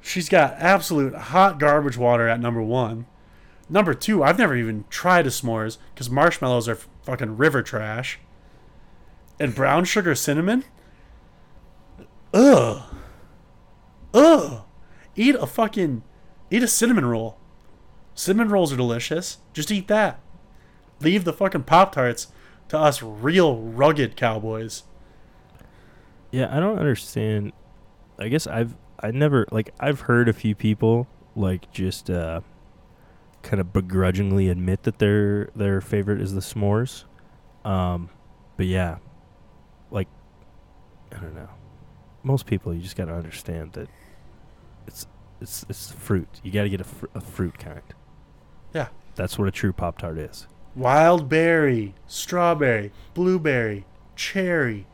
She's 0.00 0.28
got 0.30 0.54
absolute 0.58 1.14
hot 1.14 1.58
garbage 1.60 1.98
water 1.98 2.26
at 2.26 2.40
number 2.40 2.62
one. 2.62 3.04
Number 3.72 3.94
two, 3.94 4.22
I've 4.22 4.38
never 4.38 4.54
even 4.54 4.84
tried 4.90 5.26
a 5.26 5.30
s'mores 5.30 5.78
because 5.94 6.10
marshmallows 6.10 6.68
are 6.68 6.76
fucking 7.04 7.38
river 7.38 7.62
trash. 7.62 8.18
And 9.40 9.54
brown 9.54 9.86
sugar 9.86 10.14
cinnamon? 10.14 10.64
Ugh. 12.34 12.82
Ugh. 14.12 14.62
Eat 15.16 15.36
a 15.36 15.46
fucking. 15.46 16.02
Eat 16.50 16.62
a 16.62 16.68
cinnamon 16.68 17.06
roll. 17.06 17.38
Cinnamon 18.14 18.50
rolls 18.50 18.74
are 18.74 18.76
delicious. 18.76 19.38
Just 19.54 19.70
eat 19.70 19.88
that. 19.88 20.20
Leave 21.00 21.24
the 21.24 21.32
fucking 21.32 21.62
Pop 21.62 21.92
Tarts 21.92 22.26
to 22.68 22.78
us 22.78 23.02
real 23.02 23.56
rugged 23.56 24.16
cowboys. 24.16 24.82
Yeah, 26.30 26.54
I 26.54 26.60
don't 26.60 26.78
understand. 26.78 27.52
I 28.18 28.28
guess 28.28 28.46
I've 28.46 28.76
I 29.00 29.12
never 29.12 29.46
like 29.50 29.72
I've 29.80 30.00
heard 30.00 30.28
a 30.28 30.34
few 30.34 30.54
people 30.54 31.06
like 31.34 31.72
just 31.72 32.10
uh 32.10 32.42
kind 33.42 33.60
of 33.60 33.72
begrudgingly 33.72 34.48
admit 34.48 34.84
that 34.84 34.98
their 34.98 35.46
their 35.56 35.80
favorite 35.80 36.20
is 36.20 36.32
the 36.34 36.40
s'mores. 36.40 37.04
Um 37.64 38.10
but 38.56 38.66
yeah. 38.66 38.98
Like 39.90 40.08
I 41.14 41.16
don't 41.18 41.34
know. 41.34 41.48
Most 42.22 42.46
people 42.46 42.72
you 42.72 42.80
just 42.80 42.96
got 42.96 43.06
to 43.06 43.14
understand 43.14 43.72
that 43.72 43.88
it's 44.86 45.06
it's 45.40 45.64
it's 45.68 45.90
fruit. 45.90 46.28
You 46.42 46.52
got 46.52 46.62
to 46.62 46.68
get 46.70 46.80
a, 46.80 46.84
fr- 46.84 47.06
a 47.14 47.20
fruit 47.20 47.58
kind. 47.58 47.82
Yeah. 48.74 48.88
That's 49.16 49.38
what 49.38 49.48
a 49.48 49.50
true 49.50 49.72
pop 49.72 49.98
tart 49.98 50.18
is. 50.18 50.46
Wild 50.76 51.28
berry, 51.28 51.94
strawberry, 52.06 52.92
blueberry, 53.12 53.84
cherry. 54.16 54.86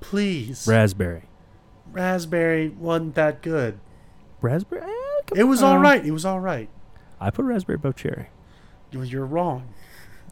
Please. 0.00 0.66
Raspberry. 0.68 1.24
Raspberry 1.90 2.68
wasn't 2.68 3.14
that 3.16 3.42
good. 3.42 3.80
Raspberry? 4.40 4.82
eh, 4.82 5.22
It 5.34 5.44
was 5.44 5.62
on. 5.62 5.72
all 5.76 5.78
right. 5.78 6.04
It 6.04 6.12
was 6.12 6.24
all 6.24 6.40
right. 6.40 6.68
I 7.20 7.30
put 7.30 7.44
raspberry 7.44 7.76
above 7.76 7.96
cherry. 7.96 8.28
You- 8.90 9.02
You're 9.02 9.26
wrong. 9.26 9.74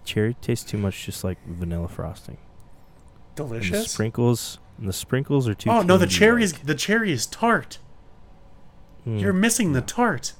Cherry 0.04 0.34
tastes 0.40 0.68
too 0.68 0.78
much 0.78 1.04
just 1.04 1.22
like 1.22 1.38
vanilla 1.46 1.88
frosting. 1.88 2.38
And 3.36 3.36
the 3.50 3.54
Delicious. 3.60 3.90
sprinkles 3.92 4.58
and 4.78 4.88
the 4.88 4.92
sprinkles 4.92 5.46
are 5.48 5.54
too 5.54 5.70
Oh 5.70 5.82
no, 5.82 5.96
the 5.98 6.06
cherry 6.06 6.42
is 6.42 6.52
the 6.54 6.74
cherry 6.74 7.12
is 7.12 7.26
tart. 7.26 7.78
Mm, 9.06 9.20
You're 9.20 9.32
missing 9.32 9.72
the 9.72 9.80
tart. 9.82 10.32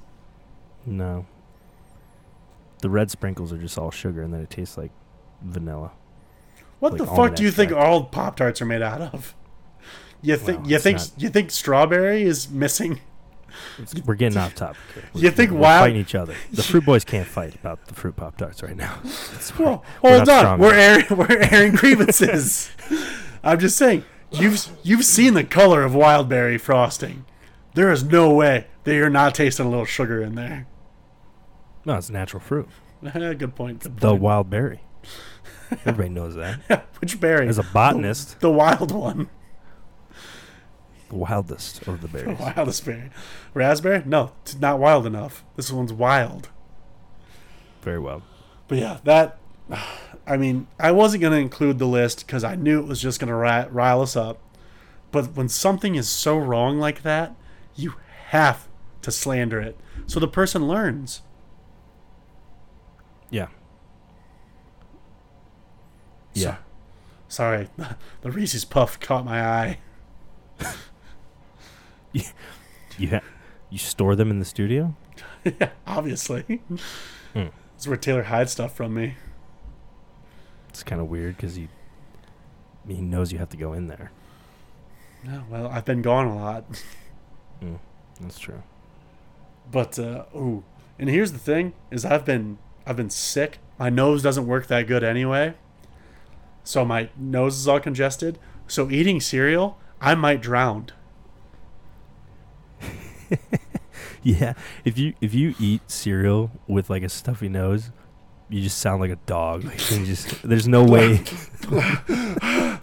no. 0.87 1.27
The 2.81 2.89
red 2.91 3.11
sprinkles 3.11 3.53
are 3.53 3.59
just 3.59 3.77
all 3.77 3.91
sugar 3.91 4.23
and 4.23 4.33
then 4.33 4.41
it 4.41 4.51
tastes 4.51 4.79
like 4.79 4.93
vanilla. 5.43 5.91
What 6.79 6.93
Like 6.93 7.01
the 7.01 7.07
fuck 7.09 7.35
do 7.35 7.43
you 7.43 7.51
think 7.51 7.73
all 7.73 8.05
Pop 8.05 8.37
Tarts 8.37 8.63
are 8.63 8.67
made 8.67 8.83
out 8.83 9.01
of? 9.01 9.35
You 10.23 10.37
think 10.37 10.61
Well, 10.61 10.71
you 10.71 10.79
think 10.79 10.99
not- 10.99 11.13
you 11.19 11.29
think 11.29 11.51
strawberry 11.51 12.23
is 12.23 12.49
missing? 12.49 13.01
We're 14.07 14.15
getting 14.15 14.39
off 14.39 14.55
topic. 14.55 14.79
Here. 14.95 15.03
You 15.15 15.21
We're- 15.23 15.35
think 15.35 15.51
we're 15.53 15.59
wild- 15.59 15.83
fighting 15.85 16.01
each 16.01 16.15
other? 16.15 16.35
The 16.53 16.63
fruit 16.63 16.85
boys 16.85 17.05
can't 17.05 17.27
fight 17.27 17.55
about 17.55 17.87
the 17.87 17.95
fruit 17.95 18.17
pop 18.17 18.37
tarts 18.37 18.63
right 18.63 18.77
now. 18.77 18.99
Well, 19.59 19.83
hold 20.03 20.29
on, 20.29 20.59
we're 20.61 20.75
airing 20.75 21.05
we're 21.11 21.39
airing 21.51 21.73
grievances. 21.75 22.71
I'm 23.43 23.59
just 23.59 23.77
saying, 23.77 24.05
you've 24.31 24.69
you've 24.83 25.05
seen 25.05 25.35
the 25.35 25.45
color 25.45 25.83
of 25.85 25.95
wild 25.95 26.29
berry 26.29 26.59
frosting. 26.59 27.25
There 27.75 27.91
is 27.91 28.05
no 28.05 28.33
way 28.35 28.67
that 28.85 28.95
you're 28.95 29.11
not 29.11 29.35
tasting 29.35 29.67
a 29.67 29.69
little 29.71 29.85
sugar 29.85 30.23
in 30.23 30.35
there. 30.35 30.67
No, 31.85 31.95
it's 31.97 32.11
natural 32.11 32.41
fruit. 32.41 32.69
good 33.03 33.55
point. 33.55 33.81
Good 33.83 33.97
The 34.01 34.11
point. 34.11 34.23
wild 34.23 34.51
berry. 34.51 34.81
Everybody 35.85 36.09
knows 36.09 36.35
that. 36.35 36.87
Which 37.01 37.21
berry? 37.21 37.47
As 37.49 37.59
a 37.59 37.63
botanist, 37.63 38.41
the 38.41 38.51
wild 38.51 38.91
one. 38.93 39.29
The 41.09 41.17
wildest 41.17 41.87
of 41.87 42.01
the 42.01 42.07
The 42.09 42.19
berries. 42.25 42.39
wildest 42.57 42.85
berry. 42.85 43.11
Raspberry? 43.55 44.03
No, 44.07 44.33
it's 44.43 44.57
not 44.59 44.79
wild 44.79 45.07
enough. 45.07 45.45
This 45.57 45.71
one's 45.73 45.93
wild. 45.93 46.49
Very 47.83 47.99
well. 47.99 48.23
But 48.69 48.79
yeah, 48.79 48.99
that. 49.05 49.39
I 50.27 50.37
mean, 50.37 50.67
I 50.79 50.93
wasn't 50.93 51.21
going 51.23 51.33
to 51.33 51.39
include 51.39 51.79
the 51.79 51.87
list 51.87 52.27
because 52.27 52.45
I 52.45 52.55
knew 52.55 52.81
it 52.81 52.87
was 52.87 53.01
just 53.01 53.19
going 53.21 53.29
to 53.29 53.35
ri- 53.35 53.69
rile 53.71 54.03
us 54.03 54.15
up. 54.17 54.39
But 55.11 55.35
when 55.35 55.49
something 55.49 55.95
is 55.95 56.09
so 56.09 56.37
wrong 56.37 56.79
like 56.79 57.03
that, 57.03 57.35
you 57.75 57.95
have 58.29 58.69
to 59.03 59.11
slander 59.11 59.59
it 59.61 59.79
so 60.07 60.21
the 60.21 60.29
person 60.29 60.69
learns. 60.69 61.23
Yeah. 63.31 63.49
So- 66.35 66.41
Yeah. 66.43 66.57
sorry, 67.29 67.69
the 68.21 68.31
Reese's 68.31 68.65
Puff 68.67 69.01
caught 69.01 69.25
my 69.25 69.43
eye. 69.47 69.79
You 72.13 73.09
ha- 73.11 73.21
you 73.71 73.79
store 73.79 74.17
them 74.17 74.31
in 74.31 74.39
the 74.39 74.45
studio? 74.45 74.97
yeah, 75.45 75.71
obviously. 75.87 76.63
Hmm. 77.33 77.47
That's 77.73 77.87
where 77.87 77.97
Taylor 77.97 78.25
hides 78.25 78.53
stuff 78.53 78.75
from 78.75 78.95
me. 78.95 79.15
It's 80.69 80.83
kind 80.83 81.01
of 81.01 81.09
weird 81.09 81.37
because 81.37 81.55
he 81.55 81.69
he 82.87 83.01
knows 83.01 83.33
you 83.33 83.39
have 83.39 83.51
to 83.51 83.57
go 83.57 83.73
in 83.73 83.87
there. 83.89 84.11
Yeah, 85.25 85.43
well, 85.51 85.69
I've 85.69 85.85
been 85.85 86.03
gone 86.03 86.27
a 86.27 86.37
lot. 86.37 86.65
That's 88.21 88.39
true. 88.39 88.63
But 89.71 89.99
uh 89.99 90.25
ooh, 90.35 90.65
and 90.99 91.09
here's 91.09 91.33
the 91.33 91.39
thing: 91.39 91.73
is 91.91 92.05
I've 92.05 92.25
been 92.25 92.59
I've 92.87 92.97
been 92.97 93.11
sick. 93.11 93.59
My 93.79 93.91
nose 93.91 94.23
doesn't 94.23 94.47
work 94.47 94.67
that 94.69 94.87
good 94.89 95.05
anyway, 95.05 95.55
so 96.65 96.85
my 96.85 97.11
nose 97.17 97.57
is 97.59 97.69
all 97.69 97.79
congested. 97.81 98.39
So 98.67 98.91
eating 98.91 99.21
cereal, 99.21 99.79
I 100.01 100.15
might 100.15 100.41
drown. 100.43 100.89
Yeah, 104.23 104.55
if 104.85 104.99
you 104.99 105.15
if 105.21 105.33
you 105.35 105.55
eat 105.61 105.91
cereal 105.91 106.51
with 106.67 106.91
like 106.91 107.03
a 107.03 107.09
stuffy 107.09 107.49
nose, 107.49 107.91
you 108.49 108.63
just 108.63 108.79
sound 108.79 109.01
like 109.01 109.11
a 109.11 109.19
dog. 109.27 109.65
Like, 109.65 109.79
just 109.79 110.43
there's 110.43 110.69
no 110.69 110.85
way. 110.85 111.23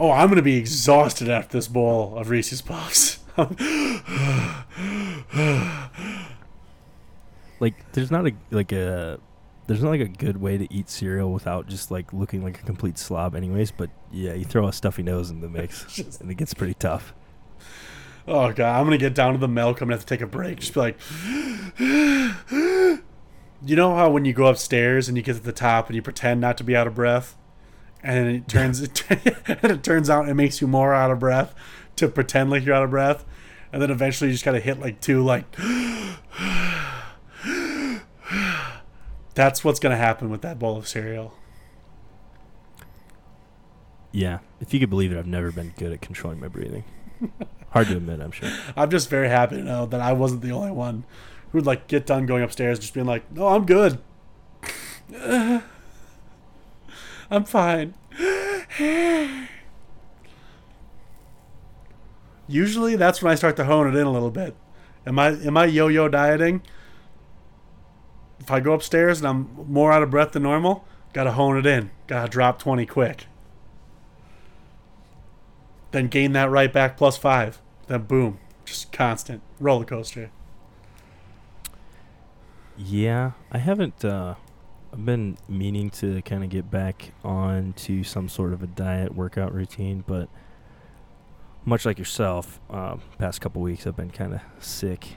Oh, 0.00 0.10
I'm 0.12 0.30
gonna 0.30 0.40
be 0.40 0.56
exhausted 0.56 1.28
after 1.28 1.58
this 1.58 1.68
bowl 1.68 2.16
of 2.16 2.30
Reese's 2.30 2.62
Puffs. 2.62 3.18
like 7.60 7.74
there's 7.92 8.10
not 8.10 8.26
a 8.26 8.32
like 8.50 8.72
a 8.72 9.20
there's 9.66 9.82
not 9.82 9.90
like 9.90 10.00
a 10.00 10.08
good 10.08 10.38
way 10.40 10.56
to 10.56 10.72
eat 10.72 10.88
cereal 10.88 11.30
without 11.30 11.68
just 11.68 11.90
like 11.90 12.14
looking 12.14 12.42
like 12.42 12.58
a 12.60 12.62
complete 12.62 12.96
slob 12.96 13.36
anyways 13.36 13.70
but 13.70 13.90
yeah 14.10 14.32
you 14.32 14.44
throw 14.44 14.66
a 14.66 14.72
stuffy 14.72 15.02
nose 15.02 15.30
in 15.30 15.42
the 15.42 15.48
mix 15.48 15.98
and 16.20 16.30
it 16.30 16.34
gets 16.34 16.54
pretty 16.54 16.74
tough 16.74 17.14
oh 18.28 18.52
god, 18.52 18.78
I'm 18.78 18.84
gonna 18.84 18.98
get 18.98 19.14
down 19.14 19.32
to 19.32 19.38
the 19.38 19.48
milk. 19.48 19.80
I'm 19.80 19.88
gonna 19.88 19.96
have 19.96 20.06
to 20.06 20.14
take 20.14 20.20
a 20.20 20.26
break. 20.26 20.60
Just 20.60 20.74
be 20.74 20.80
like, 20.80 20.98
you 21.78 23.76
know 23.76 23.94
how 23.94 24.10
when 24.10 24.24
you 24.24 24.32
go 24.32 24.46
upstairs 24.46 25.08
and 25.08 25.16
you 25.16 25.22
get 25.22 25.34
to 25.34 25.42
the 25.42 25.52
top 25.52 25.86
and 25.88 25.96
you 25.96 26.02
pretend 26.02 26.40
not 26.40 26.56
to 26.58 26.64
be 26.64 26.76
out 26.76 26.86
of 26.86 26.94
breath, 26.94 27.36
and 28.02 28.28
it 28.28 28.48
turns 28.48 28.80
it, 28.80 29.04
and 29.10 29.64
it 29.64 29.82
turns 29.82 30.08
out 30.10 30.28
it 30.28 30.34
makes 30.34 30.60
you 30.60 30.66
more 30.66 30.94
out 30.94 31.10
of 31.10 31.18
breath 31.18 31.54
to 31.96 32.08
pretend 32.08 32.50
like 32.50 32.64
you're 32.64 32.74
out 32.74 32.84
of 32.84 32.90
breath, 32.90 33.24
and 33.72 33.80
then 33.82 33.90
eventually 33.90 34.28
you 34.28 34.34
just 34.34 34.44
gotta 34.44 34.60
hit 34.60 34.78
like 34.80 35.00
two 35.00 35.22
like. 35.24 35.44
That's 39.34 39.64
what's 39.64 39.78
gonna 39.80 39.96
happen 39.96 40.28
with 40.28 40.42
that 40.42 40.58
bowl 40.58 40.76
of 40.76 40.86
cereal. 40.88 41.34
yeah 44.12 44.40
if 44.60 44.74
you 44.74 44.80
could 44.80 44.90
believe 44.90 45.12
it 45.12 45.18
i've 45.18 45.26
never 45.26 45.52
been 45.52 45.72
good 45.78 45.92
at 45.92 46.00
controlling 46.00 46.40
my 46.40 46.48
breathing 46.48 46.82
hard 47.70 47.86
to 47.88 47.96
admit 47.96 48.20
i'm 48.20 48.30
sure 48.30 48.50
I'm 48.76 48.90
just 48.90 49.08
very 49.08 49.28
happy 49.28 49.56
to 49.56 49.62
know 49.62 49.86
that 49.86 50.00
I 50.00 50.12
wasn't 50.12 50.42
the 50.42 50.52
only 50.52 50.70
one 50.72 51.04
who'd 51.52 51.66
like 51.66 51.86
get 51.88 52.06
done 52.06 52.24
going 52.26 52.42
upstairs, 52.42 52.78
just 52.78 52.94
being 52.94 53.06
like, 53.06 53.30
"No, 53.32 53.48
I'm 53.48 53.66
good. 53.66 53.98
I'm 57.30 57.44
fine." 57.44 57.94
Usually, 62.48 62.96
that's 62.96 63.22
when 63.22 63.30
I 63.32 63.36
start 63.36 63.56
to 63.56 63.64
hone 63.64 63.86
it 63.86 63.94
in 63.94 64.06
a 64.06 64.12
little 64.12 64.30
bit. 64.30 64.56
Am 65.06 65.18
I 65.18 65.28
am 65.28 65.56
I 65.56 65.66
yo-yo 65.66 66.08
dieting? 66.08 66.62
If 68.40 68.50
I 68.50 68.60
go 68.60 68.72
upstairs 68.72 69.18
and 69.20 69.28
I'm 69.28 69.50
more 69.68 69.92
out 69.92 70.02
of 70.02 70.10
breath 70.10 70.32
than 70.32 70.42
normal, 70.44 70.84
gotta 71.12 71.32
hone 71.32 71.58
it 71.58 71.66
in. 71.66 71.90
Gotta 72.06 72.28
drop 72.28 72.58
twenty 72.58 72.86
quick. 72.86 73.26
Then 75.92 76.08
gain 76.08 76.32
that 76.32 76.50
right 76.50 76.72
back 76.72 76.96
plus 76.96 77.16
five. 77.16 77.60
Then 77.88 78.02
boom, 78.02 78.38
just 78.64 78.92
constant 78.92 79.42
roller 79.58 79.84
coaster. 79.84 80.30
yeah 82.76 83.32
i 83.52 83.58
haven't 83.58 84.04
uh 84.06 84.34
i've 84.92 85.04
been 85.04 85.36
meaning 85.48 85.90
to 85.90 86.22
kind 86.22 86.42
of 86.42 86.48
get 86.48 86.70
back 86.70 87.12
on 87.22 87.74
to 87.74 88.02
some 88.02 88.26
sort 88.26 88.54
of 88.54 88.62
a 88.62 88.66
diet 88.66 89.14
workout 89.14 89.52
routine 89.52 90.02
but 90.06 90.30
much 91.66 91.84
like 91.84 91.98
yourself 91.98 92.58
um, 92.70 93.02
past 93.18 93.38
couple 93.42 93.60
weeks 93.60 93.86
i've 93.86 93.96
been 93.96 94.10
kind 94.10 94.32
of 94.32 94.40
sick 94.60 95.16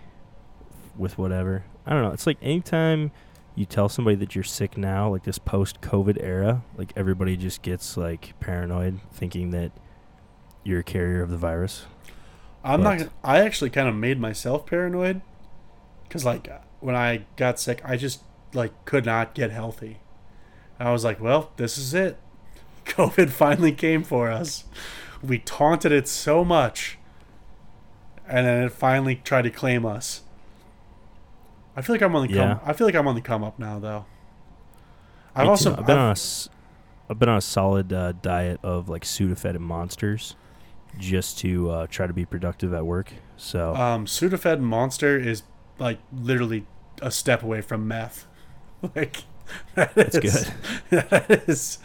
with 0.97 1.17
whatever 1.17 1.63
i 1.85 1.91
don't 1.93 2.01
know 2.01 2.11
it's 2.11 2.27
like 2.27 2.37
anytime 2.41 3.11
you 3.55 3.65
tell 3.65 3.87
somebody 3.87 4.15
that 4.17 4.35
you're 4.35 4.43
sick 4.43 4.77
now 4.77 5.09
like 5.09 5.23
this 5.23 5.39
post 5.39 5.79
covid 5.79 6.21
era 6.21 6.63
like 6.77 6.91
everybody 6.97 7.37
just 7.37 7.61
gets 7.61 7.95
like 7.95 8.37
paranoid 8.41 8.99
thinking 9.13 9.51
that 9.51 9.71
you're 10.63 10.79
a 10.79 10.83
carrier 10.83 11.21
of 11.21 11.29
the 11.29 11.37
virus 11.37 11.85
I'm 12.63 12.81
But- 12.83 12.99
not. 12.99 13.09
I 13.23 13.39
actually 13.41 13.69
kind 13.71 13.89
of 13.89 13.95
made 13.95 14.19
myself 14.19 14.65
paranoid 14.65 15.21
because, 16.03 16.23
like, 16.23 16.47
when 16.79 16.95
I 16.95 17.25
got 17.35 17.59
sick, 17.59 17.81
I 17.83 17.97
just 17.97 18.21
like 18.53 18.71
could 18.85 19.05
not 19.05 19.33
get 19.33 19.51
healthy. 19.51 19.97
I 20.79 20.91
was 20.91 21.03
like, 21.03 21.19
"Well, 21.19 21.51
this 21.57 21.77
is 21.77 21.93
it. 21.93 22.17
COVID 22.85 23.29
finally 23.31 23.73
came 23.73 24.01
for 24.03 24.31
us. 24.31 24.63
We 25.21 25.39
taunted 25.39 25.91
it 25.91 26.07
so 26.07 26.45
much, 26.45 26.97
and 28.27 28.45
then 28.47 28.63
it 28.63 28.71
finally 28.71 29.15
tried 29.17 29.41
to 29.43 29.49
claim 29.49 29.85
us." 29.85 30.21
I 31.75 31.81
feel 31.81 31.95
like 31.95 32.01
I'm 32.01 32.15
on 32.15 32.27
the 32.27 32.33
Yeah. 32.33 32.55
come. 32.55 32.59
I 32.65 32.71
feel 32.73 32.87
like 32.87 32.95
I'm 32.95 33.07
on 33.07 33.15
the 33.15 33.21
come 33.21 33.43
up 33.43 33.59
now, 33.59 33.77
though. 33.79 34.05
I've 35.35 35.43
Me 35.45 35.49
also. 35.49 35.71
I've 35.75 35.85
been 35.85 35.97
I've- 35.97 35.99
on 35.99 36.11
a 36.15 37.11
I've 37.11 37.19
been 37.19 37.29
on 37.29 37.37
a 37.37 37.41
solid 37.41 37.91
uh, 37.91 38.13
diet 38.13 38.61
of 38.63 38.87
like 38.87 39.03
Sudafed 39.03 39.43
and 39.49 39.59
monsters 39.59 40.35
just 40.99 41.37
to 41.39 41.69
uh, 41.71 41.87
try 41.87 42.07
to 42.07 42.13
be 42.13 42.25
productive 42.25 42.73
at 42.73 42.85
work. 42.85 43.11
So 43.37 43.75
Um, 43.75 44.05
Sudafed 44.05 44.59
Monster 44.59 45.17
is 45.17 45.43
like 45.79 45.99
literally 46.11 46.65
a 47.01 47.09
step 47.11 47.43
away 47.43 47.61
from 47.61 47.87
meth. 47.87 48.25
Like 48.95 49.23
that 49.75 49.95
That's 49.95 50.15
is- 50.17 50.51
That 50.89 51.43
is. 51.47 51.79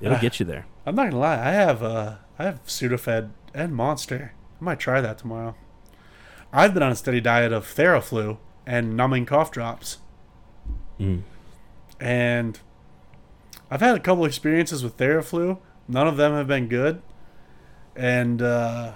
it'll 0.00 0.18
get 0.18 0.38
you 0.40 0.46
there. 0.46 0.66
I'm 0.86 0.94
not 0.94 1.10
gonna 1.10 1.18
lie. 1.18 1.34
I 1.34 1.50
have 1.50 1.82
uh, 1.82 2.14
I 2.38 2.44
have 2.44 2.64
Sudafed 2.66 3.30
and 3.54 3.74
Monster. 3.74 4.32
I 4.60 4.64
might 4.64 4.78
try 4.78 5.00
that 5.00 5.18
tomorrow. 5.18 5.54
I've 6.52 6.74
been 6.74 6.82
on 6.82 6.92
a 6.92 6.96
steady 6.96 7.20
diet 7.20 7.52
of 7.52 7.66
Theraflu 7.66 8.38
and 8.66 8.96
numbing 8.96 9.26
cough 9.26 9.50
drops, 9.50 9.98
Mm. 11.00 11.22
and 12.00 12.58
I've 13.70 13.80
had 13.80 13.96
a 13.96 14.00
couple 14.00 14.24
experiences 14.24 14.82
with 14.84 14.96
Theraflu. 14.96 15.58
None 15.88 16.06
of 16.08 16.16
them 16.16 16.32
have 16.32 16.46
been 16.46 16.68
good, 16.68 17.02
and 17.98 18.40
uh, 18.40 18.92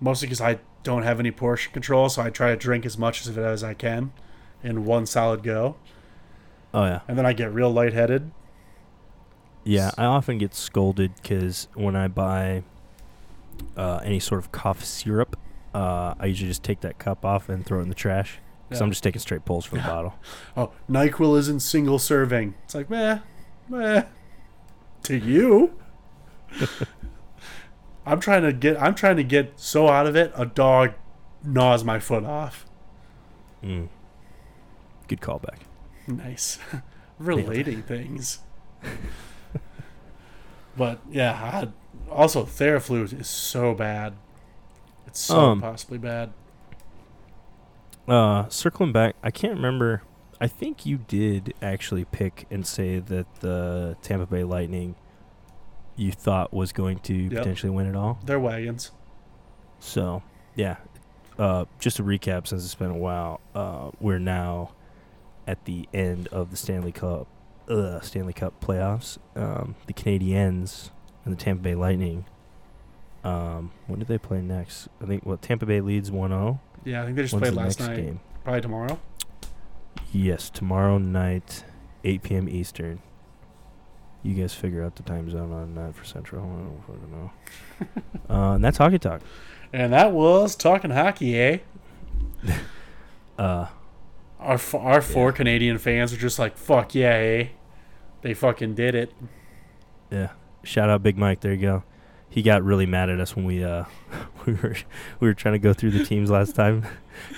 mostly 0.00 0.26
because 0.26 0.40
I 0.42 0.58
don't 0.82 1.02
have 1.04 1.20
any 1.20 1.30
portion 1.30 1.72
control, 1.72 2.08
so 2.10 2.20
I 2.22 2.28
try 2.30 2.50
to 2.50 2.56
drink 2.56 2.84
as 2.84 2.98
much 2.98 3.26
of 3.26 3.38
it 3.38 3.42
as 3.42 3.62
I 3.64 3.72
can 3.74 4.12
in 4.62 4.84
one 4.84 5.06
solid 5.06 5.42
go, 5.42 5.76
Oh 6.74 6.84
yeah, 6.84 7.00
and 7.08 7.16
then 7.16 7.24
I 7.24 7.32
get 7.32 7.52
real 7.52 7.70
lightheaded. 7.72 8.30
yeah. 9.64 9.90
I 9.96 10.04
often 10.04 10.38
get 10.38 10.54
scolded 10.54 11.12
because 11.16 11.68
when 11.74 11.96
I 11.96 12.08
buy 12.08 12.62
uh, 13.76 14.00
any 14.04 14.20
sort 14.20 14.40
of 14.40 14.52
cough 14.52 14.84
syrup, 14.84 15.36
uh, 15.74 16.14
I 16.18 16.26
usually 16.26 16.48
just 16.50 16.62
take 16.62 16.80
that 16.80 16.98
cup 16.98 17.24
off 17.24 17.48
and 17.48 17.64
throw 17.64 17.78
it 17.78 17.82
in 17.84 17.88
the 17.88 17.94
trash. 17.94 18.38
Because 18.68 18.80
Yeah. 18.80 18.84
I'm 18.84 18.90
just 18.90 19.02
taking 19.02 19.20
straight 19.20 19.44
pulls 19.44 19.64
from 19.64 19.78
the 19.78 19.84
bottle. 19.84 20.14
Oh, 20.56 20.72
Nyquil 20.88 21.38
isn't 21.38 21.60
single 21.60 21.98
serving. 21.98 22.54
It's 22.64 22.74
like 22.74 22.88
meh, 22.90 23.18
meh. 23.68 24.04
To 25.04 25.16
you, 25.16 25.74
I'm 28.10 28.18
trying 28.20 28.42
to 28.42 28.52
get. 28.52 28.80
I'm 28.82 28.94
trying 28.94 29.16
to 29.16 29.24
get 29.24 29.52
so 29.56 29.88
out 29.88 30.06
of 30.06 30.16
it. 30.16 30.32
A 30.34 30.44
dog 30.44 30.94
gnaws 31.44 31.84
my 31.84 32.00
foot 32.00 32.24
off. 32.24 32.66
Mm. 33.62 33.88
Good 35.06 35.20
callback. 35.20 35.58
Nice, 36.08 36.58
relating 37.18 37.82
things. 37.82 38.40
but 40.76 40.98
yeah, 41.10 41.32
I, 41.32 42.12
also 42.12 42.44
Theraflu 42.44 43.18
is 43.20 43.28
so 43.28 43.74
bad. 43.74 44.14
It's 45.06 45.20
so 45.20 45.38
Um, 45.38 45.60
possibly 45.60 45.98
bad. 45.98 46.32
Uh, 48.08 48.48
circling 48.48 48.92
back, 48.92 49.14
I 49.22 49.30
can't 49.30 49.54
remember. 49.54 50.02
I 50.40 50.48
think 50.48 50.84
you 50.84 50.98
did 50.98 51.54
actually 51.62 52.06
pick 52.06 52.46
and 52.50 52.66
say 52.66 52.98
that 52.98 53.26
the 53.40 53.96
Tampa 54.02 54.26
Bay 54.26 54.42
Lightning 54.42 54.96
you 56.00 56.10
thought 56.12 56.52
was 56.52 56.72
going 56.72 56.98
to 57.00 57.14
Yep. 57.14 57.30
potentially 57.32 57.70
win 57.70 57.86
it 57.86 57.94
all. 57.96 58.18
They're 58.24 58.40
wagons. 58.40 58.90
So, 59.78 60.22
yeah. 60.56 60.76
Uh, 61.38 61.64
just 61.78 61.96
to 61.98 62.02
recap, 62.02 62.46
since 62.46 62.64
it's 62.64 62.74
been 62.74 62.90
a 62.90 62.96
while, 62.98 63.40
uh, 63.54 63.90
we're 64.00 64.18
now 64.18 64.70
at 65.46 65.64
the 65.64 65.88
end 65.94 66.28
of 66.28 66.50
the 66.50 66.56
Stanley 66.56 66.92
Cup, 66.92 67.26
uh, 67.68 68.00
Stanley 68.00 68.32
Cup 68.32 68.60
playoffs. 68.60 69.18
Um, 69.36 69.74
the 69.86 69.92
Canadiens 69.94 70.90
and 71.24 71.32
the 71.34 71.38
Tampa 71.42 71.62
Bay 71.62 71.74
Lightning. 71.74 72.24
Um, 73.24 73.72
when 73.86 73.98
do 73.98 74.04
they 74.06 74.18
play 74.18 74.40
next? 74.40 74.88
I 75.02 75.06
think 75.06 75.24
what 75.26 75.42
Tampa 75.42 75.66
Bay 75.66 75.80
leads 75.80 76.10
1-0. 76.10 76.58
Yeah, 76.84 77.02
I 77.02 77.04
think 77.04 77.16
they 77.16 77.22
just 77.22 77.34
When's 77.34 77.42
played 77.42 77.54
the 77.54 77.60
last 77.60 77.80
night. 77.80 77.96
game? 77.96 78.20
Probably 78.44 78.60
tomorrow. 78.62 78.98
Yes, 80.12 80.48
tomorrow 80.50 80.98
night, 80.98 81.64
8 82.04 82.22
p.m. 82.22 82.48
Eastern. 82.48 83.00
You 84.22 84.34
guys 84.34 84.52
figure 84.54 84.84
out 84.84 84.96
the 84.96 85.02
time 85.02 85.30
zone 85.30 85.50
on 85.52 85.74
that 85.76 85.94
for 85.94 86.04
Central. 86.04 86.44
I 86.44 86.48
don't 86.48 86.82
fucking 86.86 87.10
know. 87.10 87.30
uh, 88.34 88.54
and 88.54 88.64
that's 88.64 88.76
Hockey 88.78 88.98
Talk. 88.98 89.22
And 89.72 89.92
that 89.92 90.12
was 90.12 90.54
talking 90.56 90.90
hockey, 90.90 91.38
eh? 91.38 91.58
Uh, 93.38 93.66
Our 94.38 94.54
f- 94.54 94.74
our 94.74 95.00
four 95.00 95.32
Canadian 95.32 95.78
fans 95.78 96.12
are 96.12 96.16
just 96.18 96.38
like, 96.38 96.58
"Fuck 96.58 96.94
yeah, 96.94 97.08
eh? 97.14 97.48
They 98.20 98.34
fucking 98.34 98.74
did 98.74 98.94
it." 98.94 99.12
yeah. 100.10 100.30
Shout 100.62 100.90
out 100.90 101.02
Big 101.02 101.16
Mike. 101.16 101.40
There 101.40 101.54
you 101.54 101.60
go. 101.62 101.82
He 102.28 102.42
got 102.42 102.62
really 102.62 102.84
mad 102.84 103.08
at 103.08 103.18
us 103.18 103.34
when 103.34 103.46
we 103.46 103.64
uh 103.64 103.84
we 104.46 104.52
were 104.54 104.76
we 105.20 105.28
were 105.28 105.32
trying 105.34 105.54
to 105.54 105.58
go 105.58 105.72
through 105.72 105.92
the 105.92 106.04
teams 106.04 106.30
last 106.30 106.54
time. 106.54 106.84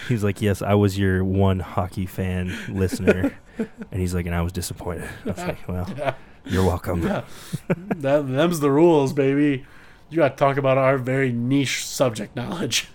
He's 0.09 0.25
like, 0.25 0.43
"Yes, 0.43 0.61
I 0.61 0.75
was 0.75 0.99
your 0.99 1.23
one 1.23 1.61
hockey 1.61 2.07
fan 2.07 2.53
listener," 2.69 3.39
and 3.59 4.01
he's 4.01 4.13
like, 4.15 4.27
"And 4.27 4.35
I 4.35 4.43
was 4.43 4.51
disappointed." 4.53 5.09
I 5.25 5.29
was 5.29 5.39
like, 5.39 5.69
"Well, 5.69 5.89
Yeah, 5.97 6.15
you're 6.45 6.65
welcome." 6.65 7.03
yeah. 7.07 7.25
that 7.69 8.29
them's 8.29 8.61
the 8.61 8.71
rules, 8.71 9.13
baby. 9.13 9.65
You 10.11 10.17
got 10.17 10.31
to 10.31 10.37
talk 10.37 10.57
about 10.57 10.79
our 10.79 10.99
very 10.99 11.33
niche 11.33 11.85
subject 11.85 12.37
knowledge. 12.37 12.89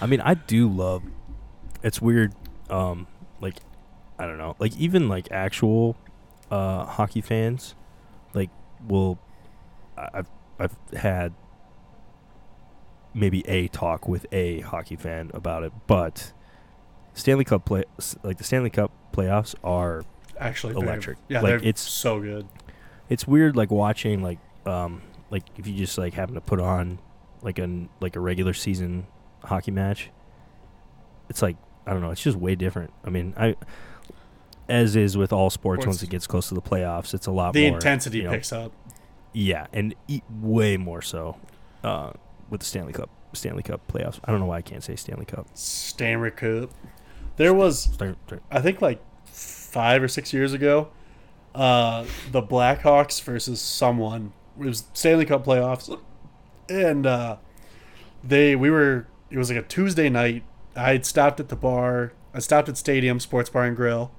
I 0.00 0.06
mean, 0.06 0.20
I 0.20 0.34
do 0.34 0.68
love. 0.68 1.02
It's 1.82 2.02
weird, 2.02 2.34
um, 2.70 3.06
like 3.40 3.56
I 4.18 4.26
don't 4.26 4.38
know, 4.38 4.56
like 4.58 4.76
even 4.76 5.08
like 5.08 5.30
actual 5.30 5.96
uh, 6.50 6.84
hockey 6.84 7.20
fans, 7.20 7.74
like 8.34 8.50
will 8.86 9.18
I've 9.96 10.28
I've 10.58 10.76
had 10.96 11.34
maybe 13.14 13.46
a 13.48 13.68
talk 13.68 14.08
with 14.08 14.26
a 14.32 14.60
hockey 14.60 14.96
fan 14.96 15.30
about 15.34 15.62
it, 15.62 15.72
but 15.86 16.32
Stanley 17.14 17.44
Cup 17.44 17.64
play 17.64 17.84
like 18.22 18.38
the 18.38 18.44
Stanley 18.44 18.70
Cup 18.70 18.92
playoffs 19.12 19.54
are 19.62 20.04
Actually, 20.38 20.74
Electric. 20.74 21.18
Yeah, 21.28 21.40
Like, 21.40 21.54
it's- 21.56 21.80
so 21.80 22.20
good. 22.20 22.46
it's 23.08 23.26
weird 23.26 23.56
like 23.56 23.70
watching 23.70 24.22
like 24.22 24.38
um 24.66 25.02
like 25.30 25.44
if 25.56 25.66
you 25.66 25.74
just 25.74 25.96
like 25.98 26.14
happen 26.14 26.34
to 26.34 26.40
put 26.40 26.60
on 26.60 26.98
like 27.42 27.58
an 27.58 27.88
like 28.00 28.16
a 28.16 28.20
regular 28.20 28.52
season 28.52 29.06
hockey 29.44 29.70
match 29.70 30.10
it's 31.30 31.40
like 31.42 31.56
i 31.86 31.92
don't 31.92 32.02
know 32.02 32.10
it's 32.10 32.22
just 32.22 32.36
way 32.36 32.54
different 32.54 32.92
i 33.04 33.10
mean 33.10 33.32
i 33.36 33.54
as 34.68 34.96
is 34.96 35.16
with 35.16 35.32
all 35.32 35.48
sports 35.48 35.86
once 35.86 36.02
it 36.02 36.10
gets 36.10 36.26
close 36.26 36.48
to 36.48 36.54
the 36.54 36.60
playoffs 36.62 37.14
it's 37.14 37.26
a 37.26 37.30
lot 37.30 37.52
The 37.54 37.68
more 37.70 37.78
intensity 37.78 38.18
you 38.18 38.24
know, 38.24 38.30
picks 38.30 38.52
up. 38.52 38.72
yeah 39.32 39.66
and 39.72 39.94
e- 40.08 40.22
way 40.40 40.76
more 40.76 41.00
so 41.00 41.36
uh 41.84 42.12
with 42.50 42.60
the 42.60 42.66
stanley 42.66 42.92
cup 42.92 43.08
stanley 43.32 43.62
cup 43.62 43.80
playoffs 43.90 44.18
i 44.24 44.30
don't 44.30 44.40
know 44.40 44.46
why 44.46 44.56
i 44.58 44.62
can't 44.62 44.82
say 44.82 44.96
stanley 44.96 45.24
cup 45.24 45.46
Stanley 45.54 46.30
Cup. 46.30 46.70
There 47.36 47.54
was 47.54 47.96
I 48.50 48.60
think 48.60 48.82
like 48.82 49.00
five 49.32 50.02
or 50.02 50.08
six 50.08 50.32
years 50.32 50.52
ago, 50.52 50.88
uh, 51.54 52.04
the 52.30 52.42
Blackhawks 52.42 53.22
versus 53.22 53.60
someone. 53.60 54.32
It 54.58 54.64
was 54.64 54.84
Stanley 54.92 55.24
Cup 55.24 55.44
playoffs, 55.44 55.98
and 56.68 57.06
uh, 57.06 57.36
they 58.22 58.56
we 58.56 58.70
were. 58.70 59.06
It 59.30 59.38
was 59.38 59.50
like 59.50 59.58
a 59.58 59.66
Tuesday 59.66 60.08
night. 60.08 60.44
I 60.74 60.92
had 60.92 61.06
stopped 61.06 61.38
at 61.40 61.48
the 61.48 61.56
bar. 61.56 62.12
I 62.32 62.38
stopped 62.38 62.68
at 62.68 62.76
Stadium 62.76 63.20
Sports 63.20 63.50
Bar 63.50 63.64
and 63.64 63.76
Grill 63.76 64.10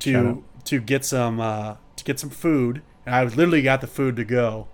to 0.00 0.44
to 0.64 0.80
get 0.80 1.04
some 1.04 1.40
uh, 1.40 1.76
to 1.96 2.04
get 2.04 2.20
some 2.20 2.30
food. 2.30 2.82
And 3.04 3.14
I 3.14 3.24
literally 3.24 3.62
got 3.62 3.80
the 3.80 3.86
food 3.88 4.14
to 4.16 4.24
go, 4.24 4.68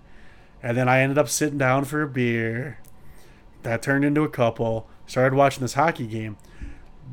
and 0.61 0.77
then 0.77 0.87
I 0.87 0.99
ended 0.99 1.17
up 1.17 1.29
sitting 1.29 1.57
down 1.57 1.85
for 1.85 2.01
a 2.01 2.07
beer. 2.07 2.79
That 3.63 3.81
turned 3.81 4.05
into 4.05 4.23
a 4.23 4.29
couple. 4.29 4.87
Started 5.07 5.35
watching 5.35 5.61
this 5.61 5.73
hockey 5.73 6.05
game 6.05 6.37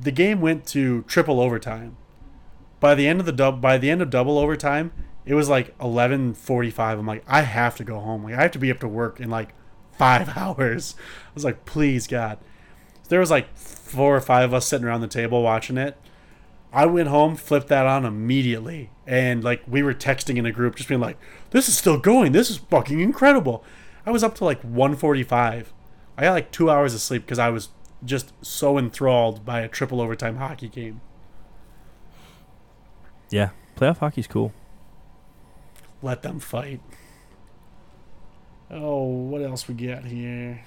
the 0.01 0.11
game 0.11 0.41
went 0.41 0.67
to 0.67 1.03
triple 1.03 1.41
overtime. 1.41 1.97
By 2.81 2.95
the 2.95 3.07
end 3.07 3.21
of 3.21 3.27
the 3.27 3.33
dub, 3.33 3.61
by 3.61 3.79
the 3.79 3.91
end 3.91 4.03
of 4.03 4.11
double 4.11 4.39
overtime, 4.39 4.93
it 5.25 5.35
was 5.35 5.49
like 5.49 5.75
eleven 5.81 6.35
forty-five. 6.35 6.99
I'm 6.99 7.07
like, 7.07 7.25
I 7.27 7.43
have 7.43 7.77
to 7.77 7.85
go 7.85 8.01
home. 8.01 8.25
Like, 8.25 8.35
I 8.35 8.43
have 8.43 8.53
to 8.53 8.59
be 8.59 8.71
up 8.71 8.81
to 8.81 8.89
work 8.89 9.21
in 9.21 9.31
like 9.31 9.55
five 9.99 10.29
hours. 10.37 10.95
I 10.99 11.31
was 11.35 11.45
like, 11.45 11.65
please 11.65 12.07
God. 12.07 12.39
There 13.09 13.21
was 13.21 13.31
like 13.31 13.57
four 13.57 14.17
or 14.17 14.21
five 14.21 14.45
of 14.45 14.55
us 14.55 14.67
sitting 14.67 14.87
around 14.87 15.01
the 15.01 15.09
table 15.09 15.43
watching 15.43 15.79
it. 15.79 15.97
I 16.73 16.87
went 16.87 17.09
home, 17.09 17.37
flipped 17.37 17.69
that 17.69 17.87
on 17.87 18.05
immediately, 18.05 18.91
and 19.07 19.43
like 19.43 19.63
we 19.67 19.83
were 19.83 19.95
texting 19.95 20.37
in 20.37 20.47
a 20.47 20.53
group, 20.53 20.77
just 20.77 20.89
being 20.89 21.01
like, 21.01 21.19
"This 21.51 21.69
is 21.69 21.79
still 21.79 21.99
going. 21.99 22.33
This 22.33 22.51
is 22.51 22.59
fucking 22.59 23.01
incredible." 23.01 23.65
I 24.05 24.11
was 24.11 24.23
up 24.23 24.35
to 24.37 24.45
like 24.45 24.63
145. 24.63 25.73
I 26.17 26.23
got 26.23 26.33
like 26.33 26.51
two 26.51 26.71
hours 26.71 26.95
of 26.95 27.01
sleep 27.01 27.23
because 27.23 27.39
I 27.39 27.51
was 27.51 27.71
just 28.05 28.33
so 28.41 28.79
enthralled 28.79 29.45
by 29.45 29.61
a 29.61 29.69
triple 29.69 30.01
overtime 30.01 30.37
hockey 30.37 30.69
game. 30.69 31.01
Yeah 33.31 33.51
playoff 33.77 33.99
hockey's 33.99 34.27
cool 34.27 34.53
Let 36.03 36.23
them 36.23 36.41
fight. 36.41 36.81
Oh, 38.71 39.05
what 39.05 39.43
else 39.43 39.67
we 39.69 39.75
got 39.75 40.05
here? 40.05 40.65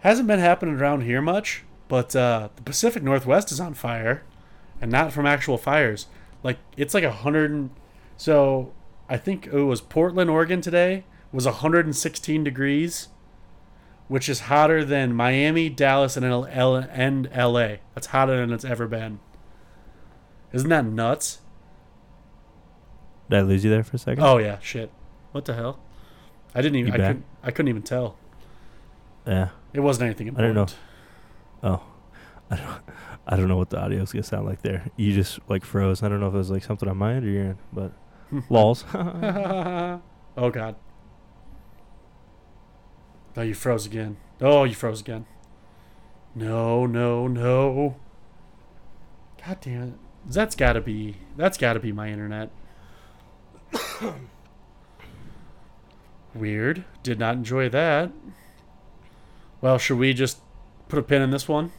Hasn't 0.00 0.28
been 0.28 0.38
happening 0.38 0.76
around 0.76 1.02
here 1.02 1.20
much, 1.22 1.64
but 1.88 2.14
uh, 2.16 2.48
the 2.56 2.62
Pacific 2.62 3.02
Northwest 3.02 3.52
is 3.52 3.60
on 3.60 3.74
fire, 3.74 4.22
and 4.80 4.90
not 4.90 5.12
from 5.12 5.26
actual 5.26 5.58
fires. 5.58 6.06
Like 6.42 6.58
it's 6.76 6.94
like 6.94 7.04
a 7.04 7.12
hundred. 7.12 7.70
So 8.16 8.72
I 9.08 9.16
think 9.16 9.46
it 9.46 9.62
was 9.62 9.80
Portland, 9.80 10.30
Oregon 10.30 10.60
today 10.60 11.04
was 11.32 11.46
116 11.46 12.44
degrees, 12.44 13.08
which 14.10 14.28
is 14.28 14.40
hotter 14.40 14.84
than 14.84 15.14
Miami, 15.14 15.68
Dallas, 15.68 16.16
and 16.16 16.26
L- 16.26 16.44
L- 16.50 16.74
and 16.90 17.30
LA. 17.32 17.76
That's 17.94 18.08
hotter 18.08 18.38
than 18.40 18.52
it's 18.52 18.64
ever 18.64 18.88
been. 18.88 19.20
Isn't 20.52 20.68
that 20.68 20.84
nuts? 20.84 21.38
did 23.30 23.38
i 23.38 23.42
lose 23.42 23.62
you 23.62 23.70
there 23.70 23.84
for 23.84 23.94
a 23.94 23.98
second 24.00 24.24
Oh 24.24 24.38
yeah, 24.38 24.58
shit. 24.58 24.90
What 25.30 25.44
the 25.44 25.54
hell? 25.54 25.78
I 26.56 26.60
didn't 26.60 26.74
even. 26.80 26.88
You 26.88 26.94
I 26.94 26.98
back? 26.98 27.06
couldn't, 27.06 27.24
I 27.44 27.50
couldn't 27.52 27.68
even 27.68 27.82
tell. 27.82 28.16
Yeah. 29.24 29.50
It 29.72 29.78
wasn't 29.78 30.06
anything 30.06 30.36
I 30.36 30.40
don't 30.40 30.54
know. 30.54 30.66
Oh, 31.62 31.82
I 32.50 32.56
don't. 32.56 32.82
I 33.28 33.36
don't 33.36 33.46
know 33.46 33.58
what 33.58 33.70
the 33.70 33.80
audio's 33.80 34.10
gonna 34.10 34.24
sound 34.24 34.46
like 34.46 34.62
there. 34.62 34.90
You 34.96 35.12
just 35.14 35.38
like 35.48 35.64
froze. 35.64 36.02
I 36.02 36.08
don't 36.08 36.18
know 36.18 36.26
if 36.26 36.34
it 36.34 36.38
was 36.38 36.50
like 36.50 36.64
something 36.64 36.88
on 36.88 36.96
my 36.96 37.14
end 37.14 37.24
or 37.26 37.28
your 37.28 37.44
end, 37.44 37.58
but 37.72 37.92
lols. 38.50 38.84
oh 38.92 40.00
God. 40.36 40.74
Oh, 43.36 43.42
you 43.42 43.54
froze 43.54 43.86
again. 43.86 44.16
Oh, 44.40 44.64
you 44.64 44.74
froze 44.74 45.00
again. 45.00 45.26
No, 46.34 46.86
no, 46.86 47.26
no. 47.28 47.96
God 49.44 49.58
damn 49.60 49.82
it. 49.82 49.94
That's 50.26 50.54
gotta 50.54 50.80
be. 50.80 51.16
That's 51.36 51.56
gotta 51.58 51.80
be 51.80 51.92
my 51.92 52.08
internet. 52.10 52.50
Weird. 56.34 56.84
Did 57.02 57.18
not 57.18 57.36
enjoy 57.36 57.68
that. 57.70 58.12
Well, 59.60 59.78
should 59.78 59.98
we 59.98 60.12
just 60.14 60.38
put 60.88 60.98
a 60.98 61.02
pin 61.02 61.22
in 61.22 61.30
this 61.30 61.48
one? 61.48 61.72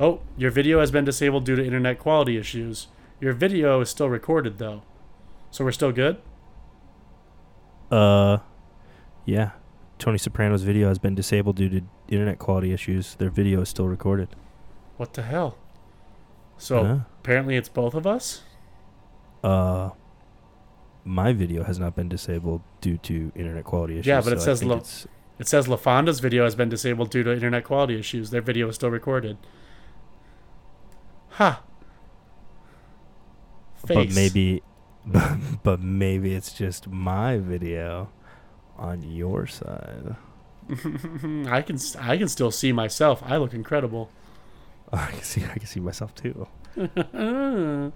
Oh, 0.00 0.20
your 0.36 0.50
video 0.50 0.78
has 0.80 0.90
been 0.90 1.04
disabled 1.04 1.44
due 1.44 1.56
to 1.56 1.64
internet 1.64 1.98
quality 1.98 2.36
issues. 2.36 2.86
Your 3.20 3.32
video 3.32 3.80
is 3.80 3.90
still 3.90 4.08
recorded 4.08 4.58
though. 4.58 4.82
So 5.50 5.64
we're 5.64 5.72
still 5.72 5.92
good? 5.92 6.18
uh, 7.90 8.38
yeah. 9.24 9.50
Tony 9.98 10.16
Soprano's 10.18 10.62
video 10.62 10.88
has 10.88 10.98
been 10.98 11.14
disabled 11.14 11.56
due 11.56 11.68
to 11.68 11.82
internet 12.08 12.38
quality 12.38 12.72
issues. 12.72 13.14
Their 13.16 13.30
video 13.30 13.62
is 13.62 13.68
still 13.68 13.88
recorded. 13.88 14.28
What 14.96 15.14
the 15.14 15.22
hell? 15.22 15.58
So 16.56 16.84
Huh? 16.84 16.98
apparently 17.20 17.56
it's 17.56 17.68
both 17.68 17.94
of 17.94 18.06
us? 18.06 18.42
Uh, 19.42 19.90
my 21.04 21.32
video 21.32 21.64
has 21.64 21.78
not 21.78 21.96
been 21.96 22.08
disabled 22.08 22.62
due 22.80 22.96
to 22.98 23.32
internet 23.34 23.64
quality 23.64 23.94
issues. 23.94 24.06
Yeah, 24.06 24.20
but 24.20 24.32
it 24.34 24.40
so 24.40 24.54
says 24.54 25.06
It 25.38 25.48
says 25.48 25.66
LaFonda's 25.66 26.20
video 26.20 26.44
has 26.44 26.54
been 26.54 26.68
disabled 26.68 27.10
due 27.10 27.22
to 27.24 27.32
internet 27.32 27.64
quality 27.64 27.98
issues. 27.98 28.30
Their 28.30 28.42
video 28.42 28.68
is 28.68 28.76
still 28.76 28.90
recorded. 28.90 29.36
Ha. 31.30 31.62
but 33.86 34.10
maybe, 34.14 34.62
but, 35.12 35.38
but 35.62 35.80
maybe 35.80 36.34
it's 36.34 36.52
just 36.52 36.88
my 36.88 37.38
video 37.38 38.10
on 38.76 39.02
your 39.02 39.46
side. 39.46 40.16
I 40.70 41.62
can 41.62 41.78
I 41.98 42.16
can 42.16 42.28
still 42.28 42.50
see 42.50 42.72
myself. 42.72 43.22
I 43.24 43.36
look 43.38 43.54
incredible. 43.54 44.10
I 44.92 45.10
can 45.10 45.22
see, 45.22 45.44
I 45.44 45.58
can 45.58 45.66
see 45.66 45.80
myself 45.80 46.14
too. 46.14 46.46
oh 46.76 47.92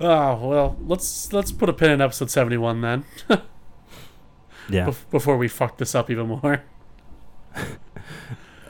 well, 0.00 0.76
let's 0.80 1.32
let's 1.32 1.52
put 1.52 1.68
a 1.68 1.72
pin 1.72 1.90
in 1.90 2.00
episode 2.00 2.30
seventy 2.30 2.56
one 2.56 2.80
then. 2.80 3.04
Yeah. 4.68 4.86
bef- 4.86 5.08
before 5.10 5.36
we 5.36 5.48
fuck 5.48 5.78
this 5.78 5.94
up 5.94 6.10
even 6.10 6.26
more. 6.26 6.62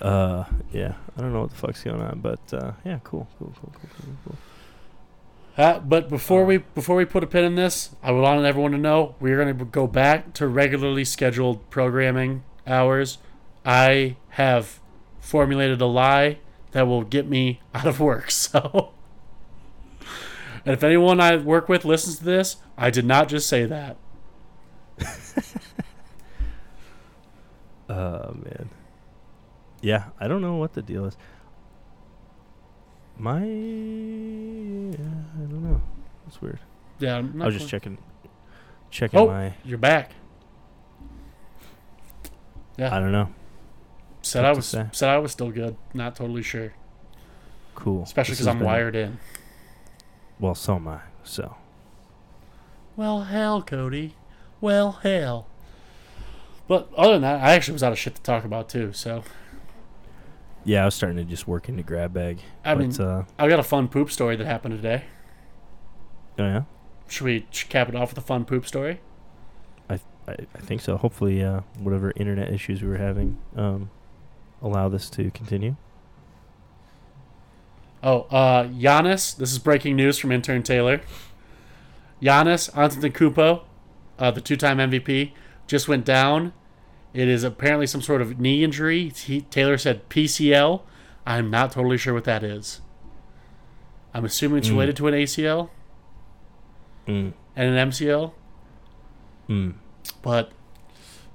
Uh, 0.01 0.45
yeah. 0.73 0.95
I 1.17 1.21
don't 1.21 1.33
know 1.33 1.41
what 1.41 1.51
the 1.51 1.57
fuck's 1.57 1.83
going 1.83 2.03
on, 2.03 2.21
but 2.21 2.41
uh, 2.53 2.73
yeah, 2.85 2.99
cool, 3.03 3.27
cool, 3.39 3.53
cool, 3.61 3.73
cool, 3.73 3.91
cool, 3.97 4.17
cool. 4.25 4.37
Uh, 5.57 5.79
but 5.79 6.09
before 6.09 6.45
we 6.45 6.59
before 6.59 6.97
we 6.97 7.05
put 7.05 7.25
a 7.25 7.27
pin 7.27 7.45
in 7.45 7.55
this, 7.55 7.95
I 8.03 8.13
would 8.13 8.21
want 8.21 8.45
everyone 8.45 8.73
to 8.73 8.79
know 8.79 9.15
we're 9.21 9.37
going 9.43 9.57
to 9.57 9.65
go 9.65 9.87
back 9.87 10.35
to 10.35 10.47
regularly 10.47 11.05
scheduled 11.05 11.69
programming 11.71 12.43
hours. 12.67 13.19
I 13.65 14.17
have 14.31 14.81
formulated 15.21 15.81
a 15.81 15.87
lie 15.87 16.39
that 16.73 16.87
will 16.87 17.03
get 17.03 17.27
me 17.27 17.61
out 17.75 17.87
of 17.87 18.01
work. 18.01 18.31
So, 18.31 18.93
and 20.65 20.75
if 20.75 20.85
anyone 20.85 21.21
I 21.21 21.37
work 21.37 21.69
with 21.69 21.85
listens 21.85 22.19
to 22.19 22.25
this, 22.25 22.57
I 22.77 22.91
did 22.91 23.07
not 23.07 23.29
just 23.29 23.49
say 23.49 23.65
that. 23.65 23.97
Oh 27.89 28.35
man. 28.35 28.71
Yeah, 29.81 30.07
I 30.19 30.27
don't 30.29 30.43
know 30.43 30.57
what 30.57 30.73
the 30.75 30.83
deal 30.83 31.05
is. 31.05 31.17
My, 33.19 33.45
yeah, 33.45 33.47
I 33.47 33.55
don't 33.55 34.16
That's 36.27 36.43
weird. 36.43 36.59
Yeah, 36.99 37.17
I'm 37.19 37.41
I 37.41 37.47
was 37.47 37.55
just 37.57 37.69
checking, 37.69 37.99
checking 38.91 39.19
Oh. 39.19 39.29
my. 39.29 39.55
You're 39.65 39.79
back. 39.79 40.13
Yeah. 42.77 42.95
I 42.95 43.01
don't 43.01 43.13
know. 43.13 43.29
said 44.23 44.43
tough 44.43 44.49
I 44.49 44.53
was 44.57 44.67
said 44.67 45.09
I 45.09 45.19
was 45.19 45.33
still 45.33 45.51
good. 45.51 45.77
Not 45.95 46.17
totally 46.17 46.43
sure, 46.43 46.75
Cool. 47.75 48.03
especially 48.03 48.35
because 48.35 48.47
I'm 48.49 48.59
been- 48.59 48.67
wired 48.67 48.97
in. 48.97 49.19
Well, 50.39 50.55
so 50.55 50.77
am 50.77 50.89
I. 50.89 51.01
So. 51.25 51.57
Well, 52.97 53.23
hell, 53.23 53.63
Cody. 53.63 54.15
Well, 54.61 54.93
hell. 55.03 55.47
But 56.69 56.91
other 56.97 57.13
than 57.15 57.23
that, 57.23 57.41
I 57.43 57.53
actually 57.53 57.75
was 57.75 57.83
out 57.83 57.93
of 57.93 57.99
shit 57.99 58.17
to 58.17 58.23
talk 58.23 58.45
about 58.45 58.69
too. 58.69 58.93
So 58.93 59.23
Yeah, 60.65 60.83
I 60.83 60.85
was 60.87 60.95
starting 60.95 61.17
to 61.19 61.25
just 61.25 61.47
work 61.47 61.69
into 61.69 61.83
grab 61.85 62.13
bag. 62.13 62.41
I 62.65 62.75
but, 62.75 62.81
mean, 62.81 63.01
uh, 63.01 63.25
I 63.39 63.49
got 63.49 63.61
a 63.61 63.63
fun 63.63 63.87
poop 63.89 64.11
story 64.11 64.35
that 64.37 64.45
happened 64.47 64.75
today. 64.75 65.05
Oh 66.39 66.45
yeah, 66.45 66.63
Should 67.09 67.25
we 67.25 67.41
cap 67.69 67.89
it 67.89 67.95
off 67.95 68.11
with 68.11 68.19
a 68.19 68.27
fun 68.27 68.45
poop 68.45 68.67
story? 68.67 69.01
I, 69.89 69.99
I 70.29 70.59
think 70.59 70.81
so. 70.81 70.97
Hopefully, 70.97 71.41
uh, 71.43 71.61
whatever 71.79 72.13
internet 72.17 72.53
issues 72.53 72.83
we 72.83 72.89
were 72.89 72.97
having, 72.97 73.39
um, 73.55 73.91
allow 74.61 74.89
this 74.89 75.09
to 75.11 75.31
continue. 75.31 75.77
Oh, 78.03 78.23
uh, 78.31 78.65
Giannis. 78.69 79.37
This 79.37 79.53
is 79.53 79.59
breaking 79.59 79.97
news 79.97 80.19
from 80.19 80.33
intern 80.33 80.63
Taylor. 80.63 81.01
Giannis 82.23 82.71
Antetokounmpo, 82.73 83.63
uh, 84.19 84.31
the 84.31 84.41
two-time 84.41 84.79
MVP, 84.79 85.33
just 85.67 85.89
went 85.89 86.05
down. 86.05 86.53
It 87.13 87.29
is 87.29 87.43
apparently 87.45 87.87
some 87.87 88.03
sort 88.03 88.21
of 88.23 88.39
knee 88.39 88.63
injury. 88.63 89.09
He, 89.11 89.43
Taylor 89.43 89.79
said 89.79 90.09
PCL. 90.09 90.83
I'm 91.27 91.51
not 91.51 91.73
totally 91.73 91.99
sure 91.99 92.15
what 92.15 92.25
that 92.25 92.43
is. 92.45 92.81
I'm 94.15 94.25
assuming 94.25 94.59
it's 94.59 94.69
Mm. 94.69 94.73
related 94.73 94.97
to 94.97 95.09
an 95.09 95.15
ACL 95.15 95.71
Mm. 97.07 97.33
and 97.55 97.77
an 97.77 97.89
MCL. 97.91 98.33
Mm. 99.49 99.75
But 100.23 100.51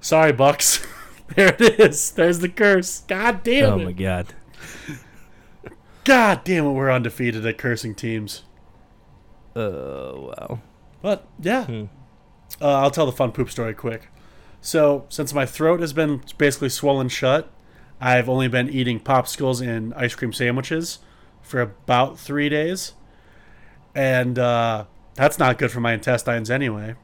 sorry, 0.00 0.32
Bucks. 0.32 0.86
there 1.36 1.48
it 1.58 1.80
is. 1.80 2.10
There's 2.10 2.40
the 2.40 2.48
curse. 2.48 3.00
God 3.08 3.42
damn 3.42 3.72
Oh 3.72 3.78
it. 3.78 3.82
Oh 3.82 3.84
my 3.86 3.92
god. 3.92 4.34
God 6.04 6.42
damn 6.44 6.66
it. 6.66 6.70
We're 6.72 6.90
undefeated 6.90 7.46
at 7.46 7.58
cursing 7.58 7.94
teams. 7.94 8.42
Oh 9.54 10.32
wow. 10.38 10.60
But 11.00 11.26
yeah, 11.40 11.64
Hmm. 11.66 11.84
uh, 12.60 12.68
I'll 12.80 12.90
tell 12.90 13.06
the 13.06 13.12
fun 13.12 13.32
poop 13.32 13.50
story 13.50 13.74
quick. 13.74 14.08
So 14.60 15.06
since 15.08 15.34
my 15.34 15.46
throat 15.46 15.80
has 15.80 15.92
been 15.92 16.22
basically 16.38 16.68
swollen 16.68 17.08
shut, 17.08 17.50
I've 18.00 18.28
only 18.28 18.48
been 18.48 18.68
eating 18.68 19.00
popsicles 19.00 19.66
and 19.66 19.92
ice 19.94 20.14
cream 20.14 20.32
sandwiches 20.32 20.98
for 21.40 21.60
about 21.60 22.18
three 22.18 22.48
days, 22.48 22.92
and 23.94 24.38
uh, 24.38 24.84
that's 25.14 25.38
not 25.38 25.58
good 25.58 25.70
for 25.70 25.80
my 25.80 25.92
intestines 25.92 26.50
anyway. 26.50 26.94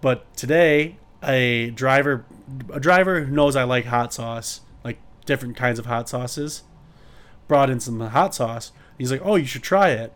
But 0.00 0.34
today, 0.36 0.98
a 1.22 1.70
driver, 1.70 2.24
a 2.72 2.80
driver 2.80 3.24
who 3.24 3.32
knows 3.32 3.56
I 3.56 3.64
like 3.64 3.86
hot 3.86 4.12
sauce, 4.12 4.60
like 4.84 4.98
different 5.26 5.56
kinds 5.56 5.78
of 5.78 5.86
hot 5.86 6.08
sauces, 6.08 6.62
brought 7.48 7.70
in 7.70 7.80
some 7.80 8.00
hot 8.00 8.34
sauce. 8.34 8.72
He's 8.98 9.10
like, 9.10 9.22
"Oh, 9.24 9.36
you 9.36 9.46
should 9.46 9.62
try 9.62 9.90
it." 9.90 10.12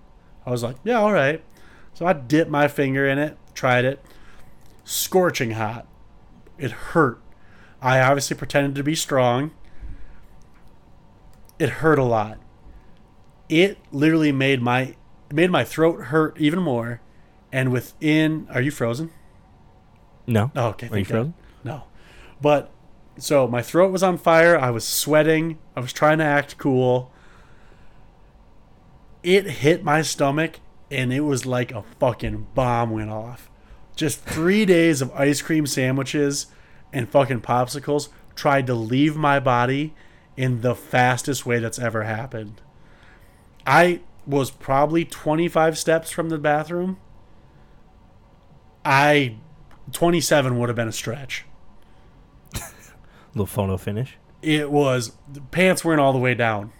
I 0.47 0.51
was 0.51 0.63
like, 0.63 0.77
"Yeah, 0.85 1.01
all 1.01 1.13
right." 1.13 1.43
So 1.95 2.07
I 2.07 2.13
dipped 2.13 2.51
my 2.51 2.69
finger 2.69 3.07
in 3.07 3.19
it, 3.19 3.37
tried 3.55 3.85
it. 3.85 4.05
Scorching 4.85 5.53
hot. 5.53 5.87
It 6.59 6.71
hurt. 6.71 7.21
I 7.81 8.01
obviously 8.01 8.37
pretended 8.37 8.75
to 8.75 8.83
be 8.83 8.95
strong. 8.95 9.53
It 11.59 11.69
hurt 11.69 11.99
a 11.99 12.05
lot. 12.05 12.39
It 13.49 13.79
literally 13.93 14.33
made 14.33 14.61
my 14.61 14.97
made 15.33 15.51
my 15.51 15.65
throat 15.65 16.07
hurt 16.07 16.37
even 16.39 16.61
more. 16.61 17.01
And 17.55 17.71
within 17.71 18.49
are 18.51 18.61
you 18.61 18.73
frozen? 18.73 19.13
No. 20.27 20.51
Oh, 20.57 20.71
okay. 20.71 20.89
Are 20.89 20.99
you 20.99 21.05
God. 21.05 21.11
frozen? 21.11 21.35
No. 21.63 21.85
But 22.41 22.73
so 23.17 23.47
my 23.47 23.63
throat 23.63 23.93
was 23.93 24.03
on 24.03 24.19
fire. 24.19 24.59
I 24.59 24.71
was 24.71 24.85
sweating. 24.85 25.61
I 25.77 25.81
was 25.81 25.93
trying 25.93 26.19
to 26.19 26.25
act 26.25 26.59
cool. 26.59 27.13
It 29.23 29.45
hit 29.47 29.85
my 29.85 30.03
stomach 30.03 30.59
and 30.91 31.13
it 31.13 31.21
was 31.21 31.47
like 31.47 31.71
a 31.71 31.85
fucking 32.01 32.49
bomb 32.57 32.91
went 32.91 33.11
off. 33.11 33.49
Just 33.95 34.25
three 34.25 34.65
days 34.77 35.01
of 35.01 35.13
ice 35.13 35.41
cream 35.41 35.65
sandwiches 35.65 36.47
and 36.93 37.09
fucking 37.09 37.43
popsicles 37.43 38.09
tried 38.35 38.67
to 38.67 38.75
leave 38.75 39.15
my 39.15 39.39
body 39.39 39.95
in 40.37 40.63
the 40.63 40.75
fastest 40.75 41.47
way 41.47 41.61
that's 41.61 41.79
ever 41.79 42.03
happened. 42.03 42.61
I 43.65 44.01
was 44.27 44.51
probably 44.51 45.05
25 45.05 45.79
steps 45.79 46.11
from 46.11 46.31
the 46.31 46.39
bathroom. 46.39 46.99
I 48.85 49.37
27 49.93 50.59
would 50.59 50.69
have 50.69 50.77
been 50.77 50.89
a 50.89 50.93
stretch. 50.93 51.45
Little 53.35 53.47
photo 53.47 53.77
finish. 53.77 54.17
It 54.43 54.71
was 54.71 55.13
the 55.33 55.41
pants 55.41 55.85
weren't 55.85 56.01
all 56.01 56.13
the 56.13 56.19
way 56.19 56.35
down. 56.35 56.73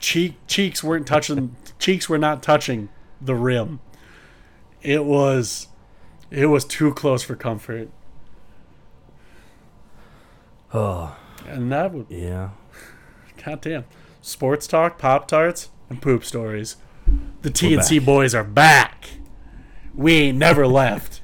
Cheek 0.00 0.36
cheeks 0.46 0.84
weren't 0.84 1.06
touching 1.06 1.56
cheeks 1.80 2.08
were 2.08 2.18
not 2.18 2.42
touching 2.42 2.88
the 3.20 3.34
rim. 3.34 3.80
It 4.82 5.04
was 5.04 5.66
it 6.30 6.46
was 6.46 6.64
too 6.64 6.94
close 6.94 7.24
for 7.24 7.34
comfort. 7.34 7.88
Oh, 10.72 11.16
And 11.46 11.72
that 11.72 11.92
would 11.92 12.06
yeah. 12.10 12.50
goddamn. 13.44 13.86
Sports 14.20 14.66
talk, 14.66 14.98
Pop 14.98 15.26
Tarts, 15.26 15.70
and 15.88 16.02
poop 16.02 16.22
stories. 16.24 16.76
The 17.40 17.50
TNC 17.50 18.04
boys 18.04 18.34
are 18.34 18.44
back. 18.44 19.12
We 19.98 20.14
ain't 20.14 20.38
never 20.38 20.66
left. 20.66 21.22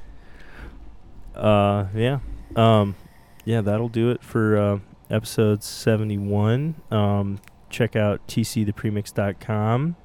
Uh, 1.33 1.85
yeah. 1.95 2.19
Um, 2.55 2.95
yeah, 3.45 3.61
that'll 3.61 3.87
do 3.89 4.11
it 4.11 4.21
for 4.21 4.57
uh, 4.57 4.79
episode 5.09 5.63
71. 5.63 6.75
Um, 6.91 7.39
check 7.69 7.95
out 7.95 8.25
tcthepremix.com. 8.27 9.95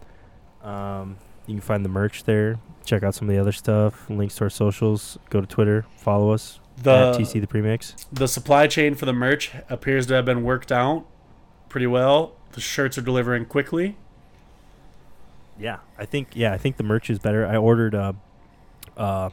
Um, 0.62 1.16
you 1.46 1.54
can 1.54 1.60
find 1.60 1.84
the 1.84 1.88
merch 1.88 2.24
there. 2.24 2.58
Check 2.84 3.02
out 3.02 3.14
some 3.14 3.28
of 3.28 3.34
the 3.34 3.40
other 3.40 3.52
stuff. 3.52 4.08
Links 4.08 4.36
to 4.36 4.44
our 4.44 4.50
socials. 4.50 5.18
Go 5.30 5.40
to 5.40 5.46
Twitter. 5.46 5.84
Follow 5.96 6.30
us 6.32 6.60
at 6.78 6.84
The 6.84 7.12
TC 7.18 7.40
the 7.40 7.46
Premix. 7.46 7.94
the 8.12 8.26
supply 8.28 8.66
chain 8.66 8.94
for 8.94 9.04
the 9.04 9.12
merch 9.12 9.50
appears 9.68 10.06
to 10.06 10.14
have 10.14 10.24
been 10.24 10.42
worked 10.44 10.72
out 10.72 11.06
pretty 11.68 11.86
well. 11.86 12.36
The 12.52 12.60
shirts 12.60 12.96
are 12.98 13.02
delivering 13.02 13.46
quickly. 13.46 13.96
Yeah, 15.58 15.78
I 15.98 16.04
think 16.06 16.28
yeah, 16.34 16.52
I 16.52 16.58
think 16.58 16.78
the 16.78 16.82
merch 16.82 17.10
is 17.10 17.18
better. 17.18 17.46
I 17.46 17.56
ordered 17.56 17.94
uh, 17.94 18.14
uh, 19.00 19.30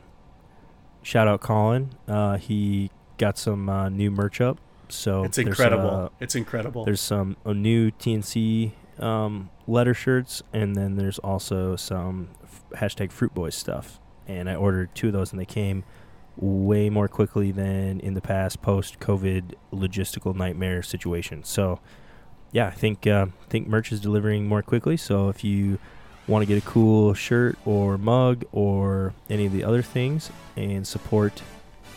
shout 1.04 1.28
out 1.28 1.42
Colin. 1.42 1.92
Uh, 2.08 2.38
he 2.38 2.90
got 3.18 3.38
some 3.38 3.70
uh, 3.70 3.90
new 3.90 4.10
merch 4.12 4.42
up. 4.42 4.58
So 4.90 5.24
It's 5.26 5.38
incredible. 5.38 5.90
uh, 5.90 6.10
it's 6.20 6.36
incredible. 6.36 6.86
There's 6.86 7.02
some 7.02 7.36
a 7.46 7.54
new 7.54 7.92
TNC 7.92 8.72
um, 9.00 9.50
letter 9.68 9.94
shirts, 9.94 10.42
and 10.54 10.76
then 10.76 10.96
there's 10.96 11.20
also 11.20 11.76
some 11.76 12.30
f- 12.44 12.64
hashtag 12.80 13.12
Fruit 13.12 13.34
Boys 13.34 13.56
stuff. 13.56 14.00
And 14.28 14.50
I 14.50 14.56
ordered 14.56 14.94
two 14.96 15.08
of 15.08 15.14
those, 15.14 15.32
and 15.32 15.40
they 15.42 15.46
came 15.46 15.84
way 16.38 16.90
more 16.90 17.08
quickly 17.08 17.52
than 17.52 18.00
in 18.00 18.14
the 18.14 18.22
past 18.22 18.62
post 18.62 19.00
COVID 19.00 19.54
logistical 19.74 20.36
nightmare 20.36 20.82
situation. 20.84 21.44
So, 21.44 21.80
yeah, 22.52 22.68
I 22.68 22.72
think 22.72 23.06
uh, 23.08 23.28
think 23.50 23.68
merch 23.68 23.92
is 23.92 24.00
delivering 24.00 24.48
more 24.48 24.62
quickly. 24.62 24.96
So 24.98 25.30
if 25.30 25.44
you 25.44 25.80
want 26.28 26.44
to 26.44 26.46
get 26.46 26.62
a 26.62 26.66
cool 26.66 27.14
shirt 27.14 27.58
or 27.66 27.98
mug 27.98 28.46
or 28.52 29.14
any 29.30 29.46
of 29.46 29.54
the 29.54 29.64
other 29.64 29.82
things 29.82 30.30
and 30.56 30.86
support 30.86 31.42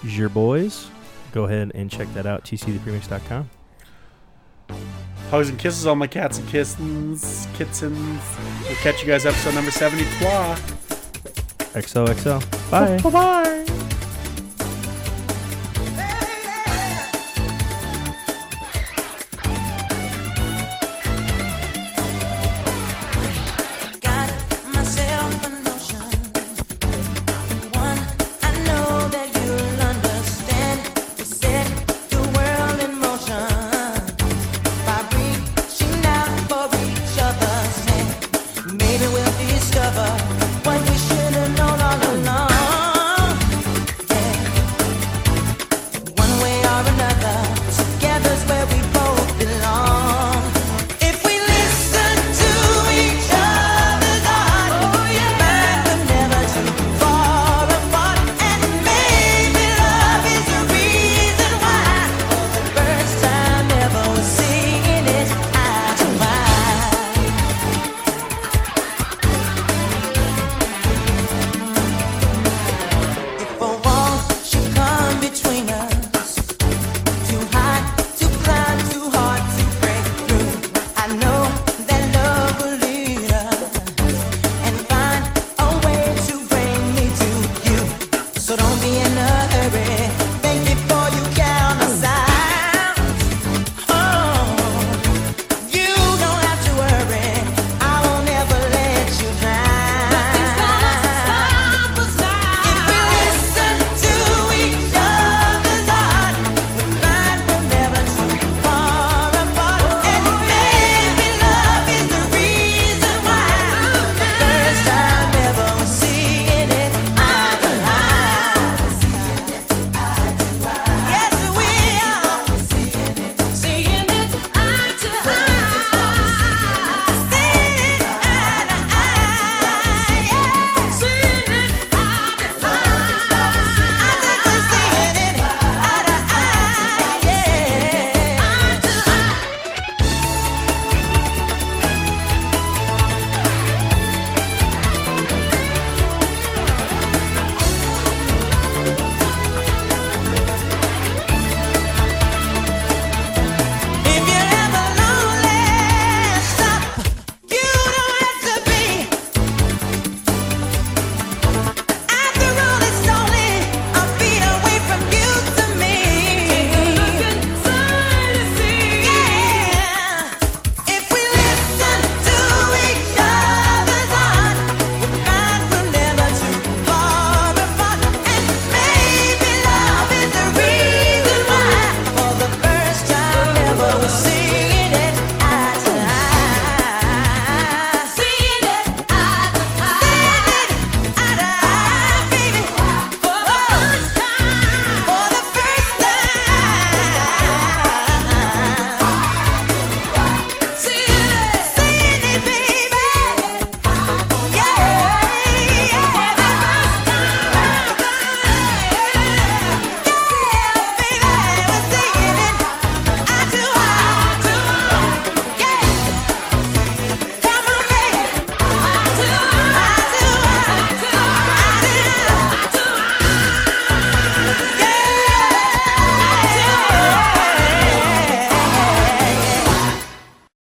your 0.03 0.28
boys, 0.28 0.89
go 1.33 1.45
ahead 1.45 1.72
and 1.74 1.91
check 1.91 2.12
that 2.14 2.26
out. 2.26 2.45
tcthepremix.com. 2.45 3.51
Hugs 5.31 5.49
and 5.49 5.59
kisses, 5.59 5.87
all 5.87 5.95
my 5.95 6.07
cats 6.07 6.39
and 6.39 6.49
kittens. 6.49 7.47
Kittens. 7.55 8.22
We'll 8.64 8.76
catch 8.76 9.01
you 9.01 9.07
guys 9.07 9.26
episode 9.26 9.55
number 9.55 9.70
73. 9.70 10.26
XOXO. 11.72 12.70
Bye. 12.70 13.01
Bye 13.01 13.11
bye. 13.11 13.87